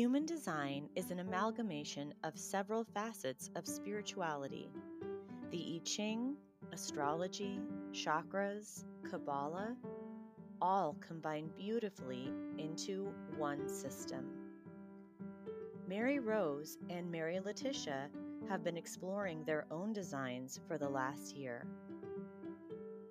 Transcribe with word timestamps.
Human 0.00 0.24
design 0.24 0.88
is 0.96 1.10
an 1.10 1.18
amalgamation 1.18 2.14
of 2.24 2.38
several 2.38 2.84
facets 2.84 3.50
of 3.54 3.66
spirituality 3.66 4.70
the 5.50 5.74
I 5.76 5.84
Ching, 5.84 6.36
astrology, 6.72 7.60
chakras, 7.92 8.86
Kabbalah, 9.10 9.76
all 10.62 10.96
combine 11.06 11.50
beautifully 11.54 12.32
into 12.56 13.12
one 13.36 13.68
system. 13.68 14.24
Mary 15.86 16.18
Rose 16.18 16.78
and 16.88 17.12
Mary 17.12 17.38
Letitia 17.38 18.08
have 18.48 18.64
been 18.64 18.78
exploring 18.78 19.44
their 19.44 19.66
own 19.70 19.92
designs 19.92 20.60
for 20.66 20.78
the 20.78 20.88
last 20.88 21.36
year. 21.36 21.66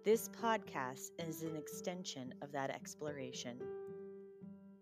This 0.03 0.27
podcast 0.29 1.11
is 1.19 1.43
an 1.43 1.55
extension 1.55 2.33
of 2.41 2.51
that 2.51 2.71
exploration. 2.71 3.59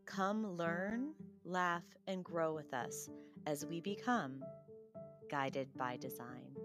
Come 0.05 0.55
learn, 0.55 1.14
laugh, 1.48 1.84
and 2.08 2.24
grow 2.24 2.54
with 2.54 2.74
us 2.74 3.10
as 3.46 3.66
we 3.66 3.80
become 3.82 4.44
guided 5.30 5.70
by 5.78 5.98
design. 5.98 6.55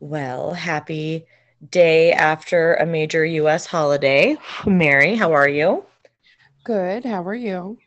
Well, 0.00 0.52
happy 0.52 1.26
day 1.70 2.12
after 2.12 2.74
a 2.74 2.84
major 2.84 3.24
US 3.24 3.64
holiday. 3.64 4.36
Mary, 4.66 5.14
how 5.14 5.32
are 5.32 5.48
you? 5.48 5.84
Good. 6.64 7.04
How 7.04 7.22
are 7.22 7.34
you? 7.34 7.78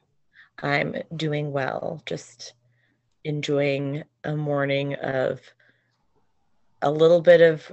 I'm 0.63 0.95
doing 1.15 1.51
well. 1.51 2.01
Just 2.05 2.53
enjoying 3.23 4.03
a 4.23 4.35
morning 4.35 4.95
of 4.95 5.41
a 6.81 6.91
little 6.91 7.21
bit 7.21 7.41
of 7.41 7.71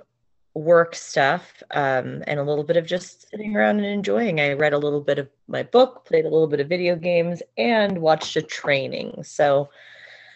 work 0.54 0.94
stuff 0.94 1.62
um, 1.72 2.22
and 2.26 2.38
a 2.38 2.44
little 2.44 2.64
bit 2.64 2.76
of 2.76 2.86
just 2.86 3.28
sitting 3.28 3.56
around 3.56 3.78
and 3.78 3.86
enjoying. 3.86 4.40
I 4.40 4.52
read 4.52 4.72
a 4.72 4.78
little 4.78 5.00
bit 5.00 5.18
of 5.18 5.28
my 5.48 5.62
book, 5.64 6.04
played 6.04 6.24
a 6.24 6.30
little 6.30 6.46
bit 6.46 6.60
of 6.60 6.68
video 6.68 6.96
games, 6.96 7.42
and 7.58 7.98
watched 7.98 8.36
a 8.36 8.42
training. 8.42 9.24
So 9.24 9.68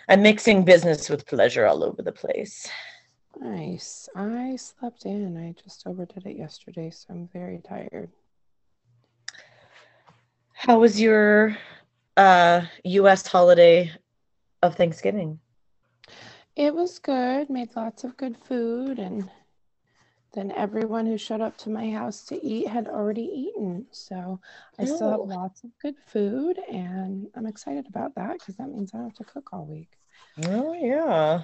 I'm 0.08 0.22
mixing 0.22 0.64
business 0.64 1.08
with 1.08 1.26
pleasure 1.26 1.66
all 1.66 1.84
over 1.84 2.02
the 2.02 2.12
place. 2.12 2.68
Nice. 3.40 4.08
I 4.16 4.56
slept 4.56 5.04
in. 5.04 5.36
I 5.36 5.54
just 5.62 5.86
overdid 5.86 6.26
it 6.26 6.36
yesterday, 6.36 6.90
so 6.90 7.06
I'm 7.10 7.28
very 7.32 7.60
tired. 7.66 8.10
How 10.52 10.80
was 10.80 11.00
your 11.00 11.56
uh, 12.16 12.62
US 12.84 13.26
holiday 13.26 13.92
of 14.62 14.74
Thanksgiving? 14.74 15.38
It 16.58 16.74
was 16.74 16.98
good. 16.98 17.48
Made 17.48 17.76
lots 17.76 18.02
of 18.02 18.16
good 18.16 18.36
food 18.36 18.98
and 18.98 19.30
then 20.32 20.50
everyone 20.50 21.06
who 21.06 21.16
showed 21.16 21.40
up 21.40 21.56
to 21.58 21.70
my 21.70 21.88
house 21.92 22.24
to 22.24 22.44
eat 22.44 22.66
had 22.66 22.88
already 22.88 23.22
eaten. 23.22 23.86
So 23.92 24.40
I 24.76 24.82
oh. 24.82 24.84
still 24.84 25.10
have 25.10 25.20
oh. 25.20 25.22
lots 25.22 25.62
of 25.62 25.70
good 25.80 25.94
food 26.08 26.58
and 26.68 27.28
I'm 27.36 27.46
excited 27.46 27.86
about 27.88 28.16
that 28.16 28.40
because 28.40 28.56
that 28.56 28.70
means 28.70 28.90
I 28.92 28.98
don't 28.98 29.06
have 29.06 29.26
to 29.26 29.32
cook 29.32 29.50
all 29.52 29.66
week. 29.66 29.90
Oh 30.46 30.72
yeah. 30.72 31.42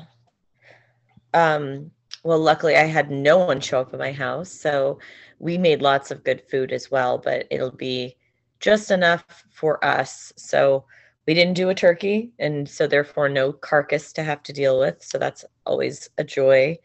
Um 1.33 1.93
well 2.25 2.41
luckily 2.41 2.75
I 2.75 2.87
had 2.87 3.13
no 3.13 3.39
one 3.39 3.61
show 3.61 3.83
up 3.83 3.95
at 3.95 4.01
my 4.01 4.11
house. 4.11 4.51
So 4.51 4.99
we 5.39 5.59
made 5.59 5.81
lots 5.81 6.11
of 6.11 6.25
good 6.25 6.43
food 6.51 6.73
as 6.73 6.91
well, 6.91 7.19
but 7.19 7.47
it'll 7.53 7.71
be 7.71 8.17
just 8.59 8.91
enough 8.91 9.45
for 9.53 9.83
us. 9.85 10.33
So 10.35 10.87
we 11.27 11.35
didn't 11.35 11.55
do 11.55 11.71
a 11.71 11.75
turkey 11.75 12.33
and 12.39 12.69
so 12.69 12.87
therefore 12.87 13.29
no 13.29 13.53
carcass 13.53 14.13
to 14.13 14.23
have 14.23 14.43
to 14.43 14.53
deal 14.53 14.79
with 14.79 15.03
so 15.03 15.19
that's 15.19 15.45
always 15.67 16.09
a 16.19 16.25
joy. 16.25 16.79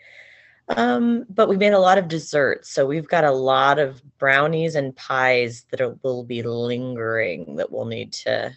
Um, 0.70 1.26
but 1.30 1.50
we 1.50 1.58
made 1.58 1.74
a 1.74 1.80
lot 1.80 1.98
of 1.98 2.08
desserts 2.08 2.70
so 2.70 2.86
we've 2.86 3.08
got 3.08 3.24
a 3.24 3.32
lot 3.32 3.80
of 3.80 4.02
brownies 4.20 4.76
and 4.76 4.96
pies 4.96 5.66
that 5.72 5.82
are, 5.82 5.98
will 6.04 6.24
be 6.24 6.44
lingering 6.44 7.56
that 7.56 7.72
we'll 7.72 7.86
need 7.86 8.14
to 8.14 8.56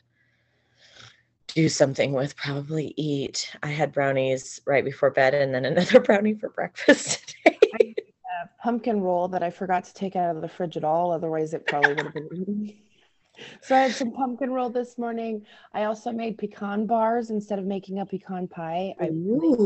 do 1.49 1.69
something 1.69 2.13
with 2.13 2.37
probably 2.37 2.95
eat. 2.97 3.55
I 3.63 3.69
had 3.69 3.93
brownies 3.93 4.61
right 4.67 4.85
before 4.85 5.11
bed 5.11 5.35
and 5.35 5.55
then 5.55 5.65
another 5.67 6.01
brownie 6.01 6.35
for 6.35 6.51
breakfast 6.51 7.35
today. 7.45 7.95
Pumpkin 8.63 9.01
roll 9.01 9.29
that 9.29 9.43
i 9.43 9.51
forgot 9.51 9.85
to 9.85 9.95
take 9.95 10.15
out 10.15 10.37
of 10.37 10.43
the 10.43 10.49
fridge 10.49 10.77
at 10.77 10.85
all 10.85 11.11
otherwise 11.11 11.53
it 11.53 11.67
probably 11.67 11.95
would 11.95 12.05
have 12.05 12.15
been 12.15 12.29
so 13.61 13.77
I 13.77 13.81
had 13.81 13.93
some 13.93 14.13
pumpkin 14.13 14.51
roll 14.51 14.71
this 14.71 14.99
morning. 14.99 15.45
I 15.73 15.85
also 15.85 16.13
made 16.13 16.39
pecan 16.39 16.87
bars 16.87 17.31
instead 17.31 17.59
of 17.59 17.65
making 17.65 18.01
a 18.01 18.07
pecan 18.07 18.49
pie. 18.49 18.95
I 19.01 19.11
really 19.13 19.57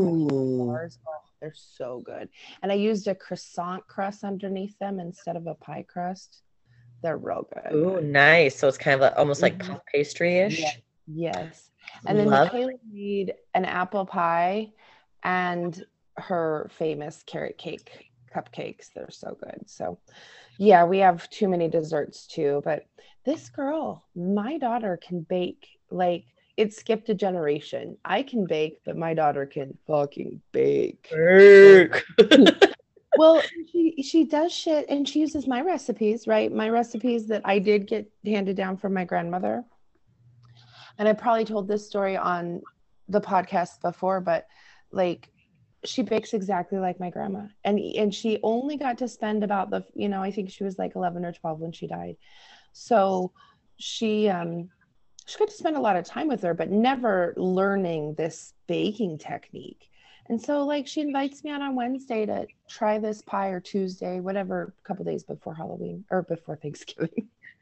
bars. 0.65 0.99
Oh, 1.07 1.11
they're 1.39 1.53
so 1.55 2.01
good. 2.05 2.29
And 2.61 2.71
I 2.71 2.75
used 2.75 3.07
a 3.07 3.15
croissant 3.15 3.87
crust 3.87 4.23
underneath 4.23 4.77
them 4.79 4.99
instead 4.99 5.35
of 5.35 5.47
a 5.47 5.53
pie 5.55 5.85
crust. 5.87 6.41
They're 7.03 7.17
real 7.17 7.47
good. 7.53 7.73
Oh, 7.73 7.99
nice. 7.99 8.57
So 8.57 8.67
it's 8.67 8.77
kind 8.77 8.95
of 8.95 9.01
like, 9.01 9.13
almost 9.17 9.41
like 9.41 9.57
mm-hmm. 9.57 9.73
puff 9.73 9.81
pastry 9.93 10.39
ish. 10.39 10.59
Yeah. 10.59 10.71
Yes. 11.07 11.69
And 12.05 12.17
then 12.17 12.27
Love. 12.27 12.51
Michaela 12.51 12.73
made 12.91 13.33
an 13.53 13.65
apple 13.65 14.05
pie 14.05 14.71
and 15.23 15.85
her 16.17 16.69
famous 16.73 17.23
carrot 17.25 17.57
cake 17.57 18.11
cupcakes. 18.35 18.89
They're 18.93 19.11
so 19.11 19.37
good. 19.39 19.61
So, 19.67 19.99
yeah, 20.57 20.85
we 20.85 20.97
have 20.99 21.29
too 21.29 21.47
many 21.47 21.67
desserts 21.67 22.27
too. 22.27 22.61
But 22.65 22.85
this 23.27 23.49
girl, 23.49 24.05
my 24.15 24.57
daughter 24.57 24.97
can 25.05 25.19
bake 25.21 25.67
like 25.91 26.23
it 26.55 26.73
skipped 26.73 27.09
a 27.09 27.13
generation. 27.13 27.97
I 28.03 28.23
can 28.23 28.47
bake, 28.47 28.79
but 28.85 28.95
my 28.95 29.13
daughter 29.13 29.45
can 29.45 29.77
fucking 29.85 30.41
bake. 30.53 31.09
bake. 31.11 32.03
well, 33.17 33.43
she 33.71 34.01
she 34.01 34.23
does 34.23 34.53
shit 34.53 34.85
and 34.89 35.07
she 35.07 35.19
uses 35.19 35.45
my 35.45 35.61
recipes, 35.61 36.25
right? 36.25 36.51
My 36.51 36.69
recipes 36.69 37.27
that 37.27 37.41
I 37.43 37.59
did 37.59 37.85
get 37.85 38.09
handed 38.25 38.55
down 38.55 38.77
from 38.77 38.93
my 38.93 39.03
grandmother. 39.03 39.65
And 40.97 41.07
I 41.07 41.13
probably 41.13 41.45
told 41.45 41.67
this 41.67 41.85
story 41.85 42.15
on 42.15 42.61
the 43.09 43.21
podcast 43.21 43.81
before, 43.81 44.21
but 44.21 44.47
like 44.91 45.29
she 45.83 46.01
bakes 46.01 46.33
exactly 46.33 46.79
like 46.79 46.99
my 46.99 47.09
grandma 47.09 47.43
and 47.63 47.77
and 47.77 48.15
she 48.15 48.39
only 48.41 48.77
got 48.77 48.97
to 48.97 49.07
spend 49.07 49.43
about 49.43 49.69
the 49.69 49.85
you 49.93 50.09
know 50.09 50.23
i 50.23 50.31
think 50.31 50.49
she 50.49 50.63
was 50.63 50.77
like 50.79 50.95
11 50.95 51.23
or 51.23 51.31
12 51.31 51.59
when 51.59 51.71
she 51.71 51.87
died 51.87 52.15
so 52.77 53.31
she 53.77 54.29
um 54.29 54.69
she 55.25 55.37
got 55.37 55.49
to 55.49 55.53
spend 55.53 55.75
a 55.75 55.81
lot 55.81 55.95
of 55.95 56.05
time 56.05 56.27
with 56.27 56.41
her 56.41 56.53
but 56.53 56.69
never 56.69 57.33
learning 57.37 58.13
this 58.15 58.53
baking 58.67 59.17
technique 59.17 59.89
and 60.29 60.41
so 60.41 60.65
like 60.65 60.87
she 60.87 61.01
invites 61.01 61.43
me 61.43 61.51
out 61.51 61.61
on 61.61 61.75
wednesday 61.75 62.25
to 62.25 62.45
try 62.69 62.97
this 62.97 63.21
pie 63.21 63.49
or 63.49 63.59
tuesday 63.59 64.19
whatever 64.19 64.73
a 64.77 64.87
couple 64.87 65.03
days 65.03 65.23
before 65.23 65.53
halloween 65.53 66.03
or 66.11 66.23
before 66.23 66.55
thanksgiving 66.55 67.27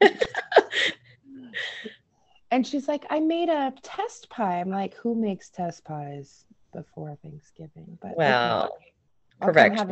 and 2.50 2.66
she's 2.66 2.88
like 2.88 3.04
i 3.10 3.18
made 3.20 3.48
a 3.48 3.72
test 3.82 4.28
pie 4.30 4.60
i'm 4.60 4.70
like 4.70 4.94
who 4.94 5.14
makes 5.14 5.48
test 5.50 5.84
pies 5.84 6.46
before 6.76 7.16
Thanksgiving. 7.22 7.98
But 8.00 8.16
wow, 8.16 8.70
perfect. 9.40 9.82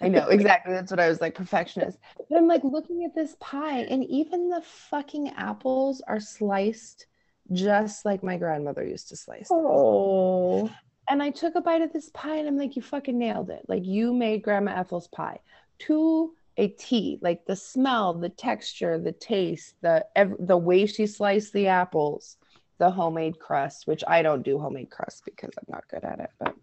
I 0.00 0.08
know 0.08 0.28
exactly. 0.28 0.72
That's 0.72 0.90
what 0.90 1.00
I 1.00 1.08
was 1.08 1.20
like, 1.20 1.34
perfectionist. 1.34 1.98
But 2.28 2.36
I'm 2.36 2.46
like 2.46 2.64
looking 2.64 3.04
at 3.04 3.14
this 3.14 3.36
pie, 3.40 3.80
and 3.80 4.04
even 4.04 4.48
the 4.48 4.62
fucking 4.90 5.30
apples 5.36 6.02
are 6.06 6.20
sliced 6.20 7.06
just 7.52 8.04
like 8.04 8.22
my 8.22 8.36
grandmother 8.36 8.84
used 8.84 9.08
to 9.08 9.16
slice. 9.16 9.48
Them. 9.48 9.58
Oh. 9.60 10.70
And 11.08 11.22
I 11.22 11.30
took 11.30 11.54
a 11.54 11.60
bite 11.60 11.82
of 11.82 11.92
this 11.92 12.10
pie, 12.10 12.36
and 12.36 12.48
I'm 12.48 12.58
like, 12.58 12.76
you 12.76 12.82
fucking 12.82 13.16
nailed 13.16 13.50
it. 13.50 13.64
Like 13.68 13.84
you 13.84 14.12
made 14.12 14.42
Grandma 14.42 14.72
Ethel's 14.72 15.08
pie 15.08 15.38
to 15.80 16.32
a 16.56 16.68
T. 16.68 17.18
Like 17.22 17.46
the 17.46 17.56
smell, 17.56 18.14
the 18.14 18.28
texture, 18.28 18.98
the 18.98 19.12
taste, 19.12 19.74
the 19.82 20.04
the 20.38 20.56
way 20.56 20.86
she 20.86 21.06
sliced 21.06 21.52
the 21.52 21.68
apples 21.68 22.36
the 22.78 22.90
homemade 22.90 23.38
crust, 23.38 23.86
which 23.86 24.04
I 24.06 24.22
don't 24.22 24.42
do 24.42 24.58
homemade 24.58 24.90
crust 24.90 25.24
because 25.24 25.50
I'm 25.56 25.64
not 25.68 25.88
good 25.88 26.04
at 26.04 26.20
it. 26.20 26.30
But 26.38 26.54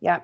yeah, 0.00 0.20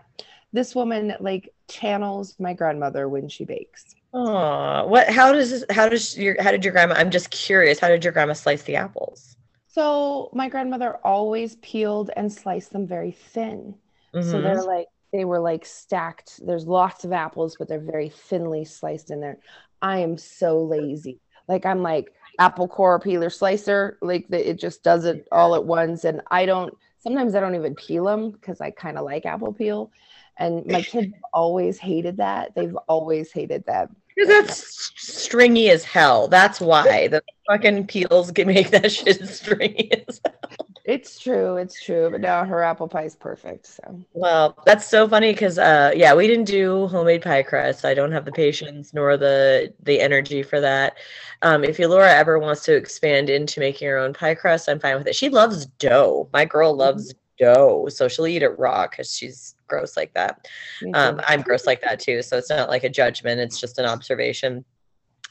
this 0.54 0.74
woman 0.74 1.14
like 1.20 1.52
channels 1.68 2.36
my 2.38 2.54
grandmother 2.54 3.08
when 3.08 3.28
she 3.28 3.44
bakes. 3.44 3.94
Oh, 4.14 4.86
what? 4.86 5.10
How 5.10 5.32
does 5.32 5.50
this, 5.50 5.64
how 5.70 5.88
does 5.88 6.16
your 6.16 6.40
how 6.40 6.52
did 6.52 6.64
your 6.64 6.72
grandma? 6.72 6.94
I'm 6.94 7.10
just 7.10 7.30
curious. 7.30 7.80
How 7.80 7.88
did 7.88 8.04
your 8.04 8.12
grandma 8.12 8.32
slice 8.32 8.62
the 8.62 8.76
apples? 8.76 9.36
So 9.66 10.30
my 10.32 10.48
grandmother 10.48 10.98
always 11.04 11.56
peeled 11.56 12.10
and 12.16 12.32
sliced 12.32 12.72
them 12.72 12.86
very 12.86 13.10
thin. 13.10 13.74
Mm-hmm. 14.14 14.30
So 14.30 14.40
they're 14.40 14.62
like 14.62 14.86
they 15.12 15.24
were 15.24 15.40
like 15.40 15.66
stacked. 15.66 16.40
There's 16.46 16.66
lots 16.66 17.04
of 17.04 17.12
apples, 17.12 17.56
but 17.58 17.68
they're 17.68 17.80
very 17.80 18.08
thinly 18.08 18.64
sliced 18.64 19.10
in 19.10 19.20
there. 19.20 19.38
I 19.82 19.98
am 19.98 20.16
so 20.16 20.62
lazy. 20.62 21.20
Like 21.48 21.66
I'm 21.66 21.82
like 21.82 22.12
apple 22.38 22.68
core 22.68 22.98
peeler 22.98 23.30
slicer 23.30 23.96
like 24.02 24.26
the, 24.28 24.50
it 24.50 24.58
just 24.58 24.82
does 24.82 25.04
it 25.04 25.26
all 25.30 25.54
at 25.54 25.64
once 25.64 26.04
and 26.04 26.20
i 26.30 26.44
don't 26.44 26.76
sometimes 26.98 27.34
i 27.34 27.40
don't 27.40 27.54
even 27.54 27.74
peel 27.74 28.04
them 28.04 28.32
because 28.32 28.60
i 28.60 28.70
kind 28.70 28.98
of 28.98 29.04
like 29.04 29.24
apple 29.24 29.52
peel 29.52 29.90
and 30.38 30.64
my 30.66 30.82
kids 30.92 31.12
always 31.32 31.78
hated 31.78 32.16
that 32.16 32.54
they've 32.54 32.76
always 32.88 33.32
hated 33.32 33.64
that 33.66 33.88
because 34.14 34.28
that's 34.28 34.92
stringy 34.96 35.70
as 35.70 35.84
hell 35.84 36.28
that's 36.28 36.60
why 36.60 37.08
the 37.08 37.22
fucking 37.48 37.86
peels 37.86 38.30
can 38.30 38.46
make 38.54 38.70
that 38.70 38.90
shit 38.90 39.26
stringy 39.28 39.90
as 40.08 40.20
hell 40.24 40.64
It's 40.84 41.18
true. 41.18 41.56
It's 41.56 41.82
true. 41.82 42.10
But 42.10 42.20
now 42.20 42.44
her 42.44 42.62
apple 42.62 42.88
pie 42.88 43.04
is 43.04 43.16
perfect. 43.16 43.66
So 43.66 44.04
well, 44.12 44.62
that's 44.66 44.86
so 44.86 45.08
funny 45.08 45.32
because 45.32 45.58
uh 45.58 45.92
yeah, 45.96 46.14
we 46.14 46.26
didn't 46.26 46.44
do 46.44 46.86
homemade 46.88 47.22
pie 47.22 47.42
crust. 47.42 47.86
I 47.86 47.94
don't 47.94 48.12
have 48.12 48.26
the 48.26 48.32
patience 48.32 48.92
nor 48.92 49.16
the 49.16 49.72
the 49.82 50.00
energy 50.00 50.42
for 50.42 50.60
that. 50.60 50.98
Um, 51.40 51.64
if 51.64 51.78
Elora 51.78 52.12
ever 52.12 52.38
wants 52.38 52.64
to 52.64 52.76
expand 52.76 53.30
into 53.30 53.60
making 53.60 53.88
her 53.88 53.96
own 53.96 54.12
pie 54.12 54.34
crust, 54.34 54.68
I'm 54.68 54.78
fine 54.78 54.98
with 54.98 55.06
it. 55.06 55.16
She 55.16 55.30
loves 55.30 55.66
dough. 55.78 56.28
My 56.34 56.44
girl 56.44 56.72
mm-hmm. 56.72 56.80
loves 56.80 57.14
dough, 57.38 57.88
so 57.88 58.08
she'll 58.08 58.26
eat 58.26 58.42
it 58.42 58.58
raw 58.58 58.86
because 58.86 59.14
she's 59.14 59.54
gross 59.66 59.96
like 59.96 60.12
that. 60.14 60.46
Um, 60.94 61.20
I'm 61.26 61.42
gross 61.42 61.66
like 61.66 61.82
that 61.82 62.00
too, 62.00 62.22
so 62.22 62.36
it's 62.36 62.50
not 62.50 62.68
like 62.68 62.84
a 62.84 62.90
judgment. 62.90 63.40
It's 63.40 63.60
just 63.60 63.78
an 63.78 63.86
observation. 63.86 64.64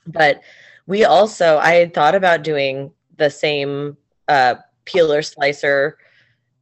But 0.07 0.41
we 0.85 1.05
also, 1.05 1.57
I 1.57 1.75
had 1.75 1.93
thought 1.93 2.15
about 2.15 2.43
doing 2.43 2.91
the 3.17 3.29
same 3.29 3.97
uh, 4.27 4.55
peeler 4.85 5.21
slicer 5.21 5.97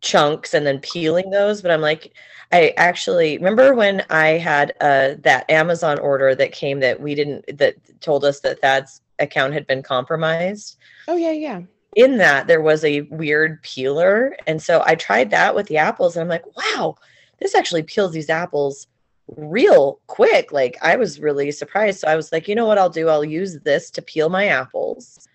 chunks 0.02 0.54
and 0.54 0.66
then 0.66 0.80
peeling 0.80 1.30
those 1.30 1.62
but 1.62 1.70
i'm 1.70 1.80
like 1.80 2.12
i 2.52 2.74
actually 2.76 3.38
remember 3.38 3.76
when 3.76 4.04
i 4.10 4.30
had 4.30 4.74
uh 4.82 5.10
that 5.20 5.48
amazon 5.50 6.00
order 6.00 6.34
that 6.34 6.52
came 6.52 6.80
that 6.80 7.00
we 7.00 7.14
didn't 7.14 7.46
that 7.58 7.76
told 8.02 8.26
us 8.26 8.40
that 8.40 8.60
thad's 8.62 9.02
account 9.20 9.54
had 9.54 9.68
been 9.68 9.84
compromised 9.84 10.78
oh 11.08 11.16
yeah 11.16 11.32
yeah 11.32 11.62
in 11.96 12.18
that 12.18 12.48
there 12.48 12.62
was 12.62 12.84
a 12.84 13.02
weird 13.02 13.62
peeler 13.64 14.36
and 14.48 14.62
so 14.62 14.82
i 14.86 14.96
tried 14.96 15.30
that 15.30 15.54
with 15.54 15.68
the 15.68 15.78
apples 15.78 16.16
and 16.16 16.24
i'm 16.24 16.30
like 16.30 16.46
wow 16.56 16.96
this 17.40 17.56
actually 17.56 17.84
peels 17.84 18.14
these 18.14 18.30
apples 18.30 18.88
real 19.36 20.00
quick 20.08 20.52
like 20.52 20.78
i 20.82 20.96
was 20.96 21.20
really 21.20 21.52
surprised 21.52 22.00
so 22.00 22.08
i 22.08 22.16
was 22.16 22.32
like 22.32 22.48
you 22.48 22.56
know 22.56 22.66
what 22.66 22.78
i'll 22.78 22.90
do 22.90 23.10
i'll 23.10 23.26
use 23.26 23.60
this 23.60 23.90
to 23.90 24.02
peel 24.02 24.30
my 24.30 24.48
apples 24.48 25.28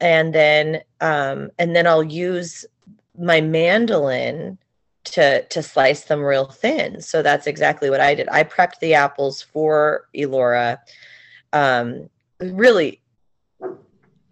and 0.00 0.34
then 0.34 0.82
um, 1.00 1.50
and 1.58 1.76
then 1.76 1.86
I'll 1.86 2.04
use 2.04 2.64
my 3.18 3.40
mandolin 3.40 4.58
to 5.04 5.44
to 5.44 5.62
slice 5.62 6.04
them 6.04 6.22
real 6.22 6.46
thin. 6.46 7.00
So 7.00 7.22
that's 7.22 7.46
exactly 7.46 7.90
what 7.90 8.00
I 8.00 8.14
did. 8.14 8.28
I 8.30 8.44
prepped 8.44 8.78
the 8.80 8.94
apples 8.94 9.42
for 9.42 10.08
Elora. 10.14 10.78
Um, 11.52 12.08
really, 12.40 13.00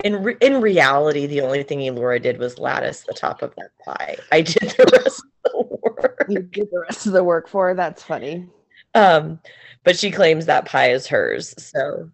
in 0.05 0.23
re- 0.23 0.37
in 0.41 0.61
reality, 0.61 1.27
the 1.27 1.41
only 1.41 1.63
thing 1.63 1.81
Elora 1.81 2.23
did 2.23 2.39
was 2.39 2.59
lattice 2.59 3.05
the 3.07 3.15
top 3.15 3.43
of 3.43 3.55
that 3.57 3.71
pie. 3.85 4.17
I 4.33 4.43
did 4.43 4.75
the 4.77 5.03
rest 5.05 5.23
of 5.45 5.69
the 5.69 5.79
work. 5.83 6.27
You 6.29 6.43
did 6.43 6.69
the 6.71 6.81
rest 6.81 7.07
of 7.07 7.13
the 7.13 7.25
work 7.25 7.49
for 7.49 7.69
her. 7.69 7.75
That's 7.75 8.03
funny. 8.03 8.47
Um, 8.95 9.41
but 9.85 9.99
she 9.99 10.11
claims 10.11 10.47
that 10.47 10.67
pie 10.67 10.91
is 10.91 11.07
hers. 11.07 11.55
So, 11.59 12.11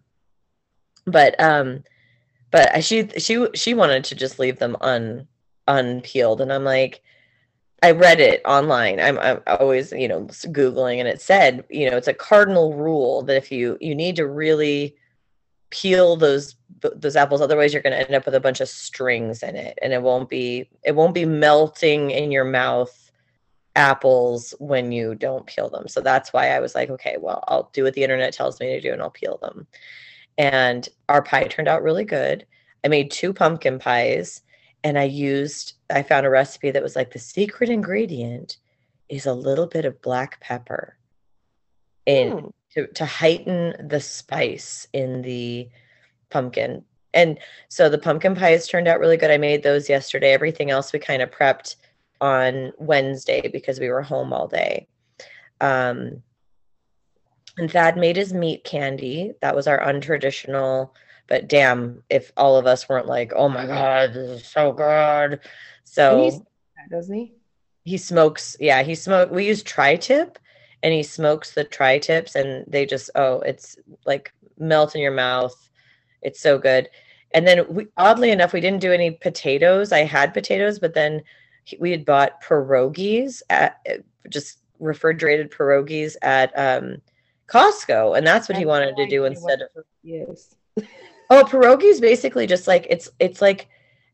but 1.05 1.39
um, 1.39 1.83
but 2.55 2.83
she 2.83 3.09
she 3.17 3.47
she 3.53 3.73
wanted 3.73 4.05
to 4.05 4.15
just 4.15 4.39
leave 4.39 4.59
them 4.59 4.77
un 4.79 5.27
unpeeled 5.67 6.39
and 6.39 6.53
i'm 6.53 6.63
like 6.63 7.01
i 7.83 7.91
read 7.91 8.19
it 8.19 8.41
online 8.45 8.99
i'm, 8.99 9.19
I'm 9.19 9.41
always 9.47 9.91
you 9.91 10.07
know 10.07 10.21
googling 10.21 10.99
and 10.99 11.07
it 11.07 11.21
said 11.21 11.65
you 11.69 11.89
know 11.89 11.97
it's 11.97 12.07
a 12.07 12.13
cardinal 12.13 12.73
rule 12.75 13.23
that 13.23 13.35
if 13.35 13.51
you 13.51 13.77
you 13.81 13.93
need 13.93 14.15
to 14.17 14.27
really 14.27 14.95
peel 15.81 16.15
those 16.15 16.55
those 16.95 17.15
apples 17.15 17.41
otherwise 17.41 17.73
you're 17.73 17.81
going 17.81 17.93
to 17.93 18.05
end 18.05 18.13
up 18.13 18.25
with 18.25 18.35
a 18.35 18.39
bunch 18.39 18.61
of 18.61 18.69
strings 18.69 19.41
in 19.41 19.55
it 19.55 19.77
and 19.81 19.91
it 19.93 20.01
won't 20.01 20.29
be 20.29 20.69
it 20.83 20.95
won't 20.95 21.13
be 21.13 21.25
melting 21.25 22.11
in 22.11 22.31
your 22.31 22.45
mouth 22.45 23.11
apples 23.75 24.53
when 24.59 24.91
you 24.91 25.15
don't 25.15 25.47
peel 25.47 25.69
them 25.69 25.87
so 25.87 25.99
that's 25.99 26.31
why 26.31 26.49
i 26.49 26.59
was 26.59 26.75
like 26.75 26.89
okay 26.89 27.17
well 27.19 27.43
i'll 27.47 27.69
do 27.73 27.83
what 27.83 27.93
the 27.93 28.03
internet 28.03 28.33
tells 28.33 28.59
me 28.59 28.67
to 28.67 28.81
do 28.81 28.93
and 28.93 29.01
i'll 29.01 29.09
peel 29.09 29.37
them 29.41 29.67
and 30.37 30.87
our 31.09 31.21
pie 31.21 31.45
turned 31.45 31.67
out 31.67 31.83
really 31.83 32.05
good. 32.05 32.45
I 32.83 32.87
made 32.87 33.11
two 33.11 33.33
pumpkin 33.33 33.79
pies 33.79 34.41
and 34.83 34.97
I 34.99 35.03
used, 35.03 35.73
I 35.89 36.03
found 36.03 36.25
a 36.25 36.29
recipe 36.29 36.71
that 36.71 36.83
was 36.83 36.95
like 36.95 37.11
the 37.11 37.19
secret 37.19 37.69
ingredient 37.69 38.57
is 39.09 39.25
a 39.25 39.33
little 39.33 39.67
bit 39.67 39.85
of 39.85 40.01
black 40.01 40.39
pepper 40.39 40.97
in 42.05 42.31
mm. 42.31 42.53
To, 42.75 42.87
to 42.87 43.05
heighten 43.05 43.87
the 43.87 43.99
spice 43.99 44.87
in 44.93 45.21
the 45.21 45.69
pumpkin. 46.29 46.83
And 47.13 47.39
so 47.69 47.87
the 47.87 47.97
pumpkin 47.97 48.35
pies 48.35 48.67
turned 48.67 48.87
out 48.87 48.99
really 48.99 49.17
good. 49.17 49.31
I 49.31 49.37
made 49.37 49.63
those 49.63 49.89
yesterday. 49.89 50.33
Everything 50.33 50.69
else 50.69 50.91
we 50.91 50.99
kind 50.99 51.21
of 51.21 51.31
prepped 51.31 51.77
on 52.19 52.73
Wednesday 52.77 53.47
because 53.47 53.79
we 53.79 53.89
were 53.89 54.01
home 54.01 54.33
all 54.33 54.47
day. 54.47 54.87
Um, 55.61 56.21
and 57.57 57.71
Thad 57.71 57.97
made 57.97 58.17
his 58.17 58.33
meat 58.33 58.65
candy. 58.65 59.33
That 59.41 59.55
was 59.55 59.67
our 59.67 59.79
untraditional, 59.79 60.89
but 61.27 61.47
damn, 61.47 62.03
if 62.09 62.33
all 62.35 62.57
of 62.57 62.65
us 62.65 62.89
weren't 62.89 63.07
like, 63.07 63.31
oh 63.33 63.47
my 63.47 63.65
God, 63.65 64.13
this 64.13 64.41
is 64.41 64.45
so 64.45 64.73
good. 64.73 65.39
So, 65.85 66.45
doesn't 66.91 67.15
he? 67.15 67.33
He 67.85 67.97
smokes, 67.97 68.57
yeah, 68.59 68.83
he 68.83 68.95
smoked. 68.95 69.31
We 69.31 69.47
use 69.47 69.63
tri 69.63 69.95
tip 69.95 70.37
and 70.85 70.93
he 70.93 71.01
smokes 71.01 71.51
the 71.51 71.63
tri 71.63 71.97
tips, 71.97 72.35
and 72.35 72.63
they 72.67 72.85
just, 72.85 73.09
oh, 73.15 73.39
it's 73.39 73.75
like 74.05 74.31
melt 74.59 74.93
in 74.93 75.01
your 75.01 75.11
mouth. 75.11 75.67
It's 76.21 76.39
so 76.39 76.59
good. 76.59 76.89
And 77.33 77.47
then, 77.47 77.65
we, 77.67 77.87
oddly 77.97 78.29
enough, 78.29 78.53
we 78.53 78.61
didn't 78.61 78.81
do 78.81 78.91
any 78.91 79.09
potatoes. 79.09 79.91
I 79.91 80.03
had 80.03 80.31
potatoes, 80.31 80.77
but 80.77 80.93
then 80.93 81.23
we 81.79 81.89
had 81.89 82.05
bought 82.05 82.39
pierogies 82.43 83.41
at 83.49 83.83
just 84.29 84.59
refrigerated 84.79 85.49
pierogies 85.49 86.17
at 86.21 86.53
um, 86.55 87.01
Costco, 87.47 88.15
and 88.15 88.25
that's 88.25 88.47
what 88.47 88.59
he 88.59 88.65
wanted 88.67 88.95
to 88.95 89.07
do 89.07 89.25
instead 89.25 89.61
of 89.63 89.83
yes. 90.03 90.53
oh, 91.31 91.43
pierogi 91.43 91.89
is 91.89 91.99
basically 91.99 92.45
just 92.45 92.67
like 92.67 92.85
it's 92.91 93.09
it's 93.17 93.41
like 93.41 93.69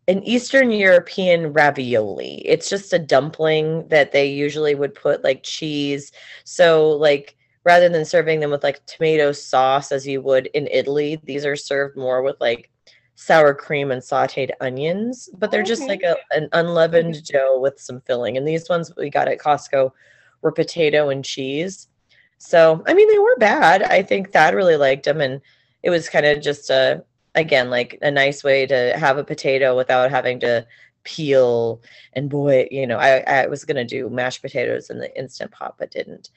an 0.07 0.23
Eastern 0.23 0.71
European 0.71 1.53
ravioli. 1.53 2.41
It's 2.45 2.69
just 2.69 2.93
a 2.93 2.99
dumpling 2.99 3.87
that 3.89 4.11
they 4.11 4.27
usually 4.27 4.75
would 4.75 4.95
put 4.95 5.23
like 5.23 5.43
cheese. 5.43 6.11
So 6.43 6.89
like 6.89 7.35
rather 7.63 7.89
than 7.89 8.05
serving 8.05 8.39
them 8.39 8.51
with 8.51 8.63
like 8.63 8.85
tomato 8.85 9.31
sauce 9.31 9.91
as 9.91 10.07
you 10.07 10.21
would 10.21 10.47
in 10.47 10.67
Italy, 10.71 11.19
these 11.23 11.45
are 11.45 11.55
served 11.55 11.95
more 11.95 12.23
with 12.23 12.35
like 12.41 12.69
sour 13.15 13.53
cream 13.53 13.91
and 13.91 14.01
sauteed 14.01 14.49
onions, 14.61 15.29
but 15.37 15.51
they're 15.51 15.61
okay. 15.61 15.69
just 15.69 15.87
like 15.87 16.01
a, 16.01 16.15
an 16.31 16.49
unleavened 16.53 17.23
dough 17.25 17.59
with 17.59 17.79
some 17.79 18.01
filling. 18.01 18.35
And 18.35 18.47
these 18.47 18.67
ones 18.67 18.91
we 18.97 19.11
got 19.11 19.27
at 19.27 19.39
Costco 19.39 19.91
were 20.41 20.51
potato 20.51 21.09
and 21.09 21.23
cheese. 21.23 21.87
So, 22.39 22.83
I 22.87 22.95
mean, 22.95 23.07
they 23.07 23.19
were 23.19 23.37
bad. 23.37 23.83
I 23.83 24.01
think 24.01 24.31
Thad 24.31 24.55
really 24.55 24.75
liked 24.75 25.05
them. 25.05 25.21
And 25.21 25.39
it 25.83 25.91
was 25.91 26.09
kind 26.09 26.25
of 26.25 26.41
just 26.41 26.71
a, 26.71 27.03
again, 27.35 27.69
like 27.69 27.97
a 28.01 28.11
nice 28.11 28.43
way 28.43 28.65
to 28.65 28.97
have 28.97 29.17
a 29.17 29.23
potato 29.23 29.75
without 29.75 30.11
having 30.11 30.39
to 30.41 30.65
peel. 31.03 31.81
And 32.13 32.29
boy, 32.29 32.67
you 32.71 32.85
know, 32.87 32.97
I, 32.97 33.19
I 33.19 33.47
was 33.47 33.65
going 33.65 33.77
to 33.77 33.85
do 33.85 34.09
mashed 34.09 34.41
potatoes 34.41 34.89
in 34.89 34.99
the 34.99 35.17
instant 35.17 35.51
pot, 35.51 35.75
but 35.77 35.91
didn't. 35.91 36.29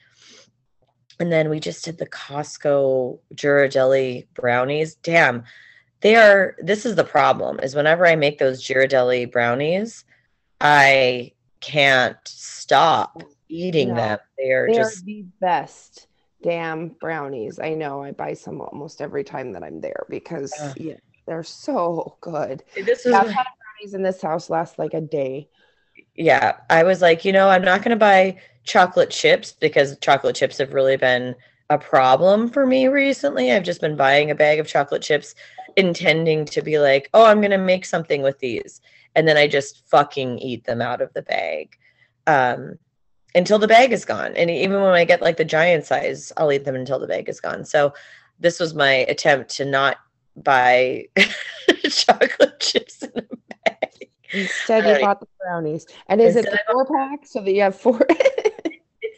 And 1.19 1.31
then 1.31 1.49
we 1.49 1.59
just 1.59 1.85
did 1.85 1.97
the 1.97 2.07
Costco 2.07 3.19
Ghirardelli 3.35 4.27
brownies. 4.33 4.95
Damn, 4.95 5.43
they 6.01 6.15
are, 6.15 6.55
this 6.59 6.85
is 6.85 6.95
the 6.95 7.03
problem 7.03 7.59
is 7.59 7.75
whenever 7.75 8.05
I 8.05 8.15
make 8.15 8.37
those 8.37 8.63
Ghirardelli 8.63 9.31
brownies, 9.31 10.03
I 10.59 11.33
can't 11.61 12.17
stop 12.25 13.23
eating 13.47 13.89
no, 13.89 13.95
them. 13.95 14.19
They 14.37 14.51
are 14.51 14.67
they 14.67 14.75
just 14.75 15.03
are 15.03 15.05
the 15.05 15.25
best 15.39 16.07
damn 16.45 16.89
brownies. 16.89 17.59
I 17.59 17.73
know. 17.73 18.03
I 18.03 18.11
buy 18.11 18.33
some 18.33 18.61
almost 18.61 19.01
every 19.01 19.23
time 19.23 19.51
that 19.53 19.63
I'm 19.63 19.81
there 19.81 20.05
because 20.09 20.53
uh, 20.53 20.73
yeah, 20.77 20.97
they're 21.25 21.43
so 21.43 22.17
good. 22.21 22.63
This 22.75 23.07
is 23.07 23.13
I've 23.13 23.31
had 23.31 23.47
brownies 23.79 23.95
in 23.95 24.03
this 24.03 24.21
house 24.21 24.51
last 24.51 24.77
like 24.77 24.93
a 24.93 25.01
day. 25.01 25.49
Yeah, 26.15 26.57
I 26.69 26.83
was 26.83 27.01
like, 27.01 27.25
you 27.25 27.31
know, 27.31 27.49
I'm 27.49 27.63
not 27.63 27.81
going 27.81 27.89
to 27.89 27.95
buy 27.95 28.39
chocolate 28.63 29.09
chips 29.09 29.53
because 29.53 29.97
chocolate 29.99 30.35
chips 30.35 30.59
have 30.59 30.73
really 30.73 30.97
been 30.97 31.33
a 31.71 31.79
problem 31.79 32.47
for 32.47 32.67
me 32.67 32.87
recently. 32.89 33.51
I've 33.51 33.63
just 33.63 33.81
been 33.81 33.95
buying 33.95 34.29
a 34.29 34.35
bag 34.35 34.59
of 34.59 34.67
chocolate 34.67 35.01
chips 35.01 35.33
intending 35.75 36.45
to 36.45 36.61
be 36.61 36.77
like, 36.77 37.09
oh, 37.15 37.25
I'm 37.25 37.41
going 37.41 37.51
to 37.51 37.57
make 37.57 37.85
something 37.85 38.21
with 38.21 38.37
these. 38.37 38.81
And 39.15 39.27
then 39.27 39.35
I 39.35 39.47
just 39.47 39.87
fucking 39.89 40.37
eat 40.39 40.65
them 40.65 40.81
out 40.81 41.01
of 41.01 41.11
the 41.13 41.23
bag. 41.23 41.75
Um, 42.27 42.77
until 43.35 43.59
the 43.59 43.67
bag 43.67 43.91
is 43.91 44.05
gone. 44.05 44.33
And 44.35 44.49
even 44.49 44.81
when 44.81 44.93
I 44.93 45.03
get 45.05 45.21
like 45.21 45.37
the 45.37 45.45
giant 45.45 45.85
size, 45.85 46.31
I'll 46.37 46.51
eat 46.51 46.65
them 46.65 46.75
until 46.75 46.99
the 46.99 47.07
bag 47.07 47.29
is 47.29 47.41
gone. 47.41 47.65
So 47.65 47.93
this 48.39 48.59
was 48.59 48.73
my 48.73 49.05
attempt 49.09 49.51
to 49.57 49.65
not 49.65 49.97
buy 50.37 51.05
chocolate 51.89 52.59
chips 52.59 53.03
in 53.03 53.11
a 53.15 53.69
bag. 53.69 54.09
Instead, 54.31 54.85
you 54.85 55.05
bought 55.05 55.19
the 55.19 55.27
brownies. 55.39 55.85
And 56.07 56.21
is 56.21 56.35
it 56.35 56.45
the 56.45 56.59
four 56.71 56.85
pack 56.85 57.25
so 57.25 57.41
that 57.41 57.51
you 57.51 57.61
have 57.61 57.75
four? 57.75 57.99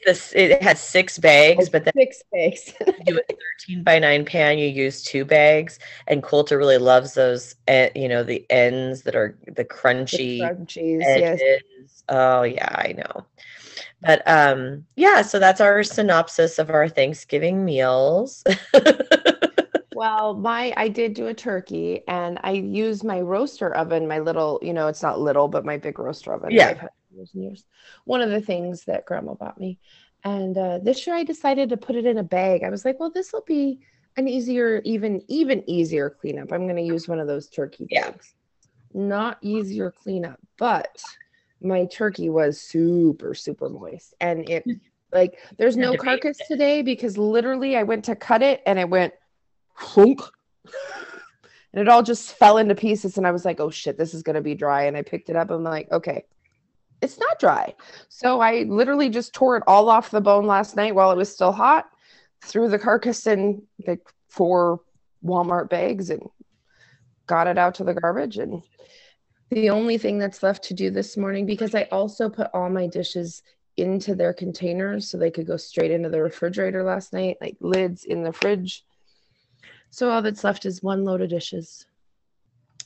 this. 0.08 0.34
It 0.34 0.64
has 0.64 0.80
six 0.80 1.20
bags, 1.20 1.68
oh, 1.68 1.72
but 1.72 1.84
then 1.84 1.94
six 1.96 2.24
bags. 2.32 2.74
you 2.80 2.94
do 3.06 3.20
a 3.20 3.34
thirteen 3.34 3.84
by 3.84 4.00
nine 4.00 4.26
pan. 4.26 4.58
You 4.58 4.68
use 4.68 5.04
two 5.04 5.26
bags, 5.26 5.78
and 6.08 6.24
Coulter 6.24 6.58
really 6.58 6.80
loves 6.80 7.14
those. 7.14 7.56
Uh, 7.68 7.90
you 7.96 8.08
know 8.08 8.24
the 8.24 8.44
ends 8.50 9.04
that 9.04 9.16
are 9.16 9.38
the 9.46 9.66
crunchy. 9.66 10.40
The 10.40 10.42
crunchies, 10.42 11.04
edges. 11.04 11.42
yes. 11.44 12.04
Oh 12.10 12.44
yeah, 12.44 12.70
I 12.72 12.94
know. 12.94 13.26
But 14.02 14.22
um, 14.28 14.86
yeah, 14.96 15.22
so 15.22 15.40
that's 15.40 15.62
our 15.62 15.84
synopsis 15.84 16.60
of 16.60 16.70
our 16.70 16.88
Thanksgiving 16.88 17.66
meals. 17.66 18.44
well, 19.96 20.36
my 20.36 20.74
I 20.78 20.88
did 20.88 21.14
do 21.14 21.28
a 21.28 21.34
turkey, 21.34 22.02
and 22.08 22.40
I 22.44 22.52
used 22.52 23.04
my 23.04 23.22
roaster 23.22 23.76
oven, 23.76 24.08
my 24.08 24.20
little, 24.20 24.60
you 24.62 24.74
know, 24.74 24.88
it's 24.88 25.02
not 25.02 25.20
little, 25.20 25.48
but 25.48 25.66
my 25.66 25.78
big 25.78 26.00
roaster 26.00 26.34
oven. 26.34 26.52
Yeah. 26.52 26.88
Years 27.18 27.32
and 27.34 27.44
years. 27.44 27.66
One 28.06 28.22
of 28.22 28.30
the 28.30 28.42
things 28.42 28.86
that 28.86 29.06
Grandma 29.06 29.34
bought 29.34 29.60
me, 29.60 29.80
and 30.24 30.58
uh, 30.58 30.80
this 30.80 31.06
year 31.06 31.16
I 31.16 31.24
decided 31.24 31.70
to 31.70 31.78
put 31.78 31.96
it 31.96 32.06
in 32.06 32.18
a 32.18 32.24
bag. 32.24 32.64
I 32.64 32.70
was 32.70 32.86
like, 32.86 33.00
well, 33.00 33.12
this 33.12 33.34
will 33.34 33.44
be 33.46 33.80
an 34.16 34.28
easier, 34.28 34.82
even 34.86 35.22
even 35.28 35.64
easier 35.70 36.10
cleanup. 36.10 36.52
I'm 36.52 36.66
going 36.66 36.78
to 36.78 36.82
use 36.82 37.08
one 37.08 37.20
of 37.20 37.28
those 37.28 37.50
turkey 37.50 37.88
bags. 37.92 38.34
Yeah. 38.94 39.02
Not 39.02 39.38
easier 39.42 39.92
cleanup, 39.92 40.40
but 40.58 41.02
my 41.62 41.86
turkey 41.86 42.30
was 42.30 42.62
super 42.62 43.34
super 43.34 43.70
moist, 43.70 44.14
and 44.22 44.50
it 44.50 44.66
like 45.12 45.40
there's 45.58 45.78
no 45.78 45.96
carcass 45.96 46.38
today 46.48 46.82
because 46.82 47.18
literally 47.18 47.76
I 47.76 47.84
went 47.84 48.06
to 48.06 48.16
cut 48.16 48.42
it 48.42 48.62
and 48.66 48.78
it 48.78 48.90
went 48.90 49.14
and 51.74 51.82
it 51.82 51.88
all 51.88 52.04
just 52.04 52.34
fell 52.34 52.58
into 52.58 52.76
pieces. 52.76 53.18
And 53.18 53.28
I 53.28 53.32
was 53.32 53.46
like, 53.46 53.60
oh 53.60 53.70
shit, 53.70 53.98
this 53.98 54.14
is 54.14 54.24
going 54.24 54.36
to 54.36 54.42
be 54.42 54.56
dry. 54.56 54.84
And 54.84 54.98
I 54.98 55.02
picked 55.02 55.30
it 55.30 55.36
up. 55.36 55.52
I'm 55.52 55.64
like, 55.64 55.92
okay, 55.92 56.26
it's 57.02 57.20
not 57.20 57.40
dry. 57.40 57.74
So 58.10 58.42
I 58.42 58.64
literally 58.64 59.10
just 59.10 59.34
tore 59.34 59.58
it 59.58 59.64
all 59.68 59.90
off 59.90 60.12
the 60.12 60.22
bone 60.22 60.46
last 60.46 60.76
night 60.76 60.96
while 60.96 61.12
it 61.12 61.18
was 61.18 61.32
still 61.32 61.52
hot, 61.52 61.86
threw 62.44 62.70
the 62.70 62.80
carcass 62.80 63.28
in 63.28 63.62
like 63.86 64.02
four 64.30 64.82
Walmart 65.24 65.70
bags 65.70 66.10
and 66.10 66.28
got 67.28 67.48
it 67.48 67.58
out 67.58 67.76
to 67.76 67.84
the 67.84 67.94
garbage. 67.94 68.38
And 68.38 68.64
the 69.50 69.70
only 69.70 69.98
thing 69.98 70.18
that's 70.18 70.44
left 70.44 70.64
to 70.66 70.74
do 70.74 70.90
this 70.90 71.18
morning, 71.18 71.46
because 71.46 71.76
I 71.76 71.84
also 71.84 72.30
put 72.30 72.50
all 72.54 72.70
my 72.70 72.88
dishes 72.88 73.44
into 73.78 74.16
their 74.16 74.34
containers 74.34 75.08
so 75.10 75.18
they 75.18 75.32
could 75.32 75.46
go 75.46 75.58
straight 75.58 75.92
into 75.92 76.10
the 76.10 76.22
refrigerator 76.22 76.84
last 76.84 77.14
night, 77.14 77.38
like 77.40 77.58
lids 77.60 78.06
in 78.06 78.24
the 78.24 78.34
fridge. 78.34 78.84
So 79.92 80.10
all 80.10 80.22
that's 80.22 80.44
left 80.44 80.66
is 80.66 80.82
one 80.82 81.06
load 81.06 81.22
of 81.22 81.30
dishes. 81.30 81.86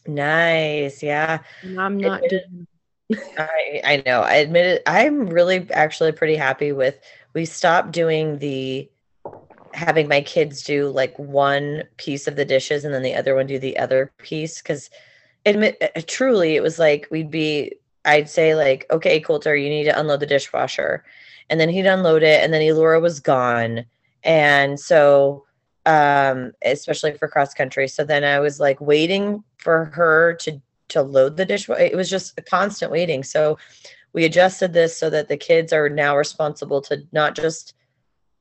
Nice. 0.05 1.01
Yeah. 1.01 1.39
And 1.61 1.79
I'm 1.79 1.97
not 1.97 2.21
doing 2.27 2.67
I, 3.37 3.81
I 3.83 4.03
know. 4.05 4.21
I 4.21 4.35
admit 4.35 4.65
it. 4.65 4.83
I'm 4.85 5.27
really 5.27 5.69
actually 5.71 6.11
pretty 6.11 6.35
happy 6.35 6.71
with 6.71 6.99
we 7.33 7.45
stopped 7.45 7.91
doing 7.91 8.39
the 8.39 8.89
having 9.73 10.07
my 10.07 10.21
kids 10.21 10.63
do 10.63 10.89
like 10.89 11.17
one 11.17 11.83
piece 11.97 12.27
of 12.27 12.35
the 12.35 12.45
dishes 12.45 12.83
and 12.83 12.93
then 12.93 13.03
the 13.03 13.15
other 13.15 13.35
one 13.35 13.47
do 13.47 13.57
the 13.57 13.77
other 13.77 14.11
piece 14.17 14.61
because 14.61 14.89
admit 15.45 15.77
uh, 15.81 16.01
truly 16.07 16.57
it 16.57 16.61
was 16.61 16.77
like 16.77 17.07
we'd 17.09 17.31
be 17.31 17.73
I'd 18.03 18.29
say 18.29 18.55
like, 18.55 18.85
okay, 18.91 19.19
Coulter, 19.19 19.55
you 19.55 19.69
need 19.69 19.83
to 19.85 19.99
unload 19.99 20.21
the 20.21 20.25
dishwasher. 20.25 21.03
And 21.49 21.59
then 21.59 21.69
he'd 21.69 21.85
unload 21.85 22.23
it 22.23 22.43
and 22.43 22.53
then 22.53 22.61
Elora 22.61 23.01
was 23.01 23.19
gone. 23.19 23.85
And 24.23 24.79
so 24.79 25.45
um, 25.85 26.51
especially 26.63 27.17
for 27.17 27.27
cross 27.27 27.53
country. 27.53 27.87
So 27.87 28.03
then 28.03 28.23
I 28.23 28.39
was 28.39 28.59
like 28.59 28.79
waiting 28.79 29.43
for 29.57 29.85
her 29.85 30.35
to 30.41 30.61
to 30.91 31.01
load 31.01 31.37
the 31.37 31.45
dishwasher. 31.45 31.81
It 31.81 31.95
was 31.95 32.09
just 32.09 32.37
a 32.37 32.41
constant 32.41 32.91
waiting. 32.91 33.23
So 33.23 33.57
we 34.13 34.25
adjusted 34.25 34.73
this 34.73 34.97
so 34.97 35.09
that 35.09 35.27
the 35.27 35.37
kids 35.37 35.73
are 35.73 35.89
now 35.89 36.17
responsible 36.17 36.81
to 36.81 37.03
not 37.11 37.35
just 37.35 37.73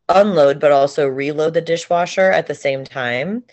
unload 0.09 0.59
but 0.59 0.73
also 0.73 1.07
reload 1.07 1.55
the 1.55 1.61
dishwasher 1.61 2.33
at 2.33 2.47
the 2.47 2.55
same 2.55 2.85
time. 2.85 3.45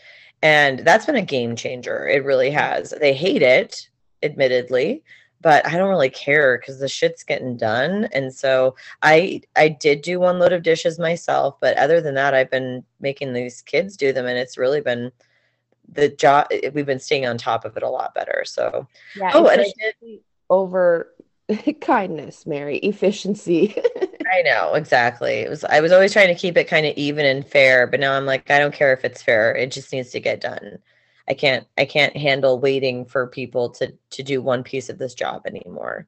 And 0.42 0.80
that's 0.80 1.06
been 1.06 1.16
a 1.16 1.22
game 1.22 1.56
changer. 1.56 2.08
It 2.08 2.24
really 2.24 2.52
has. 2.52 2.92
They 2.92 3.14
hate 3.14 3.42
it, 3.42 3.90
admittedly, 4.22 5.04
but 5.42 5.66
I 5.66 5.78
don't 5.78 5.90
really 5.90 6.10
care 6.10 6.58
because 6.58 6.80
the 6.80 6.88
shit's 6.88 7.24
getting 7.24 7.58
done. 7.58 8.08
And 8.12 8.34
so 8.34 8.76
I 9.02 9.42
I 9.56 9.70
did 9.70 10.02
do 10.02 10.20
one 10.20 10.40
load 10.40 10.54
of 10.54 10.64
dishes 10.64 11.00
myself, 11.00 11.58
but 11.60 11.78
other 11.78 12.02
than 12.02 12.16
that, 12.16 12.34
I've 12.34 12.52
been 12.52 12.84
making 13.00 13.34
these 13.34 13.62
kids 13.62 13.98
do 13.98 14.14
them, 14.14 14.26
and 14.26 14.38
it's 14.38 14.58
really 14.58 14.82
been 14.82 15.12
the 15.92 16.10
job. 16.10 16.48
We've 16.74 16.86
been 16.86 17.00
staying 17.00 17.26
on 17.26 17.38
top 17.38 17.66
of 17.66 17.78
it 17.78 17.84
a 17.84 17.90
lot 17.90 18.14
better. 18.14 18.44
So 18.46 18.88
yeah. 19.16 19.32
Oh, 19.34 19.48
and 19.48 19.62
I 19.62 19.74
did 20.02 20.20
over 20.50 21.14
kindness, 21.82 22.46
Mary, 22.46 22.78
efficiency. 22.78 23.76
I 24.32 24.42
know 24.42 24.74
exactly. 24.74 25.36
It 25.36 25.50
was 25.50 25.64
I 25.64 25.80
was 25.80 25.92
always 25.92 26.14
trying 26.14 26.28
to 26.28 26.36
keep 26.36 26.58
it 26.58 26.68
kind 26.68 26.86
of 26.86 26.94
even 26.96 27.26
and 27.26 27.48
fair, 27.48 27.88
but 27.88 28.00
now 28.00 28.14
I'm 28.14 28.26
like 28.26 28.50
I 28.52 28.60
don't 28.60 28.74
care 28.74 28.94
if 28.94 29.06
it's 29.06 29.22
fair. 29.22 29.56
It 29.56 29.72
just 29.72 29.92
needs 29.94 30.12
to 30.12 30.20
get 30.20 30.42
done. 30.42 30.80
I 31.28 31.34
can't 31.34 31.68
I 31.78 31.86
can't 31.86 32.16
handle 32.16 32.60
waiting 32.60 33.06
for 33.06 33.28
people 33.28 33.70
to 33.72 33.94
to 34.12 34.24
do 34.24 34.42
one 34.42 34.64
piece 34.64 34.90
of 34.90 34.98
this 34.98 35.14
job 35.14 35.46
anymore. 35.46 36.08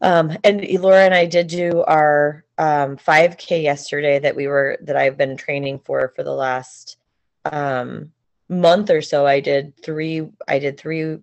Um, 0.00 0.36
and 0.44 0.60
Elora 0.60 1.06
and 1.06 1.14
I 1.14 1.24
did 1.24 1.46
do 1.46 1.82
our 1.82 2.44
um, 2.58 2.98
5K 2.98 3.62
yesterday 3.62 4.18
that 4.18 4.36
we 4.36 4.46
were 4.46 4.76
that 4.82 4.96
I've 4.96 5.16
been 5.16 5.36
training 5.36 5.78
for 5.78 6.12
for 6.14 6.22
the 6.22 6.34
last 6.34 6.98
um, 7.44 8.12
month 8.48 8.90
or 8.90 9.02
so. 9.02 9.26
I 9.26 9.40
did 9.40 9.74
three 9.82 10.28
I 10.48 10.58
did 10.58 10.78
three 10.78 11.18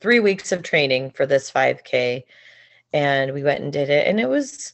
three 0.00 0.20
weeks 0.20 0.52
of 0.52 0.62
training 0.62 1.10
for 1.10 1.26
this 1.26 1.50
5K, 1.50 2.24
and 2.92 3.34
we 3.34 3.42
went 3.42 3.62
and 3.62 3.72
did 3.72 3.90
it, 3.90 4.06
and 4.06 4.18
it 4.18 4.28
was 4.28 4.72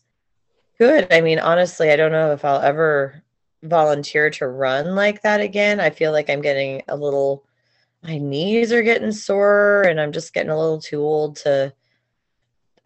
good. 0.78 1.12
I 1.12 1.20
mean, 1.20 1.38
honestly, 1.38 1.90
I 1.90 1.96
don't 1.96 2.12
know 2.12 2.32
if 2.32 2.44
I'll 2.44 2.60
ever 2.60 3.22
volunteer 3.62 4.30
to 4.30 4.46
run 4.46 4.94
like 4.94 5.22
that 5.22 5.40
again. 5.40 5.80
I 5.80 5.90
feel 5.90 6.12
like 6.12 6.30
I'm 6.30 6.42
getting 6.42 6.82
a 6.88 6.96
little 6.96 7.44
my 8.02 8.18
knees 8.18 8.72
are 8.72 8.82
getting 8.82 9.10
sore 9.10 9.82
and 9.82 10.00
I'm 10.00 10.12
just 10.12 10.32
getting 10.32 10.50
a 10.50 10.58
little 10.58 10.80
too 10.80 11.00
old 11.00 11.36
to 11.36 11.72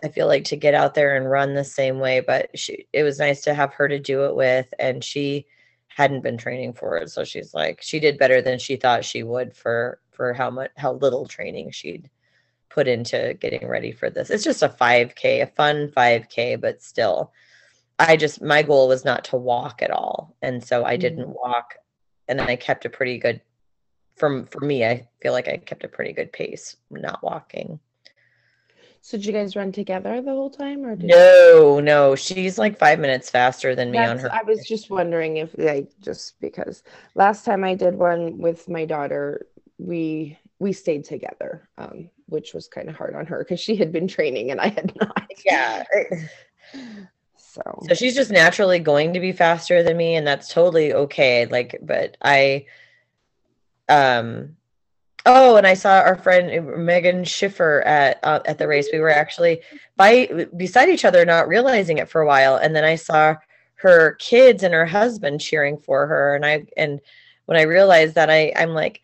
I 0.02 0.08
feel 0.08 0.26
like 0.26 0.44
to 0.44 0.56
get 0.56 0.72
out 0.72 0.94
there 0.94 1.16
and 1.16 1.30
run 1.30 1.52
the 1.52 1.64
same 1.64 1.98
way, 1.98 2.20
but 2.20 2.58
she 2.58 2.86
it 2.92 3.02
was 3.02 3.18
nice 3.18 3.42
to 3.42 3.54
have 3.54 3.74
her 3.74 3.88
to 3.88 3.98
do 3.98 4.24
it 4.26 4.34
with 4.34 4.72
and 4.78 5.04
she 5.04 5.46
hadn't 6.00 6.22
been 6.22 6.38
training 6.38 6.72
for 6.72 6.96
it. 6.96 7.10
So 7.10 7.24
she's 7.24 7.52
like 7.52 7.80
she 7.82 8.00
did 8.00 8.18
better 8.18 8.40
than 8.40 8.58
she 8.58 8.76
thought 8.76 9.04
she 9.04 9.22
would 9.22 9.54
for 9.54 10.00
for 10.10 10.32
how 10.32 10.50
much 10.50 10.70
how 10.76 10.94
little 10.94 11.26
training 11.26 11.72
she'd 11.72 12.08
put 12.70 12.88
into 12.88 13.36
getting 13.38 13.68
ready 13.68 13.92
for 13.92 14.08
this. 14.08 14.30
It's 14.30 14.44
just 14.44 14.62
a 14.62 14.68
5k, 14.68 15.42
a 15.42 15.46
fun 15.46 15.88
5k, 15.88 16.60
but 16.60 16.82
still 16.82 17.32
I 17.98 18.16
just 18.16 18.40
my 18.40 18.62
goal 18.62 18.88
was 18.88 19.04
not 19.04 19.24
to 19.26 19.36
walk 19.36 19.82
at 19.82 19.90
all. 19.90 20.34
And 20.40 20.64
so 20.64 20.84
I 20.84 20.96
didn't 20.96 21.28
mm. 21.28 21.34
walk 21.34 21.74
and 22.28 22.40
I 22.40 22.56
kept 22.56 22.86
a 22.86 22.90
pretty 22.90 23.18
good 23.18 23.42
from 24.16 24.46
for 24.46 24.60
me, 24.60 24.84
I 24.84 25.06
feel 25.20 25.32
like 25.32 25.48
I 25.48 25.58
kept 25.58 25.84
a 25.84 25.88
pretty 25.88 26.12
good 26.12 26.32
pace 26.32 26.76
not 26.90 27.22
walking. 27.22 27.78
So 29.02 29.16
did 29.16 29.26
you 29.26 29.32
guys 29.32 29.56
run 29.56 29.72
together 29.72 30.20
the 30.20 30.30
whole 30.30 30.50
time 30.50 30.84
or 30.84 30.94
no 30.96 31.78
you... 31.78 31.82
no. 31.82 32.14
She's 32.14 32.58
like 32.58 32.78
five 32.78 32.98
minutes 32.98 33.30
faster 33.30 33.74
than 33.74 33.90
me 33.90 33.98
That's, 33.98 34.10
on 34.10 34.18
her 34.18 34.32
I 34.32 34.42
was 34.42 34.66
just 34.66 34.90
wondering 34.90 35.38
if 35.38 35.54
like 35.56 35.90
just 36.00 36.40
because 36.40 36.82
last 37.14 37.44
time 37.44 37.64
I 37.64 37.74
did 37.74 37.94
one 37.94 38.38
with 38.38 38.68
my 38.68 38.84
daughter 38.84 39.46
we 39.78 40.38
we 40.58 40.72
stayed 40.72 41.04
together 41.04 41.68
um 41.78 42.10
which 42.26 42.54
was 42.54 42.68
kind 42.68 42.88
of 42.88 42.94
hard 42.94 43.14
on 43.16 43.26
her 43.26 43.38
because 43.38 43.58
she 43.58 43.74
had 43.74 43.90
been 43.90 44.06
training 44.06 44.50
and 44.50 44.60
I 44.60 44.68
had 44.68 44.92
not. 45.00 45.30
Yeah. 45.44 45.84
So. 47.52 47.62
So 47.88 47.94
she's 47.94 48.14
just 48.14 48.30
naturally 48.30 48.78
going 48.78 49.14
to 49.14 49.18
be 49.18 49.32
faster 49.32 49.82
than 49.82 49.96
me 49.96 50.14
and 50.14 50.24
that's 50.24 50.54
totally 50.54 50.92
okay. 50.92 51.46
Like 51.46 51.80
but 51.82 52.16
I 52.22 52.66
um 53.88 54.56
oh 55.26 55.56
and 55.56 55.66
i 55.66 55.74
saw 55.74 56.00
our 56.00 56.16
friend 56.16 56.66
megan 56.84 57.24
schiffer 57.24 57.82
at 57.82 58.18
uh, 58.22 58.40
at 58.46 58.58
the 58.58 58.68
race. 58.68 58.88
We 58.92 59.00
were 59.00 59.10
actually 59.10 59.60
by 59.96 60.46
beside 60.56 60.88
each 60.88 61.04
other 61.04 61.24
not 61.24 61.48
realizing 61.48 61.98
it 61.98 62.08
for 62.08 62.20
a 62.20 62.26
while. 62.26 62.56
And 62.56 62.74
then 62.74 62.84
i 62.84 62.96
saw 62.96 63.36
her 63.76 64.14
kids 64.14 64.62
and 64.62 64.74
her 64.74 64.86
husband 64.86 65.40
cheering 65.40 65.78
for 65.78 66.06
her. 66.06 66.34
And 66.34 66.44
i 66.46 66.66
and 66.76 67.00
when 67.46 67.58
i 67.58 67.62
realized 67.62 68.14
that 68.14 68.30
i 68.30 68.52
i'm 68.56 68.70
like 68.70 69.00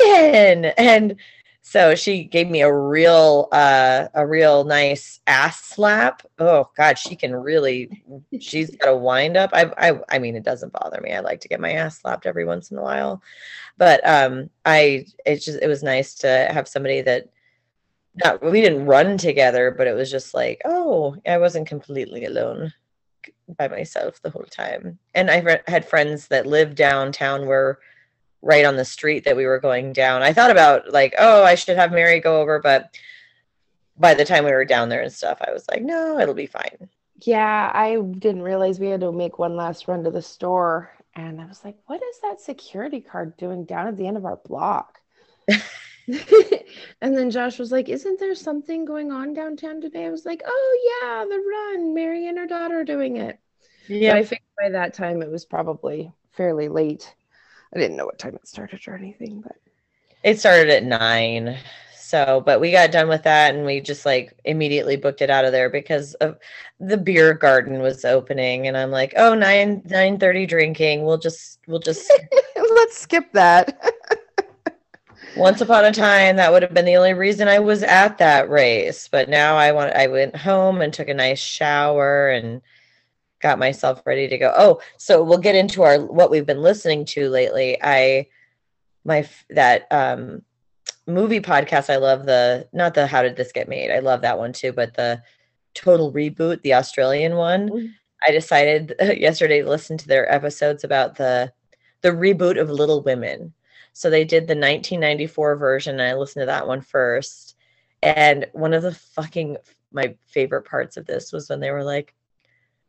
megan! 0.00 0.66
And 0.76 1.16
so 1.68 1.94
she 1.94 2.24
gave 2.24 2.48
me 2.48 2.62
a 2.62 2.72
real 2.72 3.48
uh 3.52 4.08
a 4.14 4.26
real 4.26 4.64
nice 4.64 5.20
ass 5.26 5.60
slap. 5.60 6.22
Oh 6.38 6.70
god 6.74 6.98
she 6.98 7.14
can 7.14 7.36
really 7.36 8.02
she's 8.40 8.74
got 8.74 8.88
a 8.88 8.96
wind 8.96 9.36
up. 9.36 9.50
I, 9.52 9.70
I 9.76 10.00
i 10.08 10.18
mean 10.18 10.34
it 10.34 10.44
doesn't 10.44 10.72
bother 10.72 10.98
me. 11.02 11.12
I 11.12 11.20
like 11.20 11.40
to 11.42 11.48
get 11.48 11.60
my 11.60 11.72
ass 11.72 12.00
slapped 12.00 12.24
every 12.24 12.46
once 12.46 12.70
in 12.70 12.78
a 12.78 12.82
while. 12.82 13.20
But 13.76 14.00
um 14.08 14.48
i 14.64 15.04
it's 15.26 15.44
just 15.44 15.60
it 15.60 15.68
was 15.68 15.82
nice 15.82 16.14
to 16.16 16.48
have 16.50 16.66
somebody 16.66 17.02
that 17.02 17.28
not 18.24 18.42
we 18.42 18.62
didn't 18.62 18.86
run 18.86 19.18
together 19.18 19.74
but 19.76 19.86
it 19.86 19.94
was 19.94 20.10
just 20.10 20.32
like 20.32 20.62
oh 20.64 21.16
i 21.26 21.36
wasn't 21.36 21.68
completely 21.68 22.24
alone 22.24 22.72
by 23.58 23.68
myself 23.68 24.22
the 24.22 24.30
whole 24.30 24.46
time. 24.50 24.98
And 25.14 25.30
i 25.30 25.60
had 25.66 25.84
friends 25.86 26.28
that 26.28 26.46
lived 26.46 26.76
downtown 26.76 27.46
where 27.46 27.78
right 28.42 28.64
on 28.64 28.76
the 28.76 28.84
street 28.84 29.24
that 29.24 29.36
we 29.36 29.46
were 29.46 29.58
going 29.58 29.92
down 29.92 30.22
i 30.22 30.32
thought 30.32 30.50
about 30.50 30.92
like 30.92 31.14
oh 31.18 31.44
i 31.44 31.54
should 31.54 31.76
have 31.76 31.92
mary 31.92 32.20
go 32.20 32.40
over 32.40 32.60
but 32.60 32.94
by 33.96 34.14
the 34.14 34.24
time 34.24 34.44
we 34.44 34.52
were 34.52 34.64
down 34.64 34.88
there 34.88 35.02
and 35.02 35.12
stuff 35.12 35.38
i 35.46 35.50
was 35.52 35.64
like 35.70 35.82
no 35.82 36.18
it'll 36.18 36.34
be 36.34 36.46
fine 36.46 36.88
yeah 37.22 37.70
i 37.74 37.96
didn't 38.18 38.42
realize 38.42 38.78
we 38.78 38.88
had 38.88 39.00
to 39.00 39.10
make 39.10 39.38
one 39.38 39.56
last 39.56 39.88
run 39.88 40.04
to 40.04 40.10
the 40.10 40.22
store 40.22 40.90
and 41.18 41.40
I 41.40 41.46
was 41.46 41.64
like, 41.64 41.76
what 41.86 42.00
is 42.00 42.20
that 42.22 42.40
security 42.40 43.00
card 43.00 43.36
doing 43.36 43.64
down 43.64 43.88
at 43.88 43.96
the 43.96 44.06
end 44.06 44.16
of 44.16 44.24
our 44.24 44.36
block? 44.36 45.00
and 45.48 45.56
then 47.00 47.30
Josh 47.30 47.58
was 47.58 47.72
like, 47.72 47.88
Isn't 47.88 48.20
there 48.20 48.36
something 48.36 48.84
going 48.84 49.10
on 49.10 49.34
downtown 49.34 49.80
today? 49.80 50.06
I 50.06 50.10
was 50.10 50.24
like, 50.24 50.42
Oh, 50.46 51.00
yeah, 51.02 51.24
the 51.24 51.42
run. 51.42 51.92
Mary 51.92 52.28
and 52.28 52.38
her 52.38 52.46
daughter 52.46 52.80
are 52.80 52.84
doing 52.84 53.16
it. 53.16 53.38
Yeah. 53.88 54.12
But 54.12 54.18
I 54.18 54.24
think 54.24 54.42
by 54.60 54.68
that 54.70 54.94
time 54.94 55.20
it 55.20 55.30
was 55.30 55.44
probably 55.44 56.12
fairly 56.30 56.68
late. 56.68 57.12
I 57.74 57.78
didn't 57.78 57.96
know 57.96 58.06
what 58.06 58.18
time 58.18 58.34
it 58.34 58.48
started 58.48 58.80
or 58.86 58.94
anything, 58.94 59.40
but 59.40 59.56
it 60.22 60.38
started 60.38 60.70
at 60.70 60.84
nine. 60.84 61.58
So, 62.08 62.42
but 62.44 62.60
we 62.60 62.72
got 62.72 62.90
done 62.90 63.08
with 63.08 63.24
that 63.24 63.54
and 63.54 63.66
we 63.66 63.82
just 63.82 64.06
like 64.06 64.32
immediately 64.46 64.96
booked 64.96 65.20
it 65.20 65.28
out 65.28 65.44
of 65.44 65.52
there 65.52 65.68
because 65.68 66.14
of 66.14 66.38
the 66.80 66.96
beer 66.96 67.34
garden 67.34 67.80
was 67.82 68.02
opening 68.04 68.66
and 68.66 68.78
I'm 68.78 68.90
like, 68.90 69.12
oh, 69.16 69.34
9 69.34 69.82
9 69.84 70.18
30 70.18 70.46
drinking. 70.46 71.04
We'll 71.04 71.18
just 71.18 71.58
we'll 71.66 71.80
just 71.80 72.10
let's 72.56 72.96
skip 72.96 73.30
that. 73.32 73.78
Once 75.36 75.60
upon 75.60 75.84
a 75.84 75.92
time, 75.92 76.36
that 76.36 76.50
would 76.50 76.62
have 76.62 76.72
been 76.72 76.86
the 76.86 76.96
only 76.96 77.12
reason 77.12 77.46
I 77.46 77.58
was 77.58 77.82
at 77.82 78.16
that 78.18 78.48
race. 78.48 79.06
But 79.08 79.28
now 79.28 79.56
I 79.56 79.72
want 79.72 79.94
I 79.94 80.06
went 80.06 80.34
home 80.34 80.80
and 80.80 80.94
took 80.94 81.08
a 81.08 81.14
nice 81.14 81.38
shower 81.38 82.30
and 82.30 82.62
got 83.40 83.58
myself 83.58 84.02
ready 84.04 84.28
to 84.28 84.38
go. 84.38 84.52
Oh, 84.56 84.80
so 84.96 85.22
we'll 85.22 85.38
get 85.38 85.54
into 85.54 85.82
our 85.82 85.98
what 85.98 86.30
we've 86.30 86.46
been 86.46 86.62
listening 86.62 87.04
to 87.06 87.28
lately. 87.28 87.78
I 87.82 88.26
my 89.04 89.28
that 89.50 89.86
um 89.90 90.42
movie 91.06 91.40
podcast. 91.40 91.90
I 91.90 91.96
love 91.96 92.26
the 92.26 92.68
not 92.72 92.94
the 92.94 93.06
how 93.06 93.22
did 93.22 93.36
this 93.36 93.52
get 93.52 93.68
made. 93.68 93.90
I 93.90 94.00
love 94.00 94.22
that 94.22 94.38
one 94.38 94.52
too, 94.52 94.72
but 94.72 94.94
the 94.94 95.22
total 95.74 96.12
reboot, 96.12 96.62
the 96.62 96.74
Australian 96.74 97.36
one. 97.36 97.68
Mm-hmm. 97.68 97.86
I 98.26 98.32
decided 98.32 98.94
yesterday 99.16 99.62
to 99.62 99.68
listen 99.68 99.96
to 99.98 100.08
their 100.08 100.32
episodes 100.32 100.84
about 100.84 101.16
the 101.16 101.52
the 102.02 102.10
reboot 102.10 102.60
of 102.60 102.70
Little 102.70 103.02
Women. 103.02 103.52
So 103.92 104.10
they 104.10 104.24
did 104.24 104.44
the 104.44 104.54
1994 104.54 105.56
version. 105.56 105.98
And 105.98 106.02
I 106.08 106.14
listened 106.14 106.42
to 106.42 106.46
that 106.46 106.68
one 106.68 106.80
first. 106.80 107.56
And 108.02 108.46
one 108.52 108.72
of 108.72 108.82
the 108.82 108.94
fucking 108.94 109.56
my 109.90 110.14
favorite 110.26 110.62
parts 110.62 110.96
of 110.96 111.06
this 111.06 111.32
was 111.32 111.48
when 111.48 111.60
they 111.60 111.70
were 111.70 111.82
like, 111.82 112.14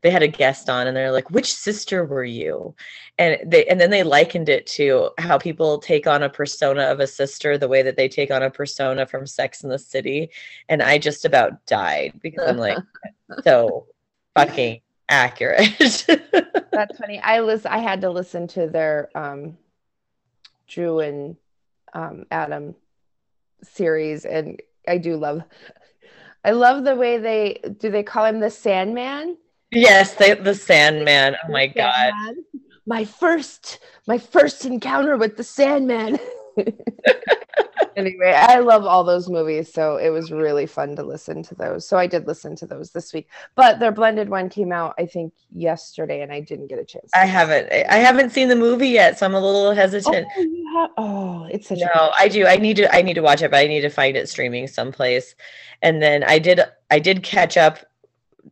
they 0.02 0.10
had 0.10 0.22
a 0.22 0.28
guest 0.28 0.70
on 0.70 0.86
and 0.86 0.96
they're 0.96 1.12
like 1.12 1.30
which 1.30 1.52
sister 1.52 2.04
were 2.04 2.24
you? 2.24 2.74
And 3.18 3.38
they 3.50 3.66
and 3.66 3.80
then 3.80 3.90
they 3.90 4.02
likened 4.02 4.48
it 4.48 4.66
to 4.68 5.10
how 5.18 5.38
people 5.38 5.78
take 5.78 6.06
on 6.06 6.22
a 6.22 6.30
persona 6.30 6.84
of 6.84 7.00
a 7.00 7.06
sister 7.06 7.58
the 7.58 7.68
way 7.68 7.82
that 7.82 7.96
they 7.96 8.08
take 8.08 8.30
on 8.30 8.42
a 8.42 8.50
persona 8.50 9.06
from 9.06 9.26
sex 9.26 9.62
in 9.62 9.70
the 9.70 9.78
city. 9.78 10.30
And 10.68 10.82
i 10.82 10.98
just 10.98 11.24
about 11.24 11.64
died 11.66 12.18
because 12.22 12.46
i'm 12.48 12.58
like 12.58 12.78
so 13.44 13.86
fucking 14.34 14.80
accurate. 15.08 16.06
That's 16.72 16.98
funny. 16.98 17.20
I 17.20 17.40
was 17.40 17.66
i 17.66 17.78
had 17.78 18.00
to 18.02 18.10
listen 18.10 18.46
to 18.48 18.68
their 18.68 19.10
um 19.14 19.58
drew 20.70 21.00
and 21.00 21.36
um 21.92 22.24
adam 22.30 22.74
series 23.62 24.24
and 24.24 24.62
i 24.88 24.96
do 24.96 25.16
love 25.16 25.42
i 26.44 26.52
love 26.52 26.84
the 26.84 26.94
way 26.94 27.18
they 27.18 27.60
do 27.78 27.90
they 27.90 28.04
call 28.04 28.24
him 28.24 28.40
the 28.40 28.50
sandman 28.50 29.36
Yes, 29.72 30.14
they, 30.14 30.34
the 30.34 30.54
Sandman. 30.54 31.36
Oh 31.44 31.52
my 31.52 31.66
god. 31.66 32.12
My 32.86 33.04
first 33.04 33.78
my 34.06 34.18
first 34.18 34.64
encounter 34.64 35.16
with 35.16 35.36
the 35.36 35.44
Sandman. 35.44 36.18
anyway, 37.96 38.34
I 38.36 38.58
love 38.58 38.84
all 38.84 39.04
those 39.04 39.28
movies, 39.28 39.72
so 39.72 39.96
it 39.96 40.10
was 40.10 40.32
really 40.32 40.66
fun 40.66 40.96
to 40.96 41.02
listen 41.02 41.42
to 41.44 41.54
those. 41.54 41.86
So 41.86 41.96
I 41.96 42.06
did 42.06 42.26
listen 42.26 42.56
to 42.56 42.66
those 42.66 42.90
this 42.90 43.12
week. 43.12 43.28
But 43.54 43.78
their 43.78 43.92
blended 43.92 44.28
one 44.28 44.48
came 44.48 44.72
out 44.72 44.94
I 44.98 45.06
think 45.06 45.32
yesterday 45.54 46.22
and 46.22 46.32
I 46.32 46.40
didn't 46.40 46.66
get 46.66 46.78
a 46.78 46.84
chance. 46.84 47.10
I 47.14 47.26
haven't 47.26 47.70
I 47.72 47.96
haven't 47.96 48.30
seen 48.30 48.48
the 48.48 48.56
movie 48.56 48.88
yet, 48.88 49.18
so 49.18 49.26
I'm 49.26 49.34
a 49.34 49.40
little 49.40 49.68
oh, 49.68 49.74
hesitant. 49.74 50.26
Oh, 50.36 50.72
have, 50.74 50.90
oh 50.96 51.48
it's 51.50 51.68
such 51.68 51.78
No, 51.78 52.10
I 52.18 52.28
do. 52.28 52.46
I 52.46 52.56
need 52.56 52.76
to 52.76 52.94
I 52.94 53.02
need 53.02 53.14
to 53.14 53.22
watch 53.22 53.42
it, 53.42 53.50
but 53.50 53.58
I 53.58 53.66
need 53.66 53.82
to 53.82 53.90
find 53.90 54.16
it 54.16 54.28
streaming 54.28 54.66
someplace. 54.66 55.34
And 55.82 56.02
then 56.02 56.24
I 56.24 56.38
did 56.38 56.60
I 56.90 56.98
did 56.98 57.22
catch 57.22 57.56
up 57.56 57.78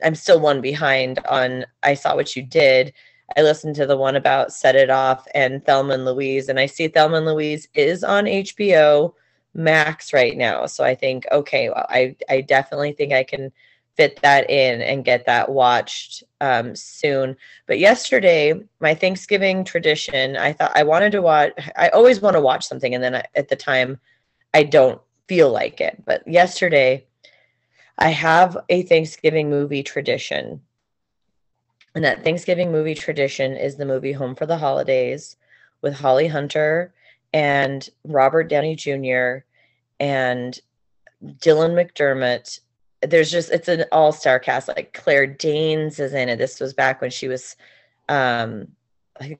I'm 0.02 0.14
still 0.14 0.40
one 0.40 0.60
behind 0.60 1.18
on 1.26 1.66
I 1.82 1.94
Saw 1.94 2.14
What 2.14 2.36
You 2.36 2.42
Did. 2.42 2.92
I 3.36 3.42
listened 3.42 3.74
to 3.76 3.86
the 3.86 3.96
one 3.96 4.16
about 4.16 4.52
Set 4.52 4.76
It 4.76 4.90
Off 4.90 5.26
and 5.34 5.64
Thelma 5.64 5.94
and 5.94 6.04
Louise, 6.04 6.48
and 6.48 6.58
I 6.58 6.66
see 6.66 6.88
Thelma 6.88 7.18
and 7.18 7.26
Louise 7.26 7.68
is 7.74 8.02
on 8.02 8.24
HBO 8.24 9.14
Max 9.54 10.12
right 10.12 10.36
now. 10.36 10.66
So 10.66 10.84
I 10.84 10.94
think, 10.94 11.26
okay, 11.32 11.68
well, 11.68 11.86
I, 11.88 12.16
I 12.28 12.40
definitely 12.40 12.92
think 12.92 13.12
I 13.12 13.24
can 13.24 13.52
fit 13.96 14.20
that 14.22 14.48
in 14.48 14.80
and 14.80 15.04
get 15.04 15.26
that 15.26 15.50
watched 15.50 16.22
um, 16.40 16.76
soon. 16.76 17.36
But 17.66 17.80
yesterday, 17.80 18.54
my 18.78 18.94
Thanksgiving 18.94 19.64
tradition, 19.64 20.36
I 20.36 20.52
thought 20.52 20.70
I 20.76 20.84
wanted 20.84 21.10
to 21.12 21.22
watch, 21.22 21.52
I 21.76 21.88
always 21.88 22.20
want 22.20 22.34
to 22.34 22.40
watch 22.40 22.64
something. 22.64 22.94
And 22.94 23.02
then 23.02 23.16
I, 23.16 23.24
at 23.34 23.48
the 23.48 23.56
time, 23.56 23.98
I 24.54 24.62
don't 24.62 25.00
feel 25.26 25.50
like 25.50 25.80
it. 25.80 26.00
But 26.04 26.26
yesterday, 26.28 27.07
I 27.98 28.10
have 28.10 28.56
a 28.68 28.82
Thanksgiving 28.82 29.50
movie 29.50 29.82
tradition. 29.82 30.62
And 31.94 32.04
that 32.04 32.22
Thanksgiving 32.22 32.70
movie 32.70 32.94
tradition 32.94 33.56
is 33.56 33.76
the 33.76 33.84
movie 33.84 34.12
Home 34.12 34.36
for 34.36 34.46
the 34.46 34.58
Holidays 34.58 35.36
with 35.82 35.94
Holly 35.94 36.28
Hunter 36.28 36.94
and 37.32 37.88
Robert 38.04 38.44
Downey 38.44 38.76
Jr. 38.76 39.38
and 39.98 40.58
Dylan 41.24 41.74
McDermott. 41.74 42.60
There's 43.02 43.30
just 43.30 43.50
it's 43.50 43.68
an 43.68 43.84
all-star 43.90 44.38
cast. 44.38 44.68
Like 44.68 44.92
Claire 44.92 45.26
Danes 45.26 45.98
is 45.98 46.14
in 46.14 46.28
it. 46.28 46.36
This 46.36 46.60
was 46.60 46.74
back 46.74 47.00
when 47.00 47.10
she 47.10 47.26
was 47.26 47.56
um 48.08 48.68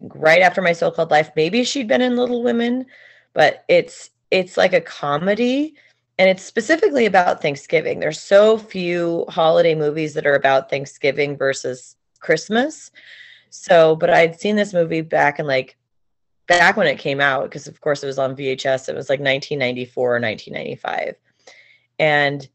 right 0.00 0.42
after 0.42 0.60
my 0.60 0.72
so-called 0.72 1.12
life. 1.12 1.30
Maybe 1.36 1.62
she'd 1.62 1.88
been 1.88 2.02
in 2.02 2.16
Little 2.16 2.42
Women, 2.42 2.86
but 3.34 3.64
it's 3.68 4.10
it's 4.30 4.56
like 4.56 4.72
a 4.72 4.80
comedy 4.80 5.74
and 6.18 6.28
it's 6.28 6.42
specifically 6.42 7.06
about 7.06 7.40
Thanksgiving. 7.40 8.00
There's 8.00 8.20
so 8.20 8.58
few 8.58 9.24
holiday 9.28 9.74
movies 9.74 10.14
that 10.14 10.26
are 10.26 10.34
about 10.34 10.68
Thanksgiving 10.68 11.36
versus 11.36 11.96
Christmas. 12.18 12.90
So, 13.50 13.94
but 13.94 14.10
I'd 14.10 14.38
seen 14.38 14.56
this 14.56 14.74
movie 14.74 15.00
back 15.00 15.38
in 15.38 15.46
like 15.46 15.76
back 16.48 16.76
when 16.76 16.88
it 16.88 16.98
came 16.98 17.20
out 17.20 17.44
because 17.44 17.68
of 17.68 17.80
course 17.80 18.02
it 18.02 18.06
was 18.06 18.18
on 18.18 18.34
VHS. 18.34 18.88
It 18.88 18.96
was 18.96 19.08
like 19.08 19.20
1994 19.20 20.16
or 20.16 20.20
1995. 20.20 21.14
And 22.00 22.48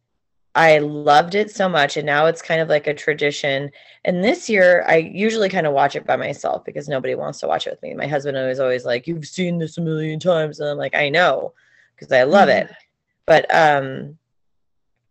I 0.55 0.79
loved 0.79 1.33
it 1.33 1.49
so 1.49 1.67
much 1.67 1.97
and 1.97 2.05
now 2.05 2.25
it's 2.25 2.41
kind 2.41 2.59
of 2.59 2.67
like 2.67 2.87
a 2.87 2.93
tradition. 2.93 3.71
And 4.03 4.23
this 4.23 4.49
year 4.49 4.83
I 4.87 4.97
usually 4.97 5.49
kind 5.49 5.65
of 5.65 5.73
watch 5.73 5.95
it 5.95 6.05
by 6.05 6.17
myself 6.17 6.65
because 6.65 6.89
nobody 6.89 7.15
wants 7.15 7.39
to 7.39 7.47
watch 7.47 7.65
it 7.65 7.71
with 7.71 7.81
me. 7.81 7.93
My 7.93 8.07
husband 8.07 8.37
is 8.37 8.59
always 8.59 8.83
like, 8.83 9.07
"You've 9.07 9.25
seen 9.25 9.57
this 9.57 9.77
a 9.77 9.81
million 9.81 10.19
times." 10.19 10.59
And 10.59 10.69
I'm 10.69 10.77
like, 10.77 10.95
"I 10.95 11.09
know." 11.09 11.53
Because 11.95 12.11
I 12.11 12.23
love 12.23 12.49
mm-hmm. 12.49 12.67
it. 12.67 12.75
But 13.25 13.53
um 13.53 14.17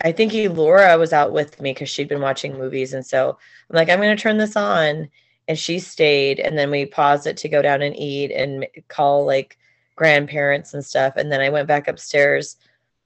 I 0.04 0.12
think 0.12 0.32
Elora 0.32 0.98
was 0.98 1.12
out 1.12 1.32
with 1.32 1.60
me 1.60 1.72
because 1.72 1.88
she'd 1.88 2.08
been 2.08 2.20
watching 2.20 2.58
movies. 2.58 2.92
And 2.92 3.06
so 3.06 3.38
I'm 3.70 3.76
like, 3.76 3.88
I'm 3.88 4.00
going 4.00 4.16
to 4.16 4.20
turn 4.20 4.38
this 4.38 4.56
on. 4.56 5.08
And 5.48 5.58
she 5.58 5.78
stayed. 5.78 6.40
And 6.40 6.58
then 6.58 6.70
we 6.70 6.86
paused 6.86 7.26
it 7.26 7.36
to 7.38 7.48
go 7.48 7.62
down 7.62 7.82
and 7.82 7.96
eat 7.96 8.32
and 8.32 8.66
call 8.88 9.24
like 9.24 9.58
grandparents 9.94 10.74
and 10.74 10.84
stuff. 10.84 11.14
And 11.16 11.30
then 11.30 11.40
I 11.40 11.50
went 11.50 11.68
back 11.68 11.88
upstairs 11.88 12.56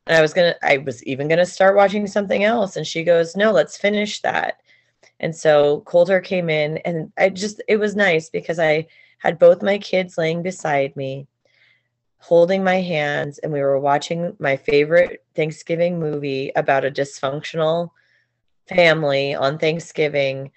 and 0.06 0.16
I 0.16 0.22
was 0.22 0.32
going 0.32 0.52
to, 0.52 0.66
I 0.66 0.78
was 0.78 1.02
even 1.04 1.28
going 1.28 1.38
to 1.38 1.46
start 1.46 1.76
watching 1.76 2.06
something 2.06 2.44
else. 2.44 2.76
And 2.76 2.86
she 2.86 3.04
goes, 3.04 3.36
No, 3.36 3.52
let's 3.52 3.76
finish 3.76 4.20
that. 4.22 4.60
And 5.20 5.34
so 5.34 5.80
Coulter 5.80 6.20
came 6.20 6.48
in 6.48 6.78
and 6.78 7.12
I 7.18 7.30
just, 7.30 7.62
it 7.68 7.76
was 7.76 7.96
nice 7.96 8.30
because 8.30 8.58
I 8.58 8.86
had 9.18 9.38
both 9.38 9.62
my 9.62 9.78
kids 9.78 10.18
laying 10.18 10.42
beside 10.42 10.94
me 10.96 11.26
holding 12.18 12.64
my 12.64 12.80
hands 12.80 13.38
and 13.38 13.52
we 13.52 13.60
were 13.60 13.78
watching 13.78 14.34
my 14.38 14.56
favorite 14.56 15.24
Thanksgiving 15.34 15.98
movie 15.98 16.50
about 16.56 16.84
a 16.84 16.90
dysfunctional 16.90 17.90
family 18.68 19.34
on 19.34 19.58
Thanksgiving. 19.58 20.50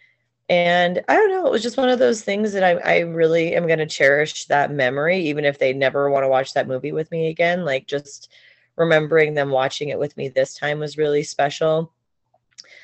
And 0.47 1.03
I 1.07 1.13
don't 1.15 1.29
know, 1.29 1.45
it 1.45 1.51
was 1.51 1.61
just 1.61 1.77
one 1.77 1.89
of 1.89 1.99
those 1.99 2.23
things 2.23 2.53
that 2.53 2.63
I, 2.63 2.71
I 2.77 2.99
really 3.01 3.55
am 3.55 3.67
going 3.67 3.79
to 3.79 3.85
cherish 3.85 4.45
that 4.45 4.71
memory, 4.71 5.19
even 5.19 5.45
if 5.45 5.59
they 5.59 5.73
never 5.73 6.09
want 6.09 6.23
to 6.23 6.29
watch 6.29 6.53
that 6.53 6.67
movie 6.67 6.91
with 6.91 7.11
me 7.11 7.27
again. 7.27 7.65
Like 7.65 7.85
just 7.85 8.31
remembering 8.75 9.33
them 9.33 9.51
watching 9.51 9.89
it 9.89 9.99
with 9.99 10.15
me 10.17 10.29
this 10.29 10.55
time 10.55 10.79
was 10.79 10.97
really 10.97 11.23
special. 11.23 11.93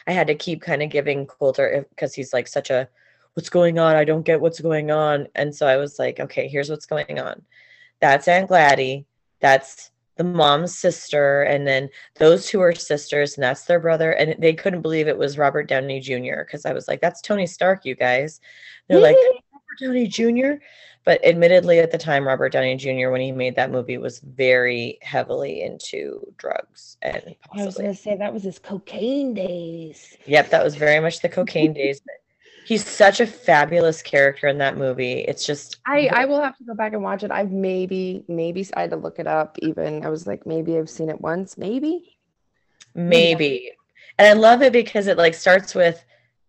I 0.05 0.11
had 0.11 0.27
to 0.27 0.35
keep 0.35 0.61
kind 0.61 0.83
of 0.83 0.91
giving 0.91 1.25
Coulter 1.25 1.87
because 1.89 2.13
he's 2.13 2.33
like 2.33 2.47
such 2.47 2.69
a, 2.69 2.87
what's 3.33 3.49
going 3.49 3.79
on? 3.79 3.95
I 3.95 4.03
don't 4.03 4.25
get 4.25 4.41
what's 4.41 4.59
going 4.59 4.91
on. 4.91 5.27
And 5.33 5.55
so 5.55 5.65
I 5.65 5.77
was 5.77 5.97
like, 5.97 6.19
okay, 6.19 6.47
here's 6.47 6.69
what's 6.69 6.85
going 6.85 7.17
on 7.17 7.41
that's 8.11 8.27
Aunt 8.27 8.47
Gladdy. 8.47 9.05
That's 9.39 9.91
the 10.17 10.23
mom's 10.23 10.77
sister. 10.77 11.43
And 11.43 11.67
then 11.67 11.89
those 12.15 12.47
two 12.47 12.61
are 12.61 12.73
sisters, 12.73 13.35
and 13.35 13.43
that's 13.43 13.65
their 13.65 13.79
brother. 13.79 14.11
And 14.11 14.41
they 14.41 14.53
couldn't 14.53 14.81
believe 14.81 15.07
it 15.07 15.17
was 15.17 15.37
Robert 15.37 15.67
Downey 15.67 15.99
Jr. 15.99 16.43
because 16.45 16.65
I 16.65 16.73
was 16.73 16.87
like, 16.87 17.01
that's 17.01 17.21
Tony 17.21 17.47
Stark, 17.47 17.85
you 17.85 17.95
guys. 17.95 18.39
They're 18.87 19.01
like, 19.01 19.15
Robert 19.51 19.79
Downey 19.81 20.07
Jr. 20.07 20.63
But 21.03 21.23
admittedly, 21.23 21.79
at 21.79 21.91
the 21.91 21.99
time, 21.99 22.27
Robert 22.27 22.51
Downey 22.51 22.75
Jr., 22.77 23.09
when 23.09 23.21
he 23.21 23.31
made 23.31 23.55
that 23.57 23.69
movie, 23.69 23.99
was 23.99 24.19
very 24.19 24.97
heavily 25.03 25.61
into 25.61 26.33
drugs. 26.37 26.97
And 27.03 27.35
possibly. 27.41 27.61
I 27.61 27.65
was 27.65 27.77
going 27.77 27.93
to 27.93 28.01
say 28.01 28.17
that 28.17 28.33
was 28.33 28.43
his 28.43 28.57
cocaine 28.57 29.35
days. 29.35 30.17
Yep, 30.25 30.49
that 30.49 30.63
was 30.63 30.75
very 30.75 30.99
much 30.99 31.21
the 31.21 31.29
cocaine 31.29 31.73
days. 31.73 32.01
He's 32.65 32.83
such 32.83 33.19
a 33.19 33.27
fabulous 33.27 34.01
character 34.01 34.47
in 34.47 34.57
that 34.57 34.75
movie. 34.75 35.19
It's 35.19 35.45
just 35.45 35.77
I 35.85 36.09
I 36.11 36.25
will 36.25 36.41
have 36.41 36.57
to 36.57 36.63
go 36.63 36.73
back 36.73 36.93
and 36.93 37.03
watch 37.03 37.23
it. 37.23 37.31
I've 37.31 37.51
maybe 37.51 38.23
maybe 38.27 38.67
I 38.75 38.81
had 38.81 38.89
to 38.89 38.97
look 38.97 39.19
it 39.19 39.27
up. 39.27 39.57
Even 39.61 40.03
I 40.03 40.09
was 40.09 40.25
like 40.25 40.45
maybe 40.47 40.77
I've 40.77 40.89
seen 40.89 41.09
it 41.09 41.21
once. 41.21 41.57
Maybe. 41.57 42.17
Maybe. 42.95 43.71
And 44.17 44.27
I 44.27 44.33
love 44.33 44.63
it 44.63 44.73
because 44.73 45.07
it 45.07 45.17
like 45.17 45.35
starts 45.35 45.75
with 45.75 46.03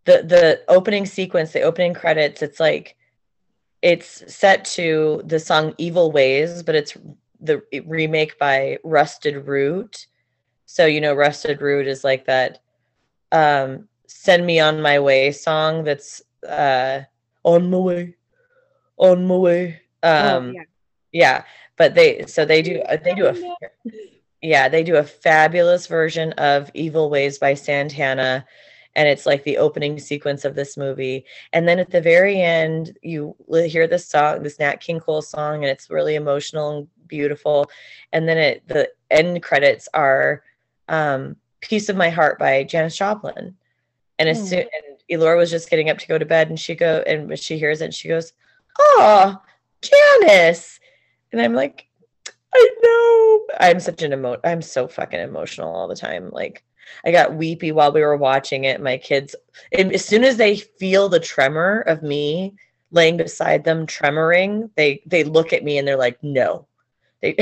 the 0.05 0.23
the 0.23 0.63
opening 0.69 1.05
sequence, 1.05 1.53
the 1.53 1.63
opening 1.63 1.93
credits. 1.93 2.41
It's 2.41 2.61
like 2.61 2.97
it's 3.83 4.35
set 4.35 4.65
to 4.77 5.23
the 5.27 5.39
song 5.39 5.75
Evil 5.77 6.11
Ways, 6.13 6.63
but 6.63 6.75
it's 6.75 6.97
the 7.41 7.63
remake 7.85 8.39
by 8.39 8.79
Rusted 8.83 9.47
Root. 9.47 10.07
So, 10.65 10.87
you 10.87 11.01
know, 11.01 11.15
Rusted 11.15 11.61
Root 11.61 11.87
is 11.87 12.05
like 12.05 12.25
that 12.27 12.61
um 13.33 13.89
Send 14.07 14.47
Me 14.47 14.61
On 14.61 14.81
My 14.81 14.99
Way 14.99 15.33
song 15.33 15.85
that's 15.85 16.23
uh 16.47 17.03
on 17.43 17.71
my 17.71 17.77
way, 17.79 18.17
on 18.97 19.27
my 19.27 19.37
way. 19.37 19.81
Oh, 20.03 20.37
um 20.37 20.49
oh, 20.49 20.53
yeah. 20.53 20.63
yeah. 21.13 21.45
but 21.77 21.95
they 21.95 22.27
so 22.27 22.45
they 22.45 22.63
do 22.63 22.83
they 23.05 23.15
do 23.15 23.27
a 23.27 23.35
yeah, 24.43 24.69
they 24.69 24.85
do 24.85 24.97
a 24.97 25.03
fabulous 25.03 25.87
version 25.87 26.33
of 26.35 26.71
Evil 26.75 27.11
Ways 27.11 27.39
by 27.39 27.55
Santana 27.55 28.45
and 28.97 29.09
it's 29.09 29.27
like 29.27 29.45
the 29.45 29.59
opening 29.59 30.01
sequence 30.01 30.45
of 30.45 30.55
this 30.55 30.77
movie 30.77 31.25
and 31.53 31.69
then 31.69 31.79
at 31.79 31.91
the 31.91 32.01
very 32.01 32.41
end 32.41 32.99
you 33.03 33.37
hear 33.51 33.87
this 33.87 34.09
song 34.09 34.43
this 34.43 34.59
nat 34.59 34.81
king 34.81 34.99
cole 34.99 35.23
song 35.23 35.63
and 35.63 35.71
it's 35.71 35.91
really 35.91 36.17
emotional 36.17 36.79
and 36.79 36.89
beautiful 37.07 37.71
and 38.13 38.29
then 38.29 38.39
it 38.39 38.67
the 38.67 38.91
end 39.11 39.41
credits 39.43 39.89
are 39.95 40.43
um 40.89 41.37
piece 41.61 41.89
of 41.89 41.97
my 41.97 42.11
heart 42.11 42.39
by 42.39 42.65
janis 42.65 42.97
joplin 42.97 43.55
and 44.19 44.29
as 44.29 44.41
mm. 44.41 44.49
soon 44.49 44.59
and 44.59 44.99
elora 45.11 45.37
was 45.37 45.51
just 45.51 45.71
getting 45.71 45.91
up 45.91 45.99
to 45.99 46.07
go 46.07 46.19
to 46.19 46.25
bed 46.25 46.49
and 46.49 46.59
she 46.59 46.75
go 46.75 47.03
and 47.07 47.39
she 47.39 47.59
hears 47.59 47.81
it 47.81 47.87
and 47.87 47.95
she 47.95 48.09
goes 48.09 48.33
oh 48.79 49.41
Janis!" 49.83 50.81
and 51.33 51.41
i'm 51.41 51.55
like 51.55 51.87
i 52.55 52.71
know 52.83 53.47
i'm 53.61 53.81
such 53.81 54.03
an 54.03 54.13
emo 54.13 54.37
i'm 54.45 54.63
so 54.63 54.89
fucking 54.89 55.21
emotional 55.21 55.75
all 55.75 55.89
the 55.89 55.97
time 55.97 56.31
like 56.31 56.63
I 57.05 57.13
got 57.13 57.35
weepy 57.35 57.73
while 57.73 57.93
we 57.93 58.01
were 58.01 58.17
watching 58.17 58.65
it. 58.65 58.81
My 58.81 58.97
kids, 58.97 59.35
as 59.73 60.05
soon 60.05 60.25
as 60.25 60.37
they 60.37 60.57
feel 60.57 61.09
the 61.09 61.21
tremor 61.21 61.81
of 61.81 62.03
me 62.03 62.55
laying 62.91 63.17
beside 63.17 63.65
them, 63.65 63.87
tremoring, 63.87 64.71
they 64.77 65.03
they 65.07 65.25
look 65.25 65.53
at 65.53 65.65
me 65.65 65.79
and 65.79 65.87
they're 65.87 65.97
like, 65.97 66.23
"No." 66.23 66.67
They 67.21 67.37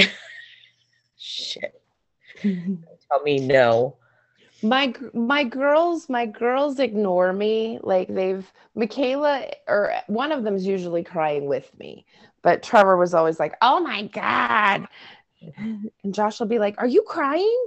shit. 1.18 1.80
Tell 2.42 3.22
me 3.22 3.38
no. 3.38 3.96
My 4.64 4.94
my 5.12 5.44
girls, 5.44 6.08
my 6.08 6.24
girls 6.24 6.78
ignore 6.78 7.34
me. 7.34 7.78
Like 7.82 8.08
they've 8.08 8.50
Michaela 8.74 9.50
or 9.68 9.92
one 10.06 10.32
of 10.32 10.42
them's 10.42 10.66
usually 10.66 11.04
crying 11.04 11.44
with 11.44 11.70
me, 11.78 12.06
but 12.40 12.62
Trevor 12.62 12.96
was 12.96 13.12
always 13.12 13.38
like, 13.38 13.54
"Oh 13.60 13.80
my 13.80 14.06
god." 14.06 14.88
And 15.58 15.90
Josh 16.10 16.40
will 16.40 16.46
be 16.46 16.58
like, 16.58 16.76
"Are 16.78 16.86
you 16.86 17.02
crying?" 17.02 17.66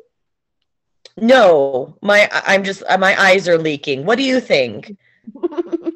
No, 1.17 1.95
my 2.01 2.29
I'm 2.31 2.63
just 2.63 2.83
my 2.97 3.19
eyes 3.21 3.47
are 3.47 3.59
leaking. 3.59 4.05
What 4.05 4.17
do 4.17 4.23
you 4.23 4.39
think? 4.39 4.97
of 5.43 5.93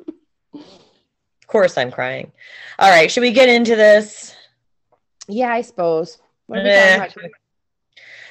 course 1.48 1.80
I'm 1.80 1.90
crying. 1.90 2.32
All 2.78 2.92
right, 2.92 3.12
should 3.12 3.22
we 3.22 3.32
get 3.32 3.50
into 3.50 3.76
this? 3.76 4.36
Yeah, 5.28 5.52
I 5.52 5.62
suppose. 5.62 6.20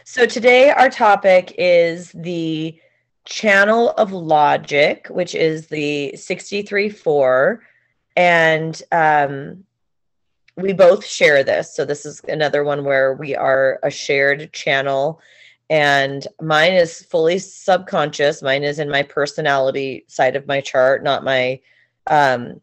So 0.04 0.26
today 0.26 0.70
our 0.70 0.88
topic 0.88 1.54
is 1.58 2.12
the 2.12 2.78
channel 3.24 3.90
of 3.92 4.12
logic, 4.12 5.06
which 5.10 5.34
is 5.34 5.66
the 5.68 6.12
63-4. 6.16 7.58
And 8.16 8.82
um, 8.92 9.64
we 10.56 10.72
both 10.72 11.04
share 11.06 11.44
this. 11.44 11.74
So 11.74 11.84
this 11.84 12.04
is 12.04 12.20
another 12.28 12.64
one 12.64 12.84
where 12.84 13.14
we 13.14 13.36
are 13.36 13.78
a 13.82 13.90
shared 13.90 14.52
channel 14.52 15.20
and 15.70 16.26
mine 16.42 16.72
is 16.72 17.02
fully 17.04 17.38
subconscious 17.38 18.42
mine 18.42 18.64
is 18.64 18.80
in 18.80 18.90
my 18.90 19.04
personality 19.04 20.04
side 20.08 20.34
of 20.34 20.46
my 20.48 20.60
chart 20.60 21.04
not 21.04 21.22
my 21.22 21.58
um 22.08 22.60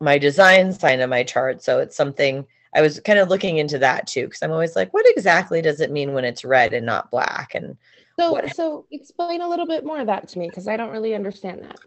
my 0.00 0.18
design 0.18 0.72
sign 0.72 1.00
of 1.00 1.08
my 1.08 1.22
chart 1.22 1.62
so 1.62 1.78
it's 1.78 1.96
something 1.96 2.44
i 2.74 2.80
was 2.80 3.00
kind 3.00 3.18
of 3.18 3.28
looking 3.28 3.58
into 3.58 3.78
that 3.78 4.06
too 4.06 4.24
because 4.26 4.42
i'm 4.42 4.52
always 4.52 4.76
like 4.76 4.92
what 4.92 5.06
exactly 5.08 5.62
does 5.62 5.80
it 5.80 5.90
mean 5.90 6.12
when 6.12 6.24
it's 6.24 6.44
red 6.44 6.72
and 6.72 6.86
not 6.86 7.10
black? 7.10 7.54
And 7.54 7.76
so 8.18 8.32
what... 8.32 8.54
so 8.54 8.86
explain 8.90 9.40
a 9.40 9.48
little 9.48 9.66
bit 9.66 9.84
more 9.84 10.00
of 10.00 10.06
that 10.06 10.28
to 10.28 10.38
me 10.38 10.48
because 10.48 10.68
i 10.68 10.76
don't 10.76 10.90
really 10.90 11.14
understand 11.14 11.62
that. 11.62 11.78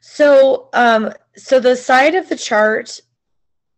So 0.00 0.68
um 0.72 1.12
so 1.36 1.58
the 1.58 1.76
side 1.76 2.14
of 2.14 2.28
the 2.28 2.36
chart 2.36 3.00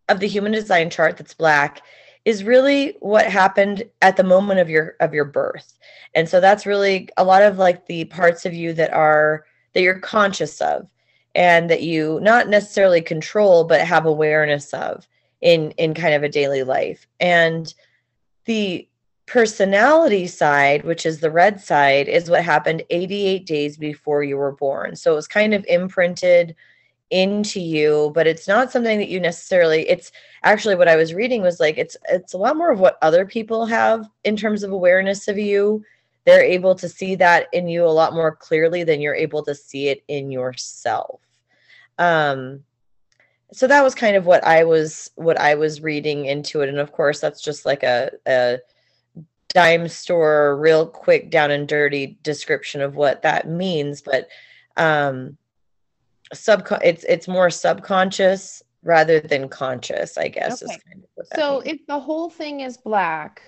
of 0.09 0.19
the 0.19 0.27
human 0.27 0.51
design 0.51 0.89
chart 0.89 1.17
that's 1.17 1.33
black 1.33 1.81
is 2.25 2.43
really 2.43 2.97
what 2.99 3.25
happened 3.25 3.83
at 4.01 4.17
the 4.17 4.23
moment 4.23 4.59
of 4.59 4.69
your 4.69 4.95
of 4.99 5.13
your 5.13 5.25
birth. 5.25 5.77
And 6.13 6.27
so 6.27 6.39
that's 6.39 6.65
really 6.65 7.09
a 7.17 7.23
lot 7.23 7.43
of 7.43 7.57
like 7.57 7.85
the 7.85 8.05
parts 8.05 8.45
of 8.45 8.53
you 8.53 8.73
that 8.73 8.91
are 8.93 9.45
that 9.73 9.81
you're 9.81 9.99
conscious 9.99 10.61
of 10.61 10.89
and 11.35 11.69
that 11.69 11.83
you 11.83 12.19
not 12.21 12.49
necessarily 12.49 13.01
control 13.01 13.63
but 13.63 13.81
have 13.81 14.05
awareness 14.05 14.73
of 14.73 15.07
in 15.41 15.71
in 15.71 15.93
kind 15.93 16.13
of 16.13 16.23
a 16.23 16.29
daily 16.29 16.63
life. 16.63 17.07
And 17.19 17.73
the 18.45 18.87
personality 19.25 20.25
side 20.25 20.83
which 20.83 21.05
is 21.05 21.19
the 21.19 21.29
red 21.29 21.61
side 21.61 22.07
is 22.07 22.31
what 22.31 22.43
happened 22.43 22.81
88 22.89 23.45
days 23.45 23.77
before 23.77 24.23
you 24.23 24.37
were 24.37 24.53
born. 24.53 24.95
So 24.95 25.11
it 25.11 25.15
was 25.15 25.27
kind 25.27 25.53
of 25.53 25.63
imprinted 25.67 26.55
into 27.11 27.59
you 27.59 28.11
but 28.13 28.27
it's 28.27 28.47
not 28.47 28.71
something 28.71 28.99
that 28.99 29.09
you 29.09 29.19
necessarily 29.19 29.87
it's 29.89 30.11
actually 30.43 30.75
what 30.75 30.87
i 30.87 30.95
was 30.95 31.13
reading 31.13 31.41
was 31.41 31.59
like 31.59 31.75
it's 31.77 31.97
it's 32.07 32.33
a 32.33 32.37
lot 32.37 32.55
more 32.55 32.71
of 32.71 32.79
what 32.79 32.99
other 33.01 33.25
people 33.25 33.65
have 33.65 34.07
in 34.23 34.35
terms 34.35 34.61
of 34.63 34.71
awareness 34.71 35.27
of 35.27 35.37
you. 35.37 35.83
They're 36.25 36.43
able 36.43 36.75
to 36.75 36.87
see 36.87 37.15
that 37.15 37.47
in 37.53 37.67
you 37.67 37.85
a 37.85 37.87
lot 37.87 38.13
more 38.13 38.35
clearly 38.35 38.83
than 38.83 39.01
you're 39.01 39.15
able 39.15 39.43
to 39.45 39.55
see 39.55 39.87
it 39.87 40.03
in 40.07 40.29
yourself. 40.29 41.21
Um 41.97 42.63
so 43.51 43.67
that 43.67 43.83
was 43.83 43.95
kind 43.95 44.15
of 44.15 44.25
what 44.25 44.43
i 44.45 44.63
was 44.63 45.11
what 45.15 45.39
i 45.39 45.55
was 45.55 45.81
reading 45.81 46.25
into 46.25 46.61
it 46.61 46.69
and 46.69 46.79
of 46.79 46.91
course 46.91 47.19
that's 47.19 47.41
just 47.41 47.65
like 47.65 47.83
a, 47.83 48.11
a 48.27 48.57
dime 49.49 49.87
store 49.87 50.57
real 50.57 50.85
quick 50.85 51.31
down 51.31 51.49
and 51.51 51.67
dirty 51.67 52.17
description 52.23 52.81
of 52.81 52.95
what 52.95 53.21
that 53.23 53.47
means 53.49 54.01
but 54.01 54.27
um 54.77 55.37
sub 56.33 56.65
it's 56.83 57.03
it's 57.05 57.27
more 57.27 57.49
subconscious 57.49 58.61
rather 58.83 59.19
than 59.19 59.49
conscious 59.49 60.17
i 60.17 60.27
guess 60.27 60.61
okay. 60.61 60.77
kind 60.87 61.03
of 61.17 61.27
so 61.35 61.53
means. 61.53 61.79
if 61.79 61.87
the 61.87 61.99
whole 61.99 62.29
thing 62.29 62.59
is 62.59 62.77
black 62.77 63.41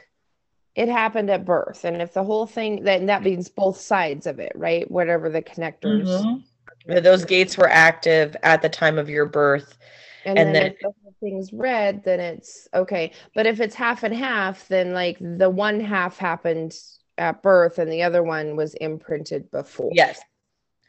it 0.74 0.90
happened 0.90 1.30
at 1.30 1.46
birth 1.46 1.84
and 1.86 2.02
if 2.02 2.14
the 2.14 2.24
whole 2.24 2.48
thing 2.48 2.84
then 2.84 3.06
that 3.06 3.24
means 3.24 3.50
both 3.50 3.80
sides 3.80 4.26
of 4.26 4.40
it 4.40 4.52
right 4.56 4.90
whatever 4.90 5.30
the 5.30 5.42
connectors 5.42 6.08
mm-hmm. 6.08 6.40
Those 6.88 7.26
gates 7.26 7.58
were 7.58 7.70
active 7.70 8.36
at 8.44 8.62
the 8.62 8.70
time 8.70 8.98
of 8.98 9.10
your 9.10 9.26
birth 9.26 9.78
and, 10.26 10.38
and 10.38 10.48
then, 10.48 10.54
then, 10.54 10.72
if 10.72 10.80
the 10.80 10.94
whole 11.04 11.16
thing's 11.20 11.54
red 11.54 12.04
then 12.04 12.20
it's 12.20 12.68
okay 12.74 13.12
but 13.36 13.46
if 13.46 13.60
it's 13.60 13.76
half 13.76 14.04
and 14.04 14.16
half 14.16 14.68
then 14.68 14.94
like 14.94 15.18
the 15.20 15.50
one 15.50 15.80
half 15.80 16.18
happened 16.18 16.74
at 17.18 17.44
birth 17.44 17.78
and 17.78 17.92
the 17.92 18.04
other 18.04 18.24
one 18.24 18.56
was 18.56 18.74
imprinted 18.76 19.50
before 19.52 19.92
yes 19.94 20.20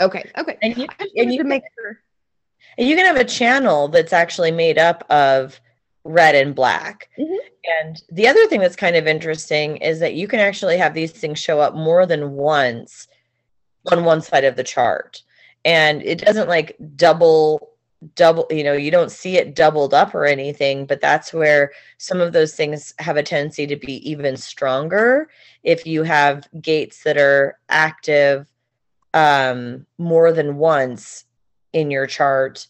Okay. 0.02 0.30
Okay. 0.36 0.58
And 0.62 0.76
you, 0.76 0.86
and 1.16 1.32
you 1.32 1.44
make 1.44 1.62
sure. 1.78 2.00
And 2.78 2.88
you 2.88 2.96
can 2.96 3.06
have 3.06 3.16
a 3.16 3.24
channel 3.24 3.88
that's 3.88 4.12
actually 4.12 4.50
made 4.50 4.78
up 4.78 5.04
of 5.10 5.60
red 6.04 6.34
and 6.34 6.54
black. 6.54 7.08
Mm-hmm. 7.18 7.34
And 7.80 8.02
the 8.10 8.26
other 8.26 8.46
thing 8.46 8.60
that's 8.60 8.76
kind 8.76 8.96
of 8.96 9.06
interesting 9.06 9.76
is 9.76 10.00
that 10.00 10.14
you 10.14 10.26
can 10.26 10.40
actually 10.40 10.76
have 10.78 10.94
these 10.94 11.12
things 11.12 11.38
show 11.38 11.60
up 11.60 11.74
more 11.74 12.06
than 12.06 12.32
once 12.32 13.06
on 13.90 14.04
one 14.04 14.20
side 14.20 14.44
of 14.44 14.56
the 14.56 14.64
chart. 14.64 15.22
And 15.64 16.02
it 16.02 16.18
doesn't 16.18 16.48
like 16.48 16.76
double 16.96 17.70
double 18.16 18.48
you 18.50 18.64
know 18.64 18.72
you 18.72 18.90
don't 18.90 19.12
see 19.12 19.36
it 19.36 19.54
doubled 19.54 19.94
up 19.94 20.12
or 20.12 20.24
anything 20.24 20.84
but 20.86 21.00
that's 21.00 21.32
where 21.32 21.70
some 21.98 22.20
of 22.20 22.32
those 22.32 22.52
things 22.52 22.92
have 22.98 23.16
a 23.16 23.22
tendency 23.22 23.64
to 23.64 23.76
be 23.76 24.10
even 24.10 24.36
stronger 24.36 25.28
if 25.62 25.86
you 25.86 26.02
have 26.02 26.48
gates 26.60 27.04
that 27.04 27.16
are 27.16 27.60
active 27.68 28.52
um, 29.14 29.86
more 29.98 30.32
than 30.32 30.56
once 30.56 31.24
in 31.72 31.90
your 31.90 32.06
chart, 32.06 32.66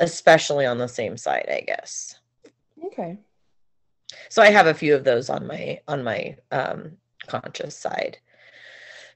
especially 0.00 0.66
on 0.66 0.78
the 0.78 0.88
same 0.88 1.16
side, 1.16 1.46
I 1.48 1.60
guess. 1.60 2.18
Okay. 2.86 3.18
So 4.28 4.42
I 4.42 4.50
have 4.50 4.66
a 4.66 4.74
few 4.74 4.94
of 4.94 5.04
those 5.04 5.30
on 5.30 5.46
my 5.46 5.80
on 5.88 6.02
my 6.04 6.36
um, 6.50 6.92
conscious 7.26 7.76
side. 7.76 8.18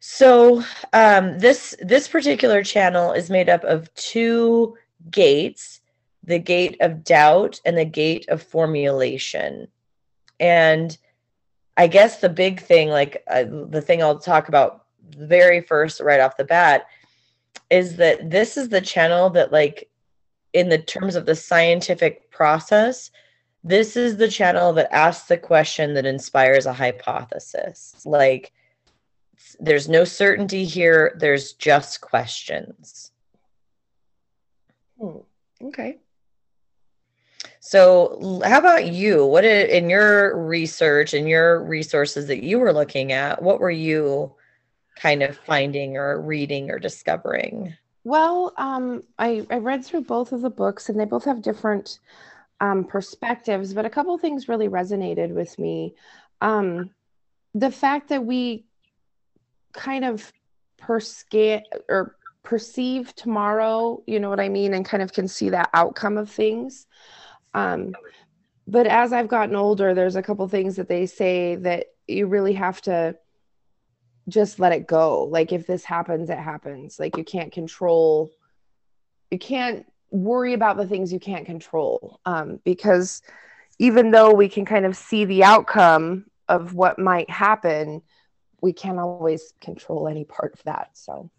So 0.09 0.62
um, 0.92 1.40
this 1.40 1.75
this 1.81 2.07
particular 2.07 2.62
channel 2.62 3.11
is 3.11 3.29
made 3.29 3.49
up 3.49 3.64
of 3.64 3.92
two 3.95 4.77
gates: 5.11 5.81
the 6.23 6.38
gate 6.38 6.77
of 6.81 7.03
doubt 7.03 7.61
and 7.64 7.77
the 7.77 7.85
gate 7.85 8.25
of 8.29 8.40
formulation. 8.40 9.66
And 10.38 10.97
I 11.77 11.88
guess 11.88 12.21
the 12.21 12.29
big 12.29 12.61
thing, 12.61 12.88
like 12.88 13.25
uh, 13.27 13.47
the 13.69 13.83
thing 13.83 14.01
I'll 14.01 14.21
talk 14.21 14.49
about 14.49 14.85
very 15.09 15.61
first 15.61 16.01
right 16.01 16.21
off 16.21 16.37
the 16.37 16.45
bat 16.45 16.87
is 17.69 17.97
that 17.97 18.31
this 18.31 18.57
is 18.57 18.69
the 18.69 18.81
channel 18.81 19.29
that 19.31 19.51
like 19.51 19.90
in 20.53 20.69
the 20.69 20.79
terms 20.79 21.16
of 21.16 21.27
the 21.27 21.35
scientific 21.35 22.31
process 22.31 23.11
this 23.64 23.97
is 23.97 24.16
the 24.16 24.29
channel 24.29 24.73
that 24.75 24.95
asks 24.95 25.27
the 25.27 25.37
question 25.37 25.95
that 25.95 26.07
inspires 26.07 26.66
a 26.66 26.73
hypothesis 26.73 28.03
like 28.05 28.53
there's 29.61 29.88
no 29.88 30.05
certainty 30.05 30.64
here 30.64 31.16
there's 31.18 31.53
just 31.55 32.01
questions 32.01 33.12
hmm. 35.01 35.18
okay 35.62 35.99
So, 37.61 38.40
how 38.44 38.61
about 38.61 38.92
you? 38.92 39.27
What 39.27 39.40
did, 39.40 39.70
in 39.70 39.90
your 39.90 40.38
research 40.38 41.14
and 41.14 41.29
your 41.29 41.64
resources 41.64 42.29
that 42.29 42.44
you 42.44 42.61
were 42.61 42.72
looking 42.72 43.11
at? 43.11 43.42
What 43.42 43.59
were 43.59 43.72
you 43.72 44.37
kind 44.94 45.22
of 45.22 45.37
finding 45.37 45.96
or 45.96 46.20
reading 46.20 46.70
or 46.70 46.79
discovering? 46.79 47.75
Well, 48.05 48.53
um, 48.57 49.03
I, 49.18 49.46
I 49.51 49.59
read 49.59 49.85
through 49.85 50.03
both 50.03 50.31
of 50.31 50.42
the 50.42 50.51
books, 50.51 50.88
and 50.88 50.99
they 50.99 51.05
both 51.05 51.25
have 51.25 51.42
different 51.42 51.99
um, 52.61 52.85
perspectives, 52.85 53.75
but 53.75 53.85
a 53.85 53.90
couple 53.90 54.16
things 54.16 54.49
really 54.49 54.68
resonated 54.68 55.31
with 55.31 55.59
me. 55.59 55.94
Um, 56.40 56.90
the 57.55 57.70
fact 57.70 58.09
that 58.11 58.25
we 58.25 58.64
kind 59.77 60.05
of 60.05 60.33
persca- 60.81 61.62
or 61.89 62.17
perceive 62.43 63.15
tomorrow, 63.15 64.03
you 64.07 64.19
know 64.19 64.31
what 64.31 64.41
I 64.41 64.49
mean, 64.49 64.75
and 64.75 64.85
kind 64.85 65.03
of 65.03 65.12
can 65.12 65.29
see 65.29 65.51
that 65.51 65.71
outcome 65.75 66.17
of 66.17 66.31
things. 66.31 66.87
Um, 67.55 67.95
but 68.67 68.87
as 68.87 69.12
I've 69.12 69.29
gotten 69.29 69.57
older, 69.57 69.95
there's 69.95 70.17
a 70.17 70.23
couple 70.23 70.47
things 70.49 70.77
that 70.77 70.89
they 70.89 71.07
say 71.07 71.57
that 71.57 71.87
you 72.07 72.27
really 72.27 72.55
have 72.55 72.81
to 72.83 73.17
just 74.29 74.59
let 74.59 74.73
it 74.73 74.87
go. 74.87 75.25
Like 75.25 75.53
if 75.53 75.67
this 75.67 75.85
happens, 75.85 76.31
it 76.31 76.39
happens. 76.39 76.99
Like 76.99 77.17
you 77.17 77.25
can't 77.25 77.53
control, 77.53 78.31
you 79.31 79.39
can't 79.39 79.87
worry 80.11 80.53
about 80.53 80.77
the 80.77 80.87
things 80.87 81.12
you 81.12 81.21
can't 81.21 81.47
control. 81.47 82.21
Um, 82.25 82.61
because 82.65 83.23
even 83.79 84.11
though 84.11 84.33
we 84.33 84.49
can 84.49 84.65
kind 84.65 84.87
of 84.87 84.97
see 84.97 85.25
the 85.25 85.45
outcome 85.45 86.27
of 86.49 86.75
what 86.75 86.99
might 86.99 87.31
happen, 87.31 88.03
we 88.61 88.73
can't 88.73 88.99
always 88.99 89.53
control 89.61 90.09
any 90.09 90.25
part 90.25 90.55
of 90.55 90.62
that. 90.64 90.90
So. 90.95 91.31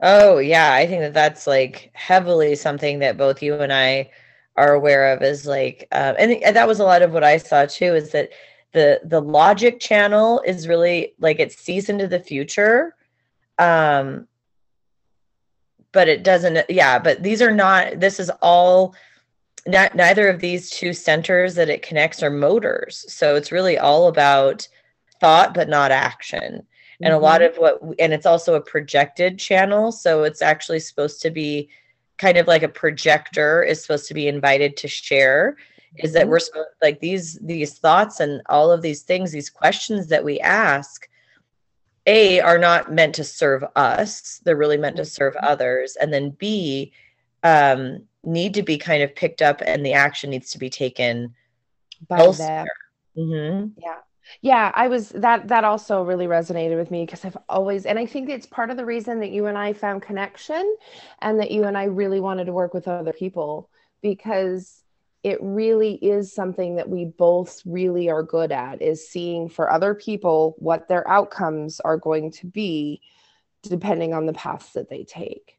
Oh 0.00 0.38
yeah, 0.38 0.74
I 0.74 0.86
think 0.86 1.00
that 1.00 1.14
that's 1.14 1.46
like 1.46 1.90
heavily 1.94 2.54
something 2.54 2.98
that 3.00 3.16
both 3.16 3.42
you 3.42 3.54
and 3.54 3.72
I 3.72 4.10
are 4.56 4.74
aware 4.74 5.12
of 5.12 5.22
is 5.22 5.46
like 5.46 5.88
uh, 5.92 6.14
and 6.18 6.54
that 6.56 6.68
was 6.68 6.80
a 6.80 6.84
lot 6.84 7.02
of 7.02 7.12
what 7.12 7.24
i 7.24 7.36
saw 7.36 7.64
too 7.64 7.94
is 7.94 8.10
that 8.10 8.30
the 8.72 9.00
the 9.04 9.20
logic 9.20 9.80
channel 9.80 10.42
is 10.46 10.68
really 10.68 11.14
like 11.18 11.40
it 11.40 11.52
sees 11.52 11.88
into 11.88 12.06
the 12.06 12.20
future 12.20 12.94
um 13.58 14.26
but 15.92 16.08
it 16.08 16.22
doesn't 16.22 16.58
yeah 16.68 16.98
but 16.98 17.22
these 17.22 17.40
are 17.40 17.50
not 17.50 17.98
this 18.00 18.20
is 18.20 18.30
all 18.42 18.94
not 19.66 19.94
neither 19.94 20.28
of 20.28 20.40
these 20.40 20.70
two 20.70 20.92
centers 20.92 21.54
that 21.54 21.70
it 21.70 21.82
connects 21.82 22.22
are 22.22 22.30
motors 22.30 23.04
so 23.08 23.36
it's 23.36 23.52
really 23.52 23.78
all 23.78 24.08
about 24.08 24.66
thought 25.22 25.54
but 25.54 25.68
not 25.68 25.92
action 25.92 26.66
and 27.00 27.14
a 27.14 27.18
lot 27.18 27.40
mm-hmm. 27.40 27.54
of 27.54 27.80
what 27.80 27.96
and 27.98 28.12
it's 28.12 28.26
also 28.26 28.54
a 28.54 28.60
projected 28.60 29.38
channel 29.38 29.92
so 29.92 30.24
it's 30.24 30.42
actually 30.42 30.80
supposed 30.80 31.22
to 31.22 31.30
be 31.30 31.68
kind 32.18 32.36
of 32.36 32.46
like 32.46 32.62
a 32.62 32.68
projector 32.68 33.62
is 33.62 33.80
supposed 33.80 34.06
to 34.06 34.14
be 34.14 34.28
invited 34.28 34.76
to 34.76 34.88
share 34.88 35.56
is 35.98 36.12
that 36.12 36.22
mm-hmm. 36.22 36.30
we're 36.30 36.38
supposed 36.38 36.68
like 36.82 37.00
these 37.00 37.38
these 37.42 37.78
thoughts 37.78 38.20
and 38.20 38.42
all 38.48 38.70
of 38.70 38.82
these 38.82 39.02
things 39.02 39.30
these 39.30 39.50
questions 39.50 40.08
that 40.08 40.24
we 40.24 40.40
ask 40.40 41.08
a 42.06 42.40
are 42.40 42.58
not 42.58 42.92
meant 42.92 43.14
to 43.14 43.24
serve 43.24 43.64
us 43.76 44.40
they're 44.44 44.56
really 44.56 44.76
meant 44.76 44.96
to 44.96 45.04
serve 45.04 45.34
mm-hmm. 45.34 45.46
others 45.46 45.96
and 46.00 46.12
then 46.12 46.30
b 46.30 46.92
um 47.44 48.02
need 48.24 48.54
to 48.54 48.62
be 48.62 48.78
kind 48.78 49.02
of 49.02 49.14
picked 49.14 49.42
up 49.42 49.62
and 49.64 49.84
the 49.84 49.92
action 49.92 50.30
needs 50.30 50.52
to 50.52 50.58
be 50.58 50.70
taken 50.70 51.34
by 52.08 52.18
elsewhere. 52.18 52.66
Mm-hmm. 53.16 53.80
yeah 53.80 53.98
yeah 54.40 54.72
i 54.74 54.88
was 54.88 55.10
that 55.10 55.48
that 55.48 55.64
also 55.64 56.02
really 56.02 56.26
resonated 56.26 56.76
with 56.76 56.90
me 56.90 57.04
because 57.04 57.24
i've 57.24 57.36
always 57.48 57.86
and 57.86 57.98
i 57.98 58.06
think 58.06 58.28
it's 58.28 58.46
part 58.46 58.70
of 58.70 58.76
the 58.76 58.84
reason 58.84 59.20
that 59.20 59.30
you 59.30 59.46
and 59.46 59.58
i 59.58 59.72
found 59.72 60.02
connection 60.02 60.76
and 61.20 61.38
that 61.38 61.50
you 61.50 61.64
and 61.64 61.76
i 61.76 61.84
really 61.84 62.20
wanted 62.20 62.44
to 62.44 62.52
work 62.52 62.74
with 62.74 62.88
other 62.88 63.12
people 63.12 63.68
because 64.02 64.82
it 65.22 65.38
really 65.40 65.94
is 65.94 66.32
something 66.32 66.76
that 66.76 66.88
we 66.88 67.04
both 67.04 67.62
really 67.64 68.10
are 68.10 68.22
good 68.22 68.50
at 68.50 68.82
is 68.82 69.08
seeing 69.08 69.48
for 69.48 69.70
other 69.70 69.94
people 69.94 70.56
what 70.58 70.88
their 70.88 71.06
outcomes 71.08 71.78
are 71.80 71.96
going 71.96 72.30
to 72.32 72.46
be 72.46 73.00
depending 73.62 74.12
on 74.12 74.26
the 74.26 74.32
paths 74.32 74.72
that 74.72 74.90
they 74.90 75.04
take. 75.04 75.58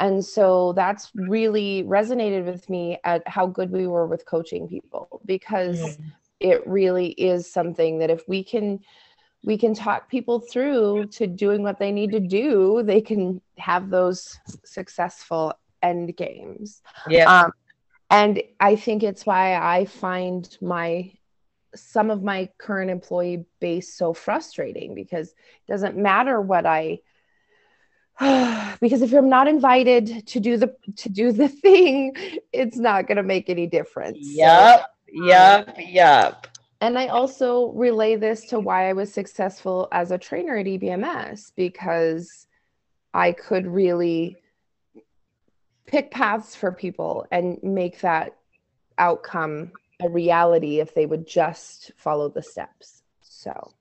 And 0.00 0.24
so 0.24 0.74
that's 0.74 1.10
really 1.14 1.82
resonated 1.84 2.44
with 2.44 2.68
me 2.68 2.98
at 3.02 3.26
how 3.26 3.46
good 3.46 3.70
we 3.70 3.86
were 3.86 4.06
with 4.06 4.26
coaching 4.26 4.68
people 4.68 5.20
because 5.24 5.98
it 6.40 6.66
really 6.66 7.08
is 7.08 7.50
something 7.50 7.98
that 7.98 8.10
if 8.10 8.28
we 8.28 8.44
can 8.44 8.80
we 9.44 9.56
can 9.56 9.72
talk 9.72 10.10
people 10.10 10.40
through 10.40 11.06
to 11.06 11.26
doing 11.26 11.62
what 11.62 11.78
they 11.78 11.92
need 11.92 12.10
to 12.12 12.20
do 12.20 12.82
they 12.84 13.00
can 13.00 13.40
have 13.56 13.90
those 13.90 14.38
successful 14.64 15.52
end 15.80 16.16
games. 16.16 16.82
Yeah. 17.08 17.42
Um, 17.42 17.52
and 18.10 18.42
i 18.60 18.76
think 18.76 19.02
it's 19.02 19.26
why 19.26 19.54
i 19.56 19.84
find 19.84 20.56
my 20.60 21.12
some 21.74 22.10
of 22.10 22.22
my 22.22 22.48
current 22.58 22.90
employee 22.90 23.44
base 23.60 23.94
so 23.94 24.14
frustrating 24.14 24.94
because 24.94 25.28
it 25.28 25.70
doesn't 25.70 25.96
matter 25.96 26.40
what 26.40 26.64
i 26.66 26.98
because 28.80 29.02
if 29.02 29.10
you're 29.10 29.22
not 29.22 29.46
invited 29.46 30.26
to 30.26 30.40
do 30.40 30.56
the 30.56 30.74
to 30.96 31.08
do 31.08 31.32
the 31.32 31.48
thing 31.64 32.14
it's 32.52 32.76
not 32.76 33.06
going 33.06 33.16
to 33.16 33.22
make 33.22 33.48
any 33.48 33.66
difference. 33.66 34.18
Yep 34.20 34.86
Yep, 35.12 35.76
yep. 35.78 36.46
And 36.80 36.98
I 36.98 37.08
also 37.08 37.72
relay 37.72 38.16
this 38.16 38.46
to 38.46 38.60
why 38.60 38.88
I 38.88 38.92
was 38.92 39.12
successful 39.12 39.88
as 39.90 40.10
a 40.10 40.18
trainer 40.18 40.56
at 40.56 40.66
EBMS 40.66 41.52
because 41.56 42.46
I 43.12 43.32
could 43.32 43.66
really 43.66 44.36
pick 45.86 46.10
paths 46.10 46.54
for 46.54 46.70
people 46.70 47.26
and 47.32 47.58
make 47.62 48.00
that 48.00 48.36
outcome 48.98 49.72
a 50.00 50.08
reality 50.08 50.78
if 50.78 50.94
they 50.94 51.06
would 51.06 51.26
just 51.26 51.90
follow 51.96 52.28
the 52.28 52.42
steps. 52.42 53.02
So, 53.22 53.72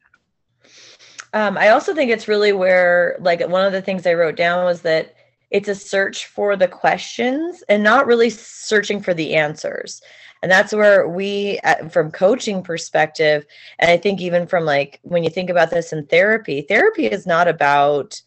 um, 1.33 1.57
I 1.57 1.69
also 1.69 1.93
think 1.93 2.09
it's 2.09 2.27
really 2.27 2.53
where, 2.53 3.17
like, 3.19 3.47
one 3.47 3.65
of 3.65 3.73
the 3.73 3.81
things 3.81 4.07
I 4.07 4.13
wrote 4.13 4.37
down 4.37 4.65
was 4.65 4.81
that 4.81 5.13
it's 5.51 5.67
a 5.67 5.75
search 5.75 6.25
for 6.25 6.55
the 6.55 6.67
questions 6.67 7.63
and 7.69 7.83
not 7.83 8.07
really 8.07 8.29
searching 8.29 9.01
for 9.01 9.13
the 9.13 9.35
answers 9.35 10.01
and 10.41 10.51
that's 10.51 10.73
where 10.73 11.07
we 11.07 11.59
uh, 11.63 11.87
from 11.89 12.11
coaching 12.11 12.61
perspective 12.63 13.45
and 13.79 13.89
i 13.89 13.97
think 13.97 14.21
even 14.21 14.47
from 14.47 14.65
like 14.65 14.99
when 15.03 15.23
you 15.23 15.29
think 15.29 15.49
about 15.49 15.69
this 15.69 15.93
in 15.93 16.05
therapy 16.05 16.61
therapy 16.61 17.05
is 17.05 17.25
not 17.25 17.47
about 17.47 18.21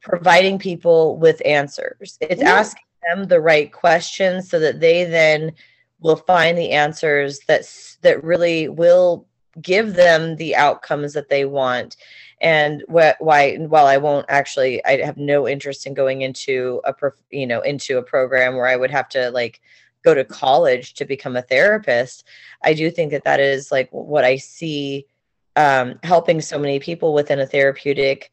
providing 0.00 0.58
people 0.58 1.16
with 1.18 1.40
answers 1.44 2.18
it's 2.20 2.42
yeah. 2.42 2.52
asking 2.52 2.82
them 3.08 3.24
the 3.24 3.40
right 3.40 3.72
questions 3.72 4.48
so 4.48 4.58
that 4.58 4.80
they 4.80 5.04
then 5.04 5.52
will 6.00 6.16
find 6.16 6.58
the 6.58 6.70
answers 6.70 7.40
that 7.46 7.62
that 8.02 8.22
really 8.24 8.68
will 8.68 9.26
give 9.60 9.94
them 9.94 10.36
the 10.36 10.56
outcomes 10.56 11.12
that 11.12 11.28
they 11.28 11.44
want 11.44 11.96
and 12.40 12.82
wh- 12.88 13.20
why 13.20 13.56
while 13.56 13.86
i 13.86 13.96
won't 13.96 14.26
actually 14.28 14.84
i 14.84 14.96
have 14.96 15.16
no 15.16 15.46
interest 15.46 15.86
in 15.86 15.94
going 15.94 16.22
into 16.22 16.80
a 16.84 16.94
you 17.30 17.46
know 17.46 17.60
into 17.60 17.98
a 17.98 18.02
program 18.02 18.54
where 18.54 18.66
i 18.66 18.76
would 18.76 18.90
have 18.90 19.08
to 19.08 19.30
like 19.30 19.60
go 20.02 20.14
to 20.14 20.24
college 20.24 20.94
to 20.94 21.04
become 21.04 21.36
a 21.36 21.42
therapist 21.42 22.24
i 22.62 22.72
do 22.72 22.90
think 22.90 23.10
that 23.10 23.24
that 23.24 23.40
is 23.40 23.70
like 23.70 23.88
what 23.90 24.24
i 24.24 24.36
see 24.36 25.06
um, 25.54 26.00
helping 26.02 26.40
so 26.40 26.58
many 26.58 26.78
people 26.78 27.12
within 27.12 27.38
a 27.38 27.46
therapeutic 27.46 28.32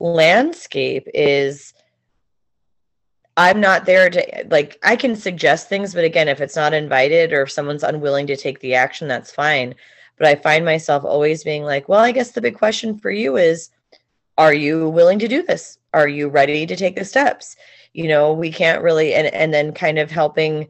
landscape 0.00 1.06
is 1.14 1.72
i'm 3.36 3.60
not 3.60 3.86
there 3.86 4.10
to 4.10 4.46
like 4.50 4.78
i 4.82 4.96
can 4.96 5.14
suggest 5.14 5.68
things 5.68 5.94
but 5.94 6.04
again 6.04 6.28
if 6.28 6.40
it's 6.40 6.56
not 6.56 6.74
invited 6.74 7.32
or 7.32 7.42
if 7.42 7.52
someone's 7.52 7.84
unwilling 7.84 8.26
to 8.26 8.36
take 8.36 8.60
the 8.60 8.74
action 8.74 9.08
that's 9.08 9.30
fine. 9.32 9.74
But 10.18 10.28
i 10.28 10.34
find 10.34 10.64
myself 10.64 11.04
always 11.04 11.44
being 11.44 11.62
like 11.62 11.88
well 11.88 12.00
i 12.00 12.10
guess 12.10 12.32
the 12.32 12.40
big 12.40 12.58
question 12.58 12.98
for 12.98 13.10
you 13.10 13.36
is 13.36 13.70
are 14.38 14.54
you 14.54 14.88
willing 14.90 15.18
to 15.20 15.28
do 15.28 15.42
this? 15.42 15.78
Are 15.94 16.08
you 16.08 16.28
ready 16.28 16.66
to 16.66 16.76
take 16.76 16.96
the 16.96 17.04
steps? 17.04 17.56
You 17.92 18.08
know 18.08 18.32
we 18.32 18.52
can't 18.52 18.82
really 18.82 19.14
and 19.14 19.28
and 19.28 19.52
then 19.54 19.72
kind 19.72 19.98
of 19.98 20.10
helping 20.10 20.68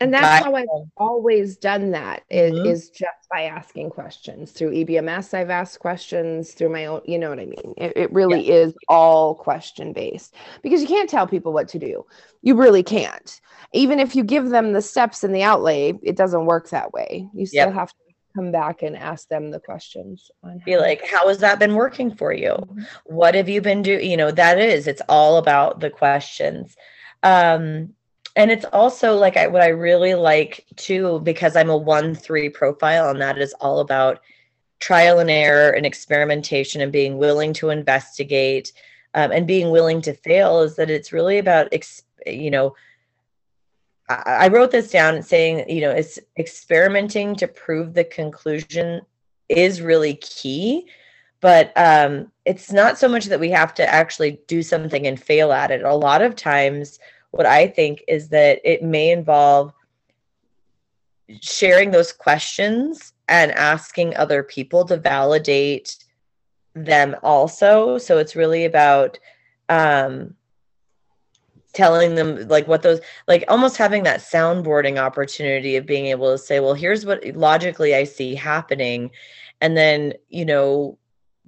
and 0.00 0.12
that's 0.12 0.44
how 0.44 0.54
I've 0.54 0.66
always 0.96 1.56
done 1.56 1.92
that 1.92 2.24
is, 2.28 2.52
mm-hmm. 2.52 2.66
is, 2.66 2.90
just 2.90 3.28
by 3.30 3.42
asking 3.44 3.90
questions 3.90 4.50
through 4.50 4.72
EBMS. 4.72 5.34
I've 5.34 5.50
asked 5.50 5.78
questions 5.78 6.52
through 6.52 6.70
my 6.70 6.86
own, 6.86 7.00
you 7.04 7.18
know 7.18 7.30
what 7.30 7.38
I 7.38 7.46
mean? 7.46 7.74
It, 7.76 7.92
it 7.96 8.12
really 8.12 8.46
yeah. 8.46 8.54
is 8.54 8.74
all 8.88 9.34
question 9.34 9.92
based 9.92 10.34
because 10.62 10.80
you 10.80 10.88
can't 10.88 11.08
tell 11.08 11.26
people 11.26 11.52
what 11.52 11.68
to 11.68 11.78
do. 11.78 12.04
You 12.42 12.56
really 12.56 12.82
can't. 12.82 13.40
Even 13.72 14.00
if 14.00 14.16
you 14.16 14.24
give 14.24 14.50
them 14.50 14.72
the 14.72 14.82
steps 14.82 15.22
and 15.22 15.34
the 15.34 15.42
outlay, 15.42 15.94
it 16.02 16.16
doesn't 16.16 16.46
work 16.46 16.70
that 16.70 16.92
way. 16.92 17.28
You 17.32 17.46
still 17.46 17.66
yep. 17.66 17.74
have 17.74 17.90
to 17.90 17.96
come 18.34 18.50
back 18.50 18.82
and 18.82 18.96
ask 18.96 19.28
them 19.28 19.50
the 19.50 19.60
questions. 19.60 20.30
Be 20.64 20.76
like, 20.76 21.06
how 21.06 21.28
has 21.28 21.38
that 21.38 21.60
been 21.60 21.74
working 21.74 22.14
for 22.14 22.32
you? 22.32 22.50
Mm-hmm. 22.50 22.82
What 23.04 23.34
have 23.36 23.48
you 23.48 23.60
been 23.60 23.82
doing? 23.82 24.10
You 24.10 24.16
know, 24.16 24.32
that 24.32 24.58
is, 24.58 24.88
it's 24.88 25.02
all 25.08 25.36
about 25.36 25.80
the 25.80 25.90
questions. 25.90 26.76
Um, 27.22 27.94
and 28.36 28.50
it's 28.50 28.64
also 28.66 29.16
like 29.16 29.36
I, 29.36 29.46
what 29.46 29.62
I 29.62 29.68
really 29.68 30.14
like 30.14 30.66
too, 30.76 31.20
because 31.20 31.56
I'm 31.56 31.70
a 31.70 31.76
one 31.76 32.14
three 32.14 32.48
profile, 32.48 33.10
and 33.10 33.20
that 33.20 33.38
is 33.38 33.54
all 33.60 33.80
about 33.80 34.20
trial 34.80 35.18
and 35.18 35.30
error 35.30 35.70
and 35.70 35.86
experimentation 35.86 36.80
and 36.80 36.92
being 36.92 37.16
willing 37.16 37.52
to 37.54 37.70
investigate 37.70 38.72
um, 39.14 39.30
and 39.30 39.46
being 39.46 39.70
willing 39.70 40.00
to 40.02 40.12
fail. 40.12 40.62
Is 40.62 40.76
that 40.76 40.90
it's 40.90 41.12
really 41.12 41.38
about, 41.38 41.72
you 42.26 42.50
know, 42.50 42.74
I 44.08 44.48
wrote 44.48 44.70
this 44.70 44.90
down 44.90 45.22
saying, 45.22 45.70
you 45.70 45.80
know, 45.80 45.90
it's 45.90 46.18
experimenting 46.38 47.36
to 47.36 47.48
prove 47.48 47.94
the 47.94 48.04
conclusion 48.04 49.00
is 49.48 49.80
really 49.80 50.16
key, 50.16 50.88
but 51.40 51.72
um, 51.76 52.30
it's 52.44 52.70
not 52.70 52.98
so 52.98 53.08
much 53.08 53.26
that 53.26 53.40
we 53.40 53.50
have 53.50 53.72
to 53.74 53.94
actually 53.94 54.40
do 54.46 54.62
something 54.62 55.06
and 55.06 55.22
fail 55.22 55.52
at 55.52 55.70
it. 55.70 55.82
A 55.82 55.94
lot 55.94 56.20
of 56.20 56.36
times, 56.36 56.98
what 57.34 57.46
I 57.46 57.66
think 57.66 58.04
is 58.06 58.28
that 58.28 58.60
it 58.64 58.84
may 58.84 59.10
involve 59.10 59.72
sharing 61.40 61.90
those 61.90 62.12
questions 62.12 63.12
and 63.26 63.50
asking 63.50 64.14
other 64.14 64.44
people 64.44 64.84
to 64.84 64.96
validate 64.96 65.96
them 66.74 67.16
also. 67.24 67.98
So 67.98 68.18
it's 68.18 68.36
really 68.36 68.64
about 68.64 69.18
um, 69.68 70.36
telling 71.72 72.14
them 72.14 72.46
like 72.46 72.68
what 72.68 72.82
those 72.82 73.00
like 73.26 73.42
almost 73.48 73.78
having 73.78 74.04
that 74.04 74.20
soundboarding 74.20 74.96
opportunity 74.96 75.74
of 75.74 75.86
being 75.86 76.06
able 76.06 76.30
to 76.30 76.38
say 76.38 76.60
well 76.60 76.74
here's 76.74 77.04
what 77.04 77.24
logically 77.34 77.96
i 77.96 78.04
see 78.04 78.36
happening. 78.36 79.10
And 79.60 79.76
then 79.76 80.14
you 80.28 80.44
know 80.44 80.98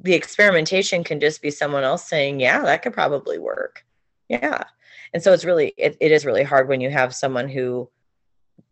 the 0.02 0.14
experimentation 0.14 1.04
can 1.04 1.20
just 1.20 1.40
be 1.42 1.50
someone 1.52 1.84
else 1.84 2.08
saying 2.08 2.40
yeah 2.40 2.62
that 2.62 2.82
could 2.82 2.92
probably 2.92 3.38
work. 3.38 3.84
Yeah 4.28 4.64
and 5.12 5.22
so 5.22 5.32
it's 5.32 5.44
really 5.44 5.72
it, 5.76 5.96
it 6.00 6.12
is 6.12 6.26
really 6.26 6.42
hard 6.42 6.68
when 6.68 6.80
you 6.80 6.90
have 6.90 7.14
someone 7.14 7.48
who 7.48 7.88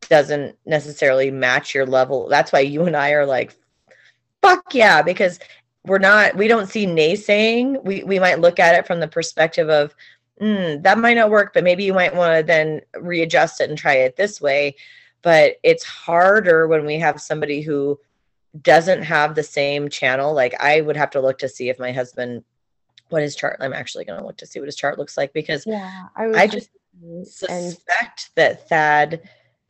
doesn't 0.08 0.56
necessarily 0.66 1.30
match 1.30 1.74
your 1.74 1.86
level 1.86 2.28
that's 2.28 2.52
why 2.52 2.60
you 2.60 2.84
and 2.84 2.96
i 2.96 3.10
are 3.12 3.26
like 3.26 3.56
fuck 4.42 4.74
yeah 4.74 5.02
because 5.02 5.38
we're 5.86 5.98
not 5.98 6.34
we 6.36 6.48
don't 6.48 6.68
see 6.68 6.86
naysaying 6.86 7.82
we 7.84 8.02
we 8.04 8.18
might 8.18 8.40
look 8.40 8.58
at 8.58 8.74
it 8.74 8.86
from 8.86 9.00
the 9.00 9.08
perspective 9.08 9.68
of 9.70 9.94
mm, 10.40 10.82
that 10.82 10.98
might 10.98 11.14
not 11.14 11.30
work, 11.30 11.52
but 11.54 11.64
maybe 11.64 11.84
you 11.84 11.94
might 11.94 12.14
want 12.14 12.36
to 12.36 12.42
then 12.42 12.80
readjust 13.00 13.60
it 13.60 13.68
and 13.68 13.78
try 13.78 13.94
it 13.94 14.16
this 14.16 14.40
way. 14.40 14.76
But 15.22 15.56
it's 15.62 15.84
harder 15.84 16.68
when 16.68 16.84
we 16.84 16.98
have 16.98 17.20
somebody 17.20 17.62
who 17.62 17.98
doesn't 18.60 19.02
have 19.02 19.34
the 19.34 19.42
same 19.42 19.88
channel. 19.88 20.34
Like 20.34 20.54
I 20.60 20.80
would 20.80 20.96
have 20.96 21.10
to 21.10 21.20
look 21.20 21.38
to 21.38 21.48
see 21.48 21.68
if 21.68 21.78
my 21.78 21.92
husband, 21.92 22.44
what 23.14 23.22
his 23.22 23.36
chart, 23.36 23.56
I'm 23.60 23.72
actually 23.72 24.04
going 24.04 24.18
to 24.18 24.26
look 24.26 24.36
to 24.38 24.46
see 24.46 24.58
what 24.58 24.66
his 24.66 24.76
chart 24.76 24.98
looks 24.98 25.16
like 25.16 25.32
because 25.32 25.64
yeah, 25.66 26.08
I, 26.16 26.24
I 26.42 26.46
just 26.48 26.70
suspect 27.22 27.50
and- 27.50 28.34
that 28.34 28.68
Thad 28.68 29.22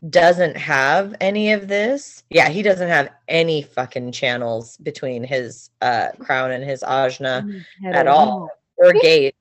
doesn't 0.09 0.57
have 0.57 1.15
any 1.21 1.53
of 1.53 1.69
this. 1.69 2.25
Yeah, 2.31 2.49
he 2.49 2.63
doesn't 2.63 2.89
have 2.89 3.11
any 3.29 3.63
fucking 3.63 4.13
channels 4.13 4.77
between 4.79 5.25
his 5.25 5.71
uh 5.81 6.09
crown 6.19 6.51
and 6.51 6.65
his 6.65 6.83
ajna 6.83 7.65
at 7.85 8.07
all 8.07 8.51
or 8.77 8.93
gate. 9.03 9.35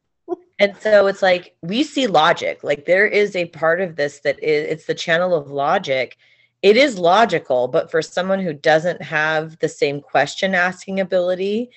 And 0.60 0.76
so 0.78 1.08
it's 1.08 1.22
like 1.22 1.56
we 1.62 1.84
see 1.84 2.08
logic. 2.08 2.63
Like 2.63 2.86
there 2.86 3.08
is 3.08 3.36
a 3.36 3.46
part 3.46 3.82
of 3.82 3.96
this 3.96 4.20
that 4.20 4.42
is 4.44 4.68
it's 4.70 4.86
the 4.86 4.94
channel 4.94 5.34
of 5.34 5.50
logic. 5.52 6.18
It 6.62 6.78
is 6.78 6.98
logical 6.98 7.68
but 7.68 7.92
for 7.92 8.02
someone 8.02 8.39
who 8.39 8.54
doesn't 8.54 9.02
have 9.02 9.60
the 9.60 9.70
same 9.70 10.00
question 10.02 10.56
asking 10.56 11.00
ability 11.00 11.72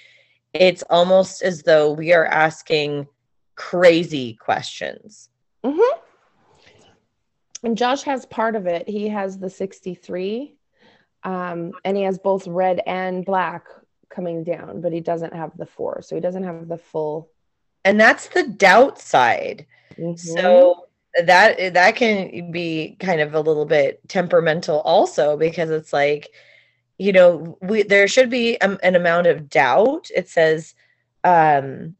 it's 0.60 0.82
almost 0.90 1.42
as 1.42 1.62
though 1.62 1.92
we 1.92 2.12
are 2.12 2.26
asking 2.26 3.06
crazy 3.54 4.34
questions. 4.34 5.30
Mm-hmm. 5.64 5.98
and 7.64 7.76
josh 7.76 8.02
has 8.02 8.24
part 8.26 8.54
of 8.54 8.66
it. 8.66 8.88
He 8.88 9.08
has 9.08 9.36
the 9.38 9.50
63 9.50 10.54
um, 11.24 11.72
and 11.84 11.96
he 11.96 12.04
has 12.04 12.18
both 12.18 12.46
red 12.46 12.80
and 12.86 13.24
black 13.24 13.66
coming 14.08 14.44
down 14.44 14.80
but 14.80 14.92
he 14.92 15.00
doesn't 15.00 15.34
have 15.34 15.50
the 15.56 15.66
four. 15.66 16.02
So 16.02 16.14
he 16.14 16.20
doesn't 16.20 16.44
have 16.44 16.68
the 16.68 16.78
full. 16.78 17.30
And 17.84 17.98
that's 17.98 18.28
the 18.28 18.44
doubt 18.44 19.00
side. 19.00 19.66
Mm-hmm. 19.98 20.14
so 20.14 20.86
that 21.24 21.72
that 21.74 21.96
can 21.96 22.50
be 22.50 22.96
kind 23.00 23.20
of 23.20 23.34
a 23.34 23.40
little 23.40 23.64
bit 23.64 24.06
temperamental 24.08 24.80
also 24.80 25.36
because 25.36 25.70
it's 25.70 25.92
like 25.92 26.30
you 26.98 27.12
know 27.12 27.58
we 27.60 27.82
there 27.82 28.08
should 28.08 28.30
be 28.30 28.56
a, 28.60 28.78
an 28.82 28.94
amount 28.94 29.26
of 29.26 29.48
doubt 29.48 30.08
it 30.14 30.28
says 30.28 30.74
um 31.24 31.94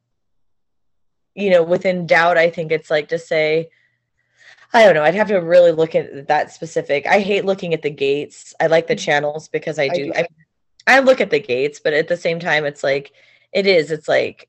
you 1.34 1.50
know 1.50 1.62
within 1.62 2.06
doubt 2.06 2.38
i 2.38 2.48
think 2.48 2.72
it's 2.72 2.90
like 2.90 3.08
to 3.08 3.18
say 3.18 3.68
i 4.72 4.84
don't 4.84 4.94
know 4.94 5.02
i'd 5.02 5.14
have 5.14 5.28
to 5.28 5.36
really 5.36 5.72
look 5.72 5.94
at 5.94 6.28
that 6.28 6.50
specific 6.50 7.06
i 7.06 7.20
hate 7.20 7.44
looking 7.44 7.74
at 7.74 7.82
the 7.82 7.90
gates 7.90 8.54
i 8.60 8.66
like 8.66 8.86
the 8.86 8.94
mm-hmm. 8.94 9.04
channels 9.04 9.48
because 9.48 9.78
i 9.78 9.88
do 9.88 10.12
I, 10.14 10.22
do. 10.22 10.28
I, 10.86 10.96
I 10.96 11.00
look 11.00 11.20
at 11.20 11.30
the 11.30 11.40
gates 11.40 11.80
but 11.80 11.92
at 11.92 12.08
the 12.08 12.16
same 12.16 12.40
time 12.40 12.64
it's 12.64 12.82
like 12.82 13.12
it 13.52 13.66
is 13.66 13.90
it's 13.90 14.08
like 14.08 14.48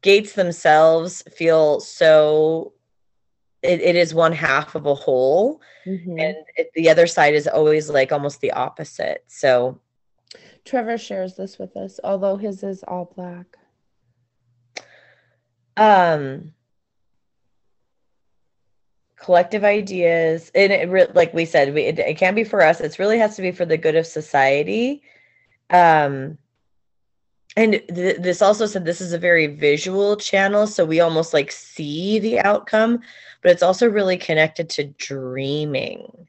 gates 0.00 0.32
themselves 0.32 1.22
feel 1.34 1.80
so 1.80 2.72
it, 3.66 3.80
it 3.80 3.96
is 3.96 4.14
one 4.14 4.32
half 4.32 4.74
of 4.74 4.86
a 4.86 4.94
whole 4.94 5.60
mm-hmm. 5.84 6.18
and 6.18 6.36
it, 6.56 6.70
the 6.74 6.88
other 6.88 7.06
side 7.06 7.34
is 7.34 7.46
always 7.46 7.90
like 7.90 8.12
almost 8.12 8.40
the 8.40 8.52
opposite 8.52 9.24
so 9.26 9.78
trevor 10.64 10.96
shares 10.96 11.36
this 11.36 11.58
with 11.58 11.76
us 11.76 12.00
although 12.04 12.36
his 12.36 12.62
is 12.62 12.84
all 12.86 13.12
black 13.16 13.56
um 15.76 16.52
collective 19.16 19.64
ideas 19.64 20.50
and 20.54 20.72
it 20.72 20.88
re- 20.88 21.08
like 21.14 21.32
we 21.34 21.44
said 21.44 21.74
we, 21.74 21.82
it, 21.82 21.98
it 21.98 22.18
can't 22.18 22.36
be 22.36 22.44
for 22.44 22.62
us 22.62 22.80
it 22.80 22.98
really 22.98 23.18
has 23.18 23.36
to 23.36 23.42
be 23.42 23.50
for 23.50 23.64
the 23.64 23.76
good 23.76 23.96
of 23.96 24.06
society 24.06 25.02
um 25.70 26.38
and 27.56 27.82
th- 27.88 28.18
this 28.18 28.42
also 28.42 28.66
said 28.66 28.84
this 28.84 29.00
is 29.00 29.12
a 29.12 29.18
very 29.18 29.46
visual 29.46 30.16
channel 30.16 30.66
so 30.66 30.84
we 30.84 31.00
almost 31.00 31.32
like 31.32 31.50
see 31.50 32.18
the 32.18 32.38
outcome 32.40 33.00
but 33.46 33.52
it's 33.52 33.62
also 33.62 33.88
really 33.88 34.16
connected 34.16 34.68
to 34.68 34.82
dreaming 34.98 36.26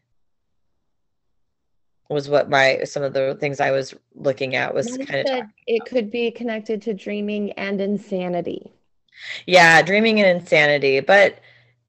was 2.11 2.29
what 2.29 2.47
my 2.47 2.83
some 2.83 3.01
of 3.01 3.11
the 3.11 3.35
things 3.39 3.59
i 3.59 3.71
was 3.71 3.95
looking 4.13 4.55
at 4.55 4.71
was 4.71 4.99
kind 4.99 5.27
of 5.27 5.47
it 5.65 5.83
could 5.87 6.11
be 6.11 6.29
connected 6.29 6.79
to 6.79 6.93
dreaming 6.93 7.53
and 7.53 7.81
insanity. 7.81 8.71
Yeah 9.47 9.81
dreaming 9.81 10.19
and 10.19 10.39
insanity 10.39 10.99
but 10.99 11.39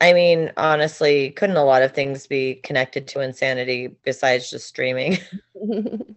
i 0.00 0.14
mean 0.14 0.50
honestly 0.56 1.32
couldn't 1.32 1.56
a 1.56 1.64
lot 1.64 1.82
of 1.82 1.92
things 1.92 2.26
be 2.26 2.54
connected 2.64 3.06
to 3.08 3.20
insanity 3.20 3.98
besides 4.04 4.48
just 4.48 4.74
dreaming? 4.74 5.18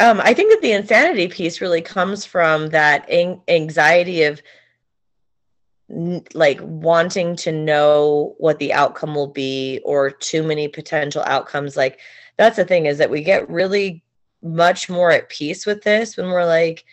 Um, 0.00 0.18
I 0.22 0.32
think 0.32 0.50
that 0.50 0.62
the 0.62 0.72
insanity 0.72 1.28
piece 1.28 1.60
really 1.60 1.82
comes 1.82 2.24
from 2.24 2.70
that 2.70 3.04
ang- 3.10 3.42
anxiety 3.48 4.22
of 4.22 4.40
like 6.34 6.60
wanting 6.62 7.34
to 7.36 7.52
know 7.52 8.34
what 8.38 8.58
the 8.58 8.72
outcome 8.72 9.14
will 9.14 9.26
be 9.26 9.80
or 9.84 10.10
too 10.10 10.42
many 10.42 10.68
potential 10.68 11.22
outcomes. 11.26 11.76
Like 11.76 11.98
that's 12.36 12.56
the 12.56 12.64
thing 12.64 12.86
is 12.86 12.98
that 12.98 13.10
we 13.10 13.22
get 13.22 13.50
really 13.50 14.04
much 14.42 14.88
more 14.88 15.10
at 15.10 15.28
peace 15.28 15.66
with 15.66 15.82
this 15.82 16.16
when 16.16 16.28
we're 16.28 16.46
like, 16.46 16.84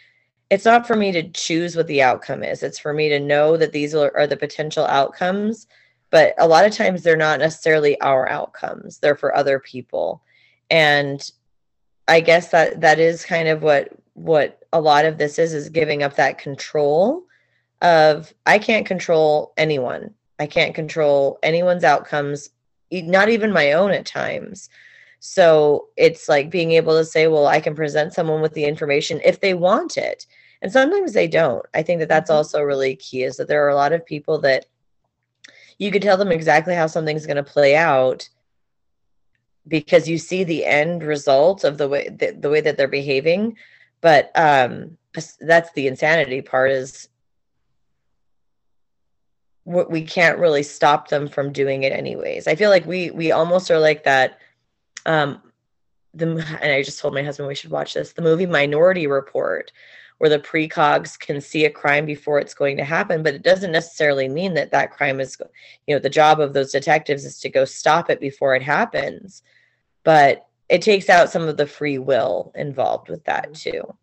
it's 0.49 0.65
not 0.65 0.87
for 0.87 0.95
me 0.95 1.11
to 1.11 1.29
choose 1.29 1.75
what 1.75 1.87
the 1.87 2.01
outcome 2.01 2.43
is. 2.43 2.63
It's 2.63 2.79
for 2.79 2.93
me 2.93 3.09
to 3.09 3.19
know 3.19 3.57
that 3.57 3.71
these 3.71 3.93
are, 3.93 4.15
are 4.15 4.27
the 4.27 4.37
potential 4.37 4.85
outcomes. 4.85 5.67
But 6.09 6.33
a 6.37 6.47
lot 6.47 6.65
of 6.65 6.73
times 6.73 7.03
they're 7.03 7.17
not 7.17 7.39
necessarily 7.39 7.99
our 8.01 8.29
outcomes, 8.29 8.99
they're 8.99 9.15
for 9.15 9.35
other 9.35 9.59
people. 9.59 10.23
And 10.69 11.29
I 12.07 12.21
guess 12.21 12.49
that 12.51 12.81
that 12.81 12.99
is 12.99 13.25
kind 13.25 13.49
of 13.49 13.61
what 13.61 13.89
what 14.13 14.65
a 14.73 14.81
lot 14.81 15.05
of 15.05 15.17
this 15.17 15.37
is 15.37 15.53
is 15.53 15.69
giving 15.69 16.01
up 16.01 16.15
that 16.15 16.37
control 16.37 17.26
of 17.81 18.33
I 18.45 18.59
can't 18.59 18.85
control 18.85 19.53
anyone. 19.57 20.13
I 20.39 20.47
can't 20.47 20.75
control 20.75 21.39
anyone's 21.43 21.83
outcomes, 21.83 22.49
not 22.91 23.29
even 23.29 23.51
my 23.51 23.73
own 23.73 23.91
at 23.91 24.05
times. 24.05 24.69
So 25.19 25.87
it's 25.97 26.29
like 26.29 26.49
being 26.49 26.71
able 26.73 26.97
to 26.97 27.05
say, 27.05 27.27
well, 27.27 27.47
I 27.47 27.59
can 27.59 27.75
present 27.75 28.13
someone 28.13 28.41
with 28.41 28.53
the 28.53 28.65
information 28.65 29.19
if 29.25 29.39
they 29.39 29.53
want 29.53 29.97
it. 29.97 30.25
And 30.61 30.71
sometimes 30.71 31.13
they 31.13 31.27
don't. 31.27 31.65
I 31.73 31.83
think 31.83 31.99
that 31.99 32.09
that's 32.09 32.29
mm-hmm. 32.29 32.37
also 32.37 32.61
really 32.61 32.95
key 32.95 33.23
is 33.23 33.37
that 33.37 33.47
there 33.47 33.65
are 33.65 33.69
a 33.69 33.75
lot 33.75 33.93
of 33.93 34.05
people 34.05 34.39
that 34.41 34.65
you 35.79 35.91
could 35.91 36.01
tell 36.01 36.17
them 36.17 36.31
exactly 36.31 36.75
how 36.75 36.87
something's 36.87 37.25
going 37.25 37.37
to 37.37 37.43
play 37.43 37.75
out 37.75 38.27
because 39.67 40.07
you 40.07 40.17
see 40.17 40.43
the 40.43 40.65
end 40.65 41.03
result 41.03 41.63
of 41.63 41.77
the 41.77 41.87
way 41.87 42.09
the, 42.09 42.31
the 42.31 42.49
way 42.49 42.61
that 42.61 42.77
they're 42.77 42.87
behaving 42.87 43.57
but 44.01 44.31
um 44.35 44.97
that's 45.41 45.71
the 45.73 45.87
insanity 45.87 46.41
part 46.41 46.71
is 46.71 47.09
we 49.67 50.01
can't 50.01 50.39
really 50.39 50.63
stop 50.63 51.09
them 51.09 51.27
from 51.27 51.51
doing 51.51 51.83
it 51.83 51.91
anyways 51.91 52.47
i 52.47 52.55
feel 52.55 52.69
like 52.69 52.85
we 52.85 53.11
we 53.11 53.31
almost 53.31 53.69
are 53.69 53.79
like 53.79 54.03
that 54.03 54.39
um 55.05 55.41
the 56.13 56.25
and 56.61 56.71
i 56.71 56.81
just 56.81 56.99
told 56.99 57.13
my 57.13 57.23
husband 57.23 57.47
we 57.47 57.55
should 57.55 57.71
watch 57.71 57.93
this 57.93 58.13
the 58.13 58.21
movie 58.21 58.45
minority 58.45 59.07
report 59.07 59.71
where 60.19 60.29
the 60.31 60.39
precogs 60.39 61.19
can 61.19 61.39
see 61.39 61.65
a 61.65 61.69
crime 61.69 62.05
before 62.05 62.39
it's 62.39 62.53
going 62.53 62.77
to 62.77 62.83
happen 62.83 63.21
but 63.21 63.33
it 63.33 63.43
doesn't 63.43 63.71
necessarily 63.71 64.27
mean 64.27 64.53
that 64.53 64.71
that 64.71 64.91
crime 64.91 65.19
is 65.19 65.37
you 65.85 65.93
know 65.93 65.99
the 65.99 66.09
job 66.09 66.39
of 66.39 66.53
those 66.53 66.71
detectives 66.71 67.25
is 67.25 67.39
to 67.39 67.49
go 67.49 67.65
stop 67.65 68.09
it 68.09 68.19
before 68.19 68.55
it 68.55 68.63
happens 68.63 69.43
but 70.03 70.47
it 70.69 70.81
takes 70.81 71.09
out 71.09 71.29
some 71.29 71.47
of 71.47 71.57
the 71.57 71.67
free 71.67 71.97
will 71.97 72.51
involved 72.55 73.09
with 73.09 73.23
that 73.25 73.51
mm-hmm. 73.51 73.71
too. 73.71 73.97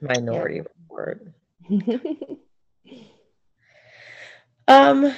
Minority 0.00 0.56
yeah. 0.56 0.62
report. 0.80 1.26
Um, 4.68 5.14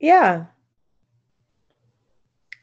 yeah. 0.00 0.46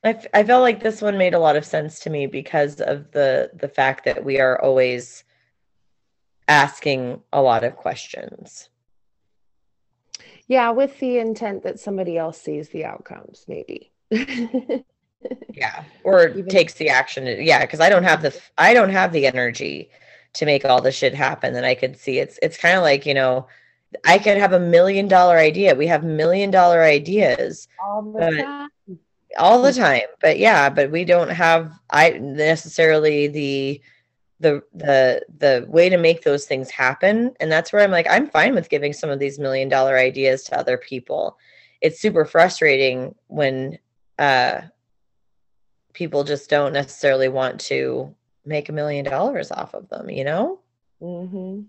I, 0.03 0.09
f- 0.09 0.27
I 0.33 0.43
felt 0.43 0.61
like 0.61 0.81
this 0.81 1.01
one 1.01 1.17
made 1.17 1.33
a 1.33 1.39
lot 1.39 1.55
of 1.55 1.65
sense 1.65 1.99
to 2.01 2.09
me 2.09 2.25
because 2.25 2.81
of 2.81 3.11
the 3.11 3.51
the 3.53 3.67
fact 3.67 4.05
that 4.05 4.23
we 4.23 4.39
are 4.39 4.59
always 4.61 5.23
asking 6.47 7.21
a 7.31 7.41
lot 7.41 7.63
of 7.63 7.75
questions. 7.75 8.69
Yeah, 10.47 10.71
with 10.71 10.99
the 10.99 11.19
intent 11.19 11.63
that 11.63 11.79
somebody 11.79 12.17
else 12.17 12.41
sees 12.41 12.69
the 12.69 12.83
outcomes, 12.83 13.45
maybe. 13.47 13.91
yeah, 15.53 15.83
or 16.03 16.29
Even- 16.29 16.47
takes 16.47 16.73
the 16.73 16.89
action. 16.89 17.25
Yeah, 17.39 17.61
because 17.61 17.79
I 17.79 17.89
don't 17.89 18.03
have 18.03 18.21
the 18.23 18.39
I 18.57 18.73
don't 18.73 18.89
have 18.89 19.13
the 19.13 19.27
energy 19.27 19.89
to 20.33 20.45
make 20.45 20.65
all 20.65 20.81
the 20.81 20.91
shit 20.91 21.13
happen 21.13 21.53
that 21.53 21.63
I 21.65 21.75
could 21.75 21.95
see. 21.95 22.17
It's 22.17 22.39
it's 22.41 22.57
kind 22.57 22.75
of 22.75 22.81
like 22.81 23.05
you 23.05 23.13
know 23.13 23.47
I 24.05 24.17
could 24.17 24.37
have 24.37 24.53
a 24.53 24.59
million 24.59 25.07
dollar 25.07 25.37
idea. 25.37 25.75
We 25.75 25.87
have 25.87 26.03
million 26.03 26.51
dollar 26.51 26.81
ideas 26.81 27.67
all 27.83 28.01
the 28.01 28.19
time. 28.19 28.69
All 29.37 29.61
the 29.61 29.73
time. 29.73 30.07
But 30.21 30.39
yeah, 30.39 30.69
but 30.69 30.91
we 30.91 31.05
don't 31.05 31.29
have 31.29 31.73
I 31.89 32.11
necessarily 32.11 33.27
the 33.27 33.81
the 34.39 34.63
the 34.73 35.25
the 35.37 35.65
way 35.67 35.89
to 35.89 35.97
make 35.97 36.23
those 36.23 36.45
things 36.45 36.69
happen. 36.69 37.33
And 37.39 37.51
that's 37.51 37.71
where 37.71 37.83
I'm 37.83 37.91
like, 37.91 38.07
I'm 38.09 38.29
fine 38.29 38.55
with 38.55 38.69
giving 38.69 38.93
some 38.93 39.09
of 39.09 39.19
these 39.19 39.39
million 39.39 39.69
dollar 39.69 39.97
ideas 39.97 40.43
to 40.45 40.57
other 40.57 40.77
people. 40.77 41.37
It's 41.81 41.99
super 41.99 42.25
frustrating 42.25 43.15
when 43.27 43.77
uh 44.19 44.61
people 45.93 46.23
just 46.23 46.49
don't 46.49 46.73
necessarily 46.73 47.27
want 47.27 47.59
to 47.59 48.15
make 48.45 48.69
a 48.69 48.73
million 48.73 49.05
dollars 49.05 49.51
off 49.51 49.73
of 49.73 49.89
them, 49.89 50.09
you 50.09 50.23
know? 50.23 50.59
Mm-hmm. 51.01 51.61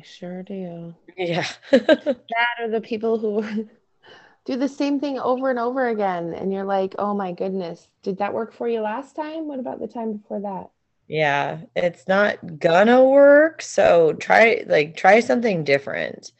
I 0.00 0.02
sure 0.02 0.42
do. 0.42 0.94
Yeah. 1.16 1.46
that 1.70 2.24
are 2.60 2.70
the 2.70 2.80
people 2.80 3.18
who 3.18 3.68
do 4.46 4.56
the 4.56 4.68
same 4.68 4.98
thing 4.98 5.18
over 5.18 5.50
and 5.50 5.58
over 5.58 5.88
again. 5.88 6.32
And 6.32 6.52
you're 6.52 6.64
like, 6.64 6.94
oh 6.98 7.14
my 7.14 7.32
goodness, 7.32 7.88
did 8.02 8.18
that 8.18 8.32
work 8.32 8.54
for 8.54 8.66
you 8.66 8.80
last 8.80 9.14
time? 9.14 9.46
What 9.46 9.58
about 9.58 9.78
the 9.80 9.88
time 9.88 10.14
before 10.14 10.40
that? 10.40 10.70
Yeah, 11.06 11.58
it's 11.74 12.06
not 12.08 12.60
gonna 12.60 13.04
work. 13.04 13.62
So 13.62 14.14
try 14.14 14.64
like 14.66 14.96
try 14.96 15.20
something 15.20 15.64
different. 15.64 16.32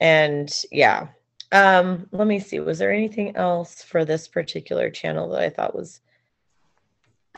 and 0.00 0.54
yeah. 0.70 1.08
Um, 1.50 2.06
let 2.12 2.26
me 2.26 2.38
see. 2.38 2.60
Was 2.60 2.78
there 2.78 2.92
anything 2.92 3.36
else 3.36 3.82
for 3.82 4.04
this 4.04 4.26
particular 4.26 4.88
channel 4.88 5.28
that 5.30 5.42
I 5.42 5.50
thought 5.50 5.74
was 5.74 6.00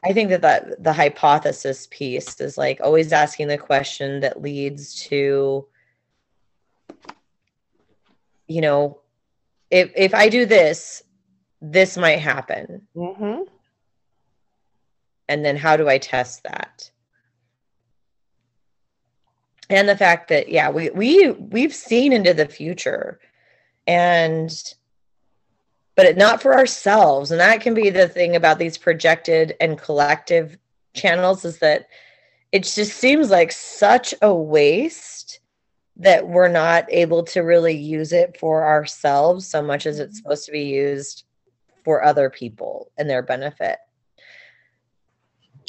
I 0.05 0.13
think 0.13 0.29
that, 0.31 0.43
that 0.43 0.83
the 0.83 0.93
hypothesis 0.93 1.89
piece 1.91 2.41
is 2.41 2.59
like 2.59 2.81
always 2.83 3.13
asking 3.13 3.49
the 3.49 3.57
question 3.57 4.21
that 4.21 4.43
leads 4.43 4.95
to, 5.05 5.67
you 8.47 8.61
know, 8.61 9.01
if 9.71 9.91
if 9.97 10.15
I 10.15 10.29
do 10.29 10.45
this, 10.45 11.03
this 11.63 11.97
might 11.97 12.19
happen. 12.19 12.87
Mm-hmm. 12.95 13.45
And 15.29 15.45
then 15.45 15.57
how 15.57 15.79
do 15.79 15.89
I 15.89 15.97
test 15.97 16.43
that? 16.43 16.91
And 19.71 19.89
the 19.89 19.97
fact 19.97 20.29
that 20.29 20.51
yeah, 20.51 20.69
we 20.69 20.91
we 20.91 21.31
we've 21.31 21.75
seen 21.75 22.13
into 22.13 22.35
the 22.35 22.47
future, 22.47 23.19
and 23.87 24.53
but 25.97 26.17
not 26.17 26.43
for 26.43 26.55
ourselves. 26.55 27.31
And 27.31 27.41
that 27.41 27.61
can 27.61 27.75
be 27.75 27.91
the 27.91 28.09
thing 28.09 28.37
about 28.37 28.59
these 28.59 28.79
projected 28.79 29.57
and 29.61 29.79
collective 29.79 30.59
channels 30.93 31.45
is 31.45 31.59
that 31.59 31.89
it 32.53 32.65
just 32.65 32.97
seems 32.97 33.31
like 33.31 33.53
such 33.53 34.15
a 34.23 34.33
waste 34.33 35.41
that 35.97 36.27
we're 36.27 36.49
not 36.49 36.87
able 36.89 37.23
to 37.23 37.41
really 37.41 37.77
use 37.77 38.13
it 38.13 38.37
for 38.39 38.65
ourselves 38.65 39.47
so 39.47 39.63
much 39.63 39.87
as 39.87 40.01
it's 40.01 40.19
mm-hmm. 40.19 40.23
supposed 40.23 40.47
to 40.47 40.53
be 40.53 40.65
used 40.65 41.25
for 41.85 42.03
other 42.03 42.31
people 42.31 42.91
and 42.99 43.09
their 43.09 43.23
benefit. 43.23 43.79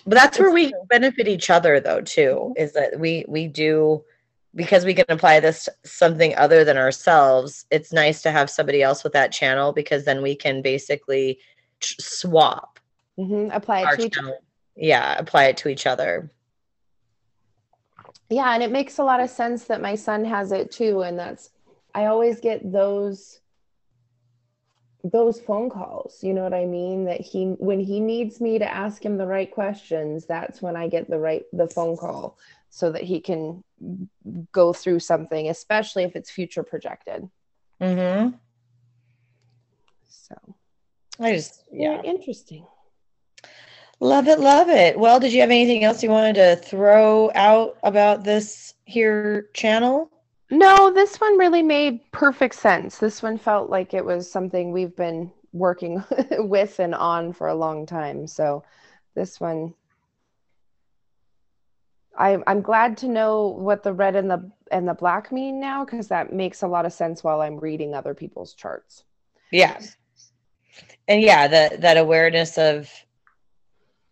But 0.05 0.15
that's 0.15 0.39
where 0.39 0.51
we 0.51 0.73
benefit 0.89 1.27
each 1.27 1.49
other 1.49 1.79
though 1.79 2.01
too 2.01 2.53
is 2.57 2.73
that 2.73 2.99
we 2.99 3.25
we 3.27 3.47
do 3.47 4.03
because 4.55 4.85
we 4.85 4.93
can 4.93 5.05
apply 5.09 5.39
this 5.39 5.67
something 5.83 6.33
other 6.35 6.63
than 6.63 6.77
ourselves 6.77 7.65
it's 7.71 7.91
nice 7.91 8.21
to 8.21 8.31
have 8.31 8.49
somebody 8.49 8.81
else 8.81 9.03
with 9.03 9.13
that 9.13 9.31
channel 9.31 9.73
because 9.73 10.05
then 10.05 10.21
we 10.21 10.35
can 10.35 10.61
basically 10.61 11.39
swap 11.81 12.79
mm-hmm. 13.19 13.51
apply 13.51 13.81
it 13.81 13.99
to 13.99 14.05
each 14.05 14.17
other 14.17 14.37
yeah 14.75 15.15
apply 15.17 15.45
it 15.45 15.57
to 15.57 15.69
each 15.69 15.85
other. 15.85 16.29
Yeah 18.29 18.53
and 18.53 18.63
it 18.63 18.71
makes 18.71 18.97
a 18.97 19.03
lot 19.03 19.19
of 19.19 19.29
sense 19.29 19.65
that 19.65 19.81
my 19.81 19.95
son 19.95 20.25
has 20.25 20.51
it 20.51 20.71
too 20.71 21.01
and 21.01 21.19
that's 21.19 21.51
i 21.93 22.05
always 22.05 22.39
get 22.39 22.71
those 22.71 23.39
those 25.03 25.39
phone 25.39 25.69
calls 25.69 26.23
you 26.23 26.33
know 26.33 26.43
what 26.43 26.53
i 26.53 26.65
mean? 26.65 27.05
That 27.05 27.21
he 27.21 27.45
when 27.59 27.79
he 27.79 27.99
needs 27.99 28.41
me 28.41 28.57
to 28.57 28.67
ask 28.67 29.05
him 29.05 29.17
the 29.17 29.27
right 29.27 29.51
questions 29.51 30.25
that's 30.25 30.61
when 30.61 30.75
i 30.75 30.87
get 30.87 31.09
the 31.09 31.19
right 31.19 31.43
the 31.53 31.67
phone 31.67 31.97
call 31.97 32.37
so 32.75 32.91
that 32.91 33.03
he 33.03 33.21
can 33.21 33.63
go 34.51 34.73
through 34.73 34.99
something, 34.99 35.47
especially 35.47 36.03
if 36.03 36.13
it's 36.13 36.29
future 36.29 36.61
projected. 36.61 37.29
Mm-hmm. 37.81 38.35
So 40.09 40.35
I 41.17 41.31
just 41.31 41.63
yeah. 41.71 42.01
interesting. 42.01 42.67
Love 44.01 44.27
it, 44.27 44.41
love 44.41 44.67
it. 44.67 44.99
Well, 44.99 45.21
did 45.21 45.31
you 45.31 45.39
have 45.39 45.51
anything 45.51 45.85
else 45.85 46.03
you 46.03 46.09
wanted 46.09 46.35
to 46.35 46.57
throw 46.57 47.31
out 47.33 47.77
about 47.81 48.25
this 48.25 48.73
here 48.83 49.47
channel? 49.53 50.11
No, 50.51 50.91
this 50.91 51.15
one 51.15 51.37
really 51.37 51.63
made 51.63 52.01
perfect 52.11 52.55
sense. 52.55 52.97
This 52.97 53.23
one 53.23 53.37
felt 53.37 53.69
like 53.69 53.93
it 53.93 54.03
was 54.03 54.29
something 54.29 54.73
we've 54.73 54.97
been 54.97 55.31
working 55.53 56.03
with 56.31 56.77
and 56.81 56.93
on 56.93 57.31
for 57.31 57.47
a 57.47 57.55
long 57.55 57.85
time. 57.85 58.27
So 58.27 58.65
this 59.15 59.39
one 59.39 59.73
I, 62.17 62.37
I'm 62.47 62.61
glad 62.61 62.97
to 62.97 63.07
know 63.07 63.47
what 63.47 63.83
the 63.83 63.93
red 63.93 64.15
and 64.15 64.29
the 64.29 64.51
and 64.71 64.87
the 64.87 64.93
black 64.93 65.31
mean 65.31 65.59
now 65.59 65.85
because 65.85 66.07
that 66.07 66.33
makes 66.33 66.61
a 66.61 66.67
lot 66.67 66.85
of 66.85 66.93
sense 66.93 67.23
while 67.23 67.41
I'm 67.41 67.59
reading 67.59 67.93
other 67.93 68.13
people's 68.13 68.53
charts. 68.53 69.03
Yeah, 69.51 69.79
and 71.07 71.21
yeah, 71.21 71.47
that 71.47 71.81
that 71.81 71.97
awareness 71.97 72.57
of 72.57 72.89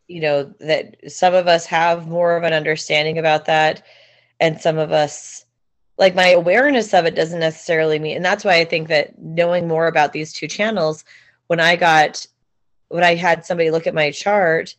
you 0.08 0.22
know 0.22 0.54
that 0.60 1.12
some 1.12 1.34
of 1.34 1.48
us 1.48 1.66
have 1.66 2.08
more 2.08 2.36
of 2.36 2.44
an 2.44 2.54
understanding 2.54 3.18
about 3.18 3.46
that, 3.46 3.84
and 4.40 4.60
some 4.60 4.78
of 4.78 4.92
us 4.92 5.46
like 5.98 6.16
my 6.16 6.30
awareness 6.30 6.94
of 6.94 7.06
it 7.06 7.16
doesn't 7.16 7.40
necessarily 7.40 8.00
mean, 8.00 8.16
and 8.16 8.26
that's 8.26 8.44
why 8.44 8.60
I 8.60 8.66
think 8.66 8.88
that 8.90 9.18
knowing 9.20 9.68
more 9.68 9.88
about 9.88 10.14
these 10.14 10.34
two 10.34 10.48
channels, 10.48 11.06
when 11.48 11.60
I 11.60 11.76
got 11.76 12.26
when 12.90 13.04
I 13.04 13.16
had 13.16 13.46
somebody 13.46 13.72
look 13.72 13.88
at 13.88 13.96
my 13.96 14.12
chart 14.12 14.76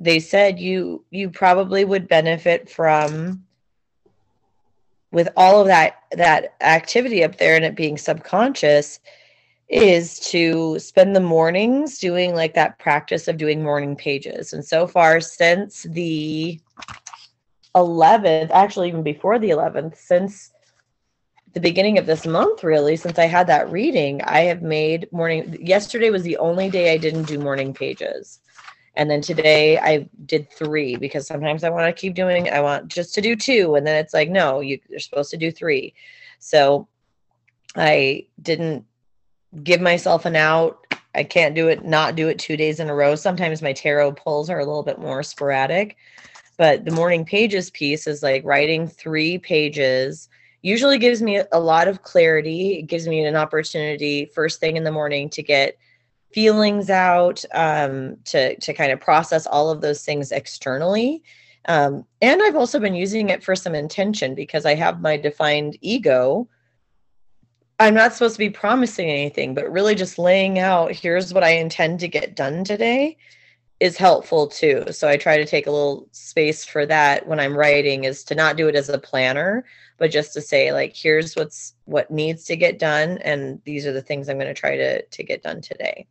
they 0.00 0.20
said 0.20 0.60
you 0.60 1.04
you 1.10 1.30
probably 1.30 1.84
would 1.84 2.08
benefit 2.08 2.70
from 2.70 3.44
with 5.10 5.28
all 5.36 5.60
of 5.60 5.66
that 5.66 5.96
that 6.12 6.54
activity 6.60 7.24
up 7.24 7.36
there 7.38 7.56
and 7.56 7.64
it 7.64 7.74
being 7.74 7.98
subconscious 7.98 9.00
is 9.68 10.18
to 10.18 10.78
spend 10.78 11.14
the 11.14 11.20
mornings 11.20 11.98
doing 11.98 12.34
like 12.34 12.54
that 12.54 12.78
practice 12.78 13.28
of 13.28 13.36
doing 13.36 13.62
morning 13.62 13.94
pages. 13.94 14.54
And 14.54 14.64
so 14.64 14.86
far 14.86 15.20
since 15.20 15.82
the 15.82 16.58
11th 17.76 18.50
actually 18.50 18.88
even 18.88 19.02
before 19.02 19.38
the 19.38 19.50
11th 19.50 19.96
since 19.96 20.50
the 21.52 21.60
beginning 21.60 21.98
of 21.98 22.06
this 22.06 22.26
month 22.26 22.64
really 22.64 22.96
since 22.96 23.18
i 23.18 23.26
had 23.26 23.46
that 23.46 23.70
reading 23.70 24.20
i 24.22 24.40
have 24.40 24.62
made 24.62 25.06
morning 25.12 25.56
yesterday 25.60 26.10
was 26.10 26.22
the 26.22 26.36
only 26.38 26.70
day 26.70 26.92
i 26.92 26.96
didn't 26.96 27.24
do 27.24 27.38
morning 27.38 27.74
pages 27.74 28.40
and 28.94 29.10
then 29.10 29.20
today 29.20 29.78
I 29.78 30.08
did 30.26 30.50
three 30.50 30.96
because 30.96 31.26
sometimes 31.26 31.64
I 31.64 31.70
want 31.70 31.86
to 31.86 32.00
keep 32.00 32.14
doing, 32.14 32.50
I 32.50 32.60
want 32.60 32.88
just 32.88 33.14
to 33.14 33.20
do 33.20 33.36
two. 33.36 33.74
And 33.74 33.86
then 33.86 33.96
it's 33.96 34.14
like, 34.14 34.28
no, 34.28 34.60
you, 34.60 34.80
you're 34.88 34.98
supposed 34.98 35.30
to 35.30 35.36
do 35.36 35.50
three. 35.50 35.94
So 36.38 36.88
I 37.76 38.26
didn't 38.42 38.84
give 39.62 39.80
myself 39.80 40.24
an 40.24 40.36
out. 40.36 40.84
I 41.14 41.24
can't 41.24 41.54
do 41.54 41.68
it, 41.68 41.84
not 41.84 42.16
do 42.16 42.28
it 42.28 42.38
two 42.38 42.56
days 42.56 42.80
in 42.80 42.90
a 42.90 42.94
row. 42.94 43.14
Sometimes 43.14 43.62
my 43.62 43.72
tarot 43.72 44.12
pulls 44.12 44.50
are 44.50 44.58
a 44.58 44.64
little 44.64 44.82
bit 44.82 44.98
more 44.98 45.22
sporadic. 45.22 45.96
But 46.56 46.84
the 46.84 46.90
morning 46.90 47.24
pages 47.24 47.70
piece 47.70 48.06
is 48.06 48.22
like 48.22 48.44
writing 48.44 48.88
three 48.88 49.38
pages 49.38 50.28
usually 50.62 50.98
gives 50.98 51.22
me 51.22 51.40
a 51.52 51.60
lot 51.60 51.88
of 51.88 52.02
clarity. 52.02 52.78
It 52.78 52.82
gives 52.82 53.06
me 53.06 53.24
an 53.24 53.36
opportunity 53.36 54.26
first 54.26 54.60
thing 54.60 54.76
in 54.76 54.84
the 54.84 54.92
morning 54.92 55.28
to 55.30 55.42
get 55.42 55.78
feelings 56.32 56.90
out 56.90 57.44
um, 57.54 58.16
to 58.24 58.56
to 58.60 58.74
kind 58.74 58.92
of 58.92 59.00
process 59.00 59.46
all 59.46 59.70
of 59.70 59.80
those 59.80 60.04
things 60.04 60.32
externally 60.32 61.22
um, 61.66 62.04
and 62.22 62.42
i've 62.42 62.56
also 62.56 62.78
been 62.78 62.94
using 62.94 63.30
it 63.30 63.42
for 63.42 63.56
some 63.56 63.74
intention 63.74 64.34
because 64.34 64.66
i 64.66 64.74
have 64.74 65.00
my 65.00 65.16
defined 65.16 65.76
ego 65.80 66.48
i'm 67.78 67.94
not 67.94 68.12
supposed 68.12 68.34
to 68.34 68.38
be 68.38 68.50
promising 68.50 69.08
anything 69.08 69.54
but 69.54 69.70
really 69.70 69.94
just 69.94 70.18
laying 70.18 70.58
out 70.58 70.92
here's 70.92 71.32
what 71.32 71.44
i 71.44 71.50
intend 71.50 72.00
to 72.00 72.08
get 72.08 72.36
done 72.36 72.64
today 72.64 73.16
is 73.80 73.96
helpful 73.96 74.48
too. 74.48 74.84
So 74.90 75.08
I 75.08 75.16
try 75.16 75.36
to 75.36 75.46
take 75.46 75.66
a 75.66 75.70
little 75.70 76.08
space 76.10 76.64
for 76.64 76.84
that 76.86 77.26
when 77.26 77.38
I'm 77.38 77.56
writing 77.56 78.04
is 78.04 78.24
to 78.24 78.34
not 78.34 78.56
do 78.56 78.68
it 78.68 78.74
as 78.74 78.88
a 78.88 78.98
planner, 78.98 79.64
but 79.98 80.10
just 80.10 80.32
to 80.34 80.40
say 80.40 80.72
like 80.72 80.96
here's 80.96 81.34
what's 81.36 81.74
what 81.84 82.10
needs 82.10 82.44
to 82.46 82.56
get 82.56 82.78
done 82.78 83.18
and 83.18 83.60
these 83.64 83.86
are 83.86 83.92
the 83.92 84.02
things 84.02 84.28
I'm 84.28 84.38
going 84.38 84.52
to 84.52 84.60
try 84.60 84.76
to 84.76 85.02
to 85.02 85.22
get 85.22 85.42
done 85.42 85.60
today. 85.60 86.06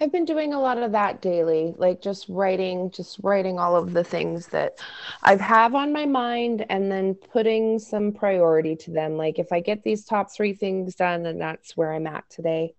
I've 0.00 0.12
been 0.12 0.24
doing 0.24 0.52
a 0.52 0.60
lot 0.60 0.78
of 0.78 0.92
that 0.92 1.20
daily, 1.20 1.74
like 1.76 2.00
just 2.00 2.28
writing, 2.28 2.90
just 2.90 3.18
writing 3.22 3.58
all 3.58 3.76
of 3.76 3.92
the 3.92 4.04
things 4.04 4.46
that 4.48 4.78
I 5.22 5.36
have 5.36 5.74
on 5.74 5.92
my 5.92 6.06
mind 6.06 6.64
and 6.68 6.90
then 6.90 7.14
putting 7.14 7.78
some 7.78 8.12
priority 8.12 8.76
to 8.76 8.90
them. 8.92 9.16
Like 9.16 9.38
if 9.38 9.52
I 9.52 9.60
get 9.60 9.82
these 9.82 10.04
top 10.04 10.32
three 10.32 10.52
things 10.52 10.94
done, 10.94 11.24
then 11.24 11.38
that's 11.38 11.76
where 11.76 11.92
I'm 11.92 12.06
at 12.06 12.28
today. 12.30 12.74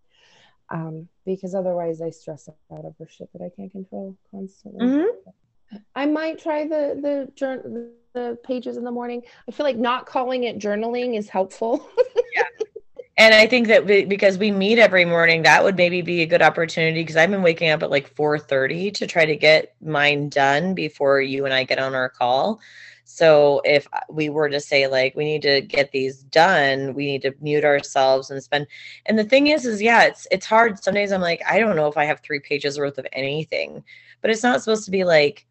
Um, 0.69 1.07
because 1.25 1.55
otherwise 1.55 2.01
I 2.01 2.09
stress 2.09 2.49
out 2.49 2.85
over 2.85 3.09
shit 3.09 3.31
that 3.33 3.41
I 3.41 3.49
can't 3.55 3.71
control 3.71 4.17
constantly. 4.31 4.85
Mm-hmm. 4.85 5.77
I 5.95 6.05
might 6.05 6.39
try 6.39 6.63
the 6.63 6.97
the 7.01 7.31
journal 7.35 7.91
the 8.13 8.37
pages 8.43 8.77
in 8.77 8.83
the 8.83 8.91
morning. 8.91 9.21
I 9.47 9.51
feel 9.51 9.65
like 9.65 9.77
not 9.77 10.05
calling 10.05 10.43
it 10.43 10.57
journaling 10.57 11.17
is 11.17 11.29
helpful. 11.29 11.89
yeah 12.33 12.43
and 13.17 13.33
I 13.33 13.47
think 13.47 13.67
that 13.67 13.87
because 13.87 14.37
we 14.37 14.51
meet 14.51 14.77
every 14.77 15.03
morning, 15.03 15.41
that 15.43 15.63
would 15.63 15.75
maybe 15.75 16.03
be 16.03 16.21
a 16.21 16.27
good 16.27 16.43
opportunity 16.43 17.01
because 17.01 17.15
I've 17.15 17.31
been 17.31 17.41
waking 17.41 17.69
up 17.69 17.81
at 17.81 17.89
like 17.89 18.13
4:30 18.15 18.93
to 18.93 19.07
try 19.07 19.25
to 19.25 19.35
get 19.35 19.73
mine 19.81 20.29
done 20.29 20.75
before 20.75 21.21
you 21.21 21.45
and 21.45 21.53
I 21.53 21.63
get 21.63 21.79
on 21.79 21.95
our 21.95 22.09
call. 22.09 22.59
So 23.05 23.61
if 23.65 23.87
we 24.09 24.29
were 24.29 24.49
to 24.49 24.59
say 24.59 24.85
like 24.87 25.15
we 25.15 25.25
need 25.25 25.41
to 25.43 25.61
get 25.61 25.91
these 25.91 26.21
done, 26.23 26.93
we 26.93 27.05
need 27.07 27.23
to 27.23 27.33
mute 27.41 27.65
ourselves 27.65 28.29
and 28.29 28.43
spend. 28.43 28.67
And 29.07 29.17
the 29.17 29.23
thing 29.23 29.47
is, 29.47 29.65
is 29.65 29.81
yeah, 29.81 30.03
it's 30.03 30.27
it's 30.29 30.45
hard. 30.45 30.83
Some 30.83 30.93
days 30.93 31.11
I'm 31.11 31.21
like, 31.21 31.41
I 31.49 31.57
don't 31.57 31.75
know 31.75 31.87
if 31.87 31.97
I 31.97 32.05
have 32.05 32.19
three 32.19 32.39
pages 32.39 32.77
worth 32.77 32.99
of 32.99 33.07
anything, 33.13 33.83
but 34.21 34.29
it's 34.29 34.43
not 34.43 34.61
supposed 34.61 34.85
to 34.85 34.91
be 34.91 35.03
like 35.03 35.46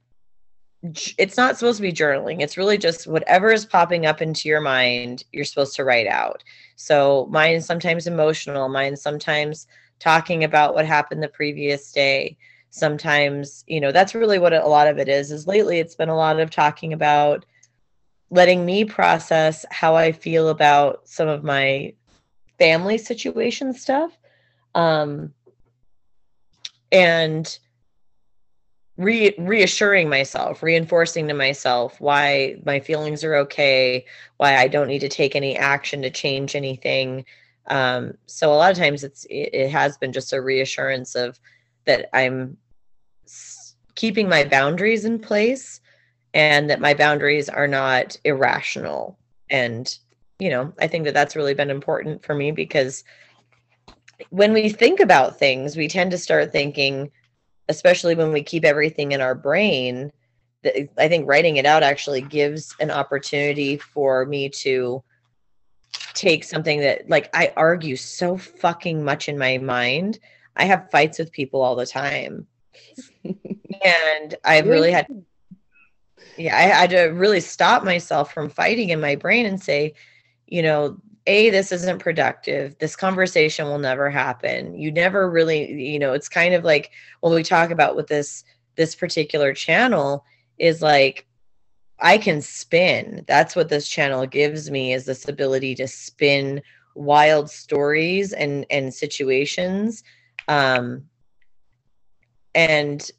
it's 1.18 1.37
not 1.37 1.57
supposed 1.57 1.78
to 1.78 1.82
be 1.82 1.93
journaling. 1.93 2.41
It's 2.41 2.57
really 2.57 2.78
just 2.78 3.07
whatever 3.07 3.53
is 3.53 3.64
popping 3.64 4.07
up 4.07 4.20
into 4.20 4.49
your 4.49 4.61
mind, 4.61 5.24
you're 5.32 5.45
supposed 5.45 5.76
to 5.76 5.84
write 5.84 6.07
out. 6.07 6.43
So 6.76 7.28
mine 7.30 7.55
is 7.57 7.66
sometimes 7.66 8.07
emotional, 8.07 8.68
mine 8.68 8.97
sometimes 8.97 9.66
talking 9.99 10.45
about 10.45 10.74
what 10.74 10.87
happened 10.87 11.22
the 11.22 11.28
previous 11.28 11.93
day. 11.93 12.37
Sometimes, 12.70 13.64
you 13.66 13.80
know, 13.80 13.93
that's 13.93 14.14
really 14.14 14.39
what 14.39 14.53
a 14.53 14.66
lot 14.66 14.89
of 14.89 14.99
it 14.99 15.09
is. 15.09 15.32
Is 15.32 15.47
lately 15.47 15.78
it's 15.78 15.95
been 15.95 16.11
a 16.11 16.16
lot 16.16 16.39
of 16.39 16.51
talking 16.51 16.93
about 16.93 17.47
letting 18.30 18.66
me 18.66 18.84
process 18.84 19.64
how 19.70 19.95
I 19.95 20.12
feel 20.12 20.49
about 20.49 21.09
some 21.09 21.28
of 21.28 21.45
my 21.45 21.95
family 22.59 22.99
situation 22.99 23.72
stuff. 23.72 24.12
Um 24.74 25.32
and 26.93 27.59
re- 28.97 29.34
reassuring 29.38 30.09
myself, 30.09 30.62
reinforcing 30.62 31.28
to 31.28 31.34
myself 31.34 32.01
why 32.01 32.57
my 32.64 32.80
feelings 32.80 33.24
are 33.24 33.34
okay, 33.36 34.05
why 34.38 34.57
I 34.57 34.68
don't 34.68 34.88
need 34.88 35.01
to 35.01 35.09
take 35.09 35.36
any 35.36 35.57
action 35.57 36.03
to 36.03 36.11
change 36.11 36.55
anything. 36.55 37.24
Um, 37.68 38.14
so 38.26 38.53
a 38.53 38.57
lot 38.57 38.70
of 38.70 38.78
times 38.78 39.05
it's 39.05 39.24
it, 39.26 39.51
it 39.53 39.70
has 39.70 39.99
been 39.99 40.12
just 40.12 40.32
a 40.32 40.40
reassurance 40.40 41.14
of 41.14 41.38
that 41.84 42.09
I'm 42.16 42.57
keeping 43.94 44.28
my 44.28 44.44
boundaries 44.44 45.05
in 45.05 45.18
place 45.18 45.80
and 46.34 46.68
that 46.70 46.80
my 46.80 46.94
boundaries 46.94 47.49
are 47.49 47.66
not 47.66 48.16
irrational 48.24 49.18
and 49.49 49.99
you 50.38 50.51
know 50.51 50.72
i 50.78 50.86
think 50.86 51.05
that 51.05 51.14
that's 51.14 51.34
really 51.34 51.55
been 51.55 51.70
important 51.70 52.24
for 52.24 52.34
me 52.34 52.53
because 52.53 53.05
when 54.30 54.53
we 54.53 54.68
think 54.68 55.01
about 55.01 55.38
things 55.38 55.76
we 55.76 55.88
tend 55.88 56.11
to 56.11 56.18
start 56.18 56.53
thinking 56.53 57.11
especially 57.69 58.14
when 58.14 58.33
we 58.33 58.43
keep 58.43 58.64
everything 58.64 59.12
in 59.12 59.21
our 59.21 59.35
brain 59.35 60.12
i 60.99 61.09
think 61.09 61.29
writing 61.29 61.57
it 61.57 61.67
out 61.67 61.83
actually 61.83 62.21
gives 62.21 62.75
an 62.81 62.91
opportunity 62.91 63.77
for 63.77 64.27
me 64.27 64.49
to 64.49 65.03
take 66.14 66.45
something 66.45 66.81
that 66.81 67.09
like 67.09 67.29
i 67.35 67.53
argue 67.57 67.97
so 67.97 68.37
fucking 68.37 69.05
much 69.05 69.29
in 69.29 69.39
my 69.39 69.59
mind. 69.59 70.19
I 70.57 70.64
have 70.64 70.91
fights 70.91 71.19
with 71.19 71.33
people 71.33 71.61
all 71.61 71.77
the 71.77 71.87
time. 71.87 72.47
And 73.85 74.35
i've 74.45 74.67
really 74.67 74.91
had 74.91 75.07
yeah 76.39 76.57
i 76.57 76.62
had 76.62 76.91
to 76.91 77.03
really 77.05 77.41
stop 77.41 77.85
myself 77.85 78.33
from 78.33 78.49
fighting 78.49 78.91
in 78.91 79.01
my 79.01 79.17
brain 79.17 79.47
and 79.47 79.62
say 79.62 79.95
you 80.47 80.62
know 80.62 80.99
a 81.27 81.51
this 81.51 81.72
isn't 81.72 81.99
productive. 81.99 82.79
This 82.79 82.97
conversation 82.97 83.66
will 83.66 83.79
never 83.79 84.11
happen. 84.11 84.79
You 84.79 84.93
never 84.93 85.31
really 85.31 85.72
you 85.91 85.99
know 85.99 86.12
it's 86.12 86.29
kind 86.29 86.55
of 86.55 86.64
like 86.64 86.91
when 87.20 87.35
we 87.35 87.43
talk 87.43 87.70
about 87.70 87.97
with 87.97 88.07
this 88.07 88.45
this 88.77 88.95
particular 88.95 89.55
channel 89.55 90.24
is 90.59 90.83
like 90.83 91.27
i 92.01 92.18
can 92.18 92.41
spin. 92.43 93.24
That's 93.27 93.57
what 93.57 93.68
this 93.68 93.89
channel 93.89 94.27
gives 94.27 94.70
me 94.70 94.93
is 94.93 95.05
this 95.07 95.29
ability 95.29 95.74
to 95.77 95.89
spin 95.89 96.62
wild 96.95 97.51
stories 97.51 98.33
and 98.33 98.66
and 98.70 98.93
situations. 98.95 100.05
Um 100.49 101.07
and 102.55 103.11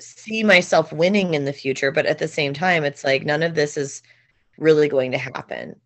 see 0.00 0.42
myself 0.42 0.92
winning 0.92 1.34
in 1.34 1.44
the 1.44 1.52
future 1.52 1.92
but 1.92 2.06
at 2.06 2.18
the 2.18 2.28
same 2.28 2.52
time 2.52 2.84
it's 2.84 3.04
like 3.04 3.24
none 3.24 3.42
of 3.44 3.54
this 3.54 3.76
is 3.76 4.02
really 4.58 4.88
going 4.88 5.12
to 5.12 5.18
happen 5.18 5.76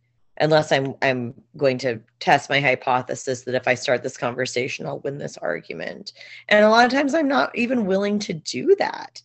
unless 0.41 0.72
I'm 0.72 0.95
I'm 1.03 1.34
going 1.57 1.78
to 1.78 2.01
test 2.20 2.51
my 2.51 2.61
hypothesis 2.61 3.43
that 3.43 3.55
if 3.55 3.68
I 3.68 3.74
start 3.74 4.03
this 4.03 4.16
conversation, 4.16 4.86
I'll 4.86 5.01
win 5.01 5.18
this 5.18 5.36
argument. 5.39 6.12
And 6.49 6.64
a 6.64 6.70
lot 6.70 6.86
of 6.86 6.93
times 6.93 7.14
I'm 7.14 7.28
not 7.28 7.57
even 7.57 7.86
willing 7.86 8.18
to 8.20 8.32
do 8.32 8.74
that. 8.78 9.20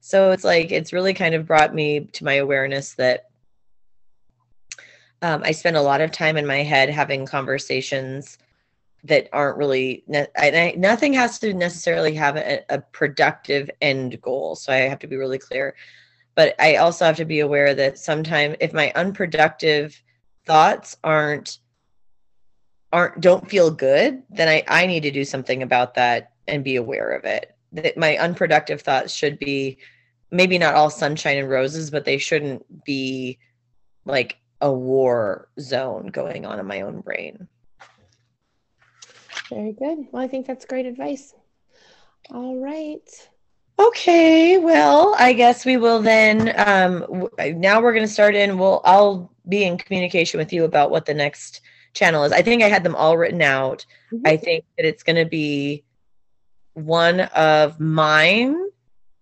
So 0.00 0.30
it's 0.30 0.44
like 0.44 0.70
it's 0.70 0.92
really 0.92 1.14
kind 1.14 1.34
of 1.34 1.46
brought 1.46 1.74
me 1.74 2.00
to 2.12 2.24
my 2.24 2.34
awareness 2.34 2.94
that 2.94 3.30
um, 5.22 5.42
I 5.44 5.52
spend 5.52 5.76
a 5.76 5.82
lot 5.82 6.00
of 6.00 6.10
time 6.10 6.36
in 6.36 6.46
my 6.46 6.62
head 6.62 6.90
having 6.90 7.26
conversations 7.26 8.38
that 9.04 9.28
aren't 9.32 9.56
really 9.56 10.04
I, 10.36 10.74
nothing 10.76 11.12
has 11.14 11.38
to 11.40 11.54
necessarily 11.54 12.14
have 12.14 12.36
a, 12.36 12.60
a 12.68 12.80
productive 12.80 13.70
end 13.80 14.20
goal. 14.20 14.56
So 14.56 14.72
I 14.72 14.76
have 14.78 14.98
to 15.00 15.06
be 15.06 15.16
really 15.16 15.38
clear. 15.38 15.74
But 16.34 16.54
I 16.60 16.76
also 16.76 17.06
have 17.06 17.16
to 17.16 17.24
be 17.24 17.40
aware 17.40 17.74
that 17.74 17.98
sometimes 17.98 18.56
if 18.60 18.74
my 18.74 18.92
unproductive 18.94 20.02
thoughts 20.46 20.96
aren't 21.04 21.58
aren't 22.92 23.20
don't 23.20 23.48
feel 23.48 23.70
good, 23.70 24.22
then 24.30 24.48
I 24.48 24.62
I 24.68 24.86
need 24.86 25.02
to 25.02 25.10
do 25.10 25.24
something 25.24 25.62
about 25.62 25.94
that 25.94 26.32
and 26.48 26.64
be 26.64 26.76
aware 26.76 27.12
of 27.12 27.24
it. 27.24 27.54
That 27.72 27.96
my 27.96 28.16
unproductive 28.16 28.80
thoughts 28.80 29.12
should 29.12 29.38
be 29.38 29.78
maybe 30.30 30.58
not 30.58 30.74
all 30.74 30.90
sunshine 30.90 31.38
and 31.38 31.50
roses, 31.50 31.90
but 31.90 32.04
they 32.04 32.18
shouldn't 32.18 32.84
be 32.84 33.38
like 34.04 34.38
a 34.60 34.72
war 34.72 35.48
zone 35.60 36.06
going 36.06 36.46
on 36.46 36.58
in 36.58 36.66
my 36.66 36.80
own 36.80 37.00
brain. 37.00 37.48
Very 39.50 39.72
good. 39.72 40.06
Well, 40.10 40.22
I 40.22 40.28
think 40.28 40.46
that's 40.46 40.64
great 40.64 40.86
advice. 40.86 41.34
All 42.30 42.56
right. 42.56 43.08
Okay, 43.78 44.56
well, 44.56 45.14
I 45.18 45.34
guess 45.34 45.66
we 45.66 45.76
will 45.76 46.00
then. 46.00 46.54
Um, 46.56 47.28
now 47.58 47.82
we're 47.82 47.92
going 47.92 48.06
to 48.06 48.12
start 48.12 48.34
in. 48.34 48.58
We'll. 48.58 48.80
I'll 48.84 49.30
be 49.48 49.64
in 49.64 49.76
communication 49.76 50.38
with 50.38 50.52
you 50.52 50.64
about 50.64 50.90
what 50.90 51.04
the 51.04 51.14
next 51.14 51.60
channel 51.92 52.24
is. 52.24 52.32
I 52.32 52.42
think 52.42 52.62
I 52.62 52.68
had 52.68 52.84
them 52.84 52.94
all 52.94 53.18
written 53.18 53.42
out. 53.42 53.84
Mm-hmm. 54.12 54.26
I 54.26 54.36
think 54.38 54.64
that 54.76 54.86
it's 54.86 55.02
going 55.02 55.16
to 55.16 55.28
be 55.28 55.84
one 56.72 57.20
of 57.20 57.78
mine 57.78 58.56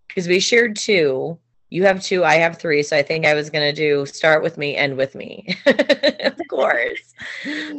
because 0.07 0.29
we 0.29 0.39
shared 0.39 0.77
two. 0.77 1.39
You 1.71 1.85
have 1.85 2.01
two, 2.01 2.25
I 2.25 2.35
have 2.35 2.59
three. 2.59 2.85
So 2.85 2.97
I 2.97 3.03
think 3.03 3.27
I 3.27 3.35
was 3.35 3.51
going 3.51 3.75
to 3.75 3.75
do 3.75 4.07
start 4.07 4.45
with 4.45 4.57
me, 4.57 4.77
end 4.77 4.97
with 4.97 5.17
me, 5.17 5.57
of 5.67 6.39
course. 6.49 7.15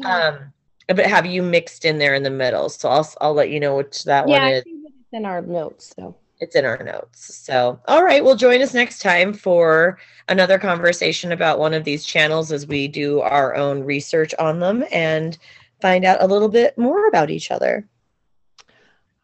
um, 0.03 0.51
but 0.87 1.05
have 1.05 1.25
you 1.25 1.41
mixed 1.41 1.85
in 1.85 1.99
there 1.99 2.15
in 2.15 2.23
the 2.23 2.29
middle? 2.29 2.67
So 2.67 2.89
I'll 2.89 3.09
I'll 3.21 3.33
let 3.33 3.49
you 3.49 3.61
know 3.61 3.77
which 3.77 4.03
that 4.03 4.27
yeah, 4.27 4.43
one 4.43 4.53
is. 4.53 4.63
it's 4.65 5.13
in 5.13 5.25
our 5.25 5.41
notes. 5.41 5.93
So 5.95 6.15
it's 6.39 6.55
in 6.55 6.65
our 6.65 6.81
notes. 6.83 7.35
So, 7.35 7.79
all 7.87 8.03
right, 8.03 8.23
well, 8.23 8.35
join 8.35 8.61
us 8.61 8.73
next 8.73 8.99
time 8.99 9.33
for 9.33 9.97
another 10.27 10.59
conversation 10.59 11.31
about 11.31 11.59
one 11.59 11.73
of 11.73 11.83
these 11.83 12.05
channels 12.05 12.51
as 12.51 12.67
we 12.67 12.87
do 12.87 13.21
our 13.21 13.55
own 13.55 13.83
research 13.83 14.33
on 14.39 14.59
them 14.59 14.83
and 14.91 15.37
find 15.81 16.05
out 16.05 16.21
a 16.21 16.27
little 16.27 16.49
bit 16.49 16.77
more 16.77 17.07
about 17.07 17.29
each 17.29 17.51
other. 17.51 17.87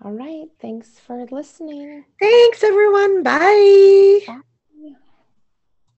All 0.04 0.14
right. 0.14 0.48
Thanks 0.60 0.98
for 1.00 1.26
listening. 1.30 2.06
Thanks, 2.20 2.64
everyone. 2.64 3.24
Bye. 3.24 4.22
Bye. 4.26 4.42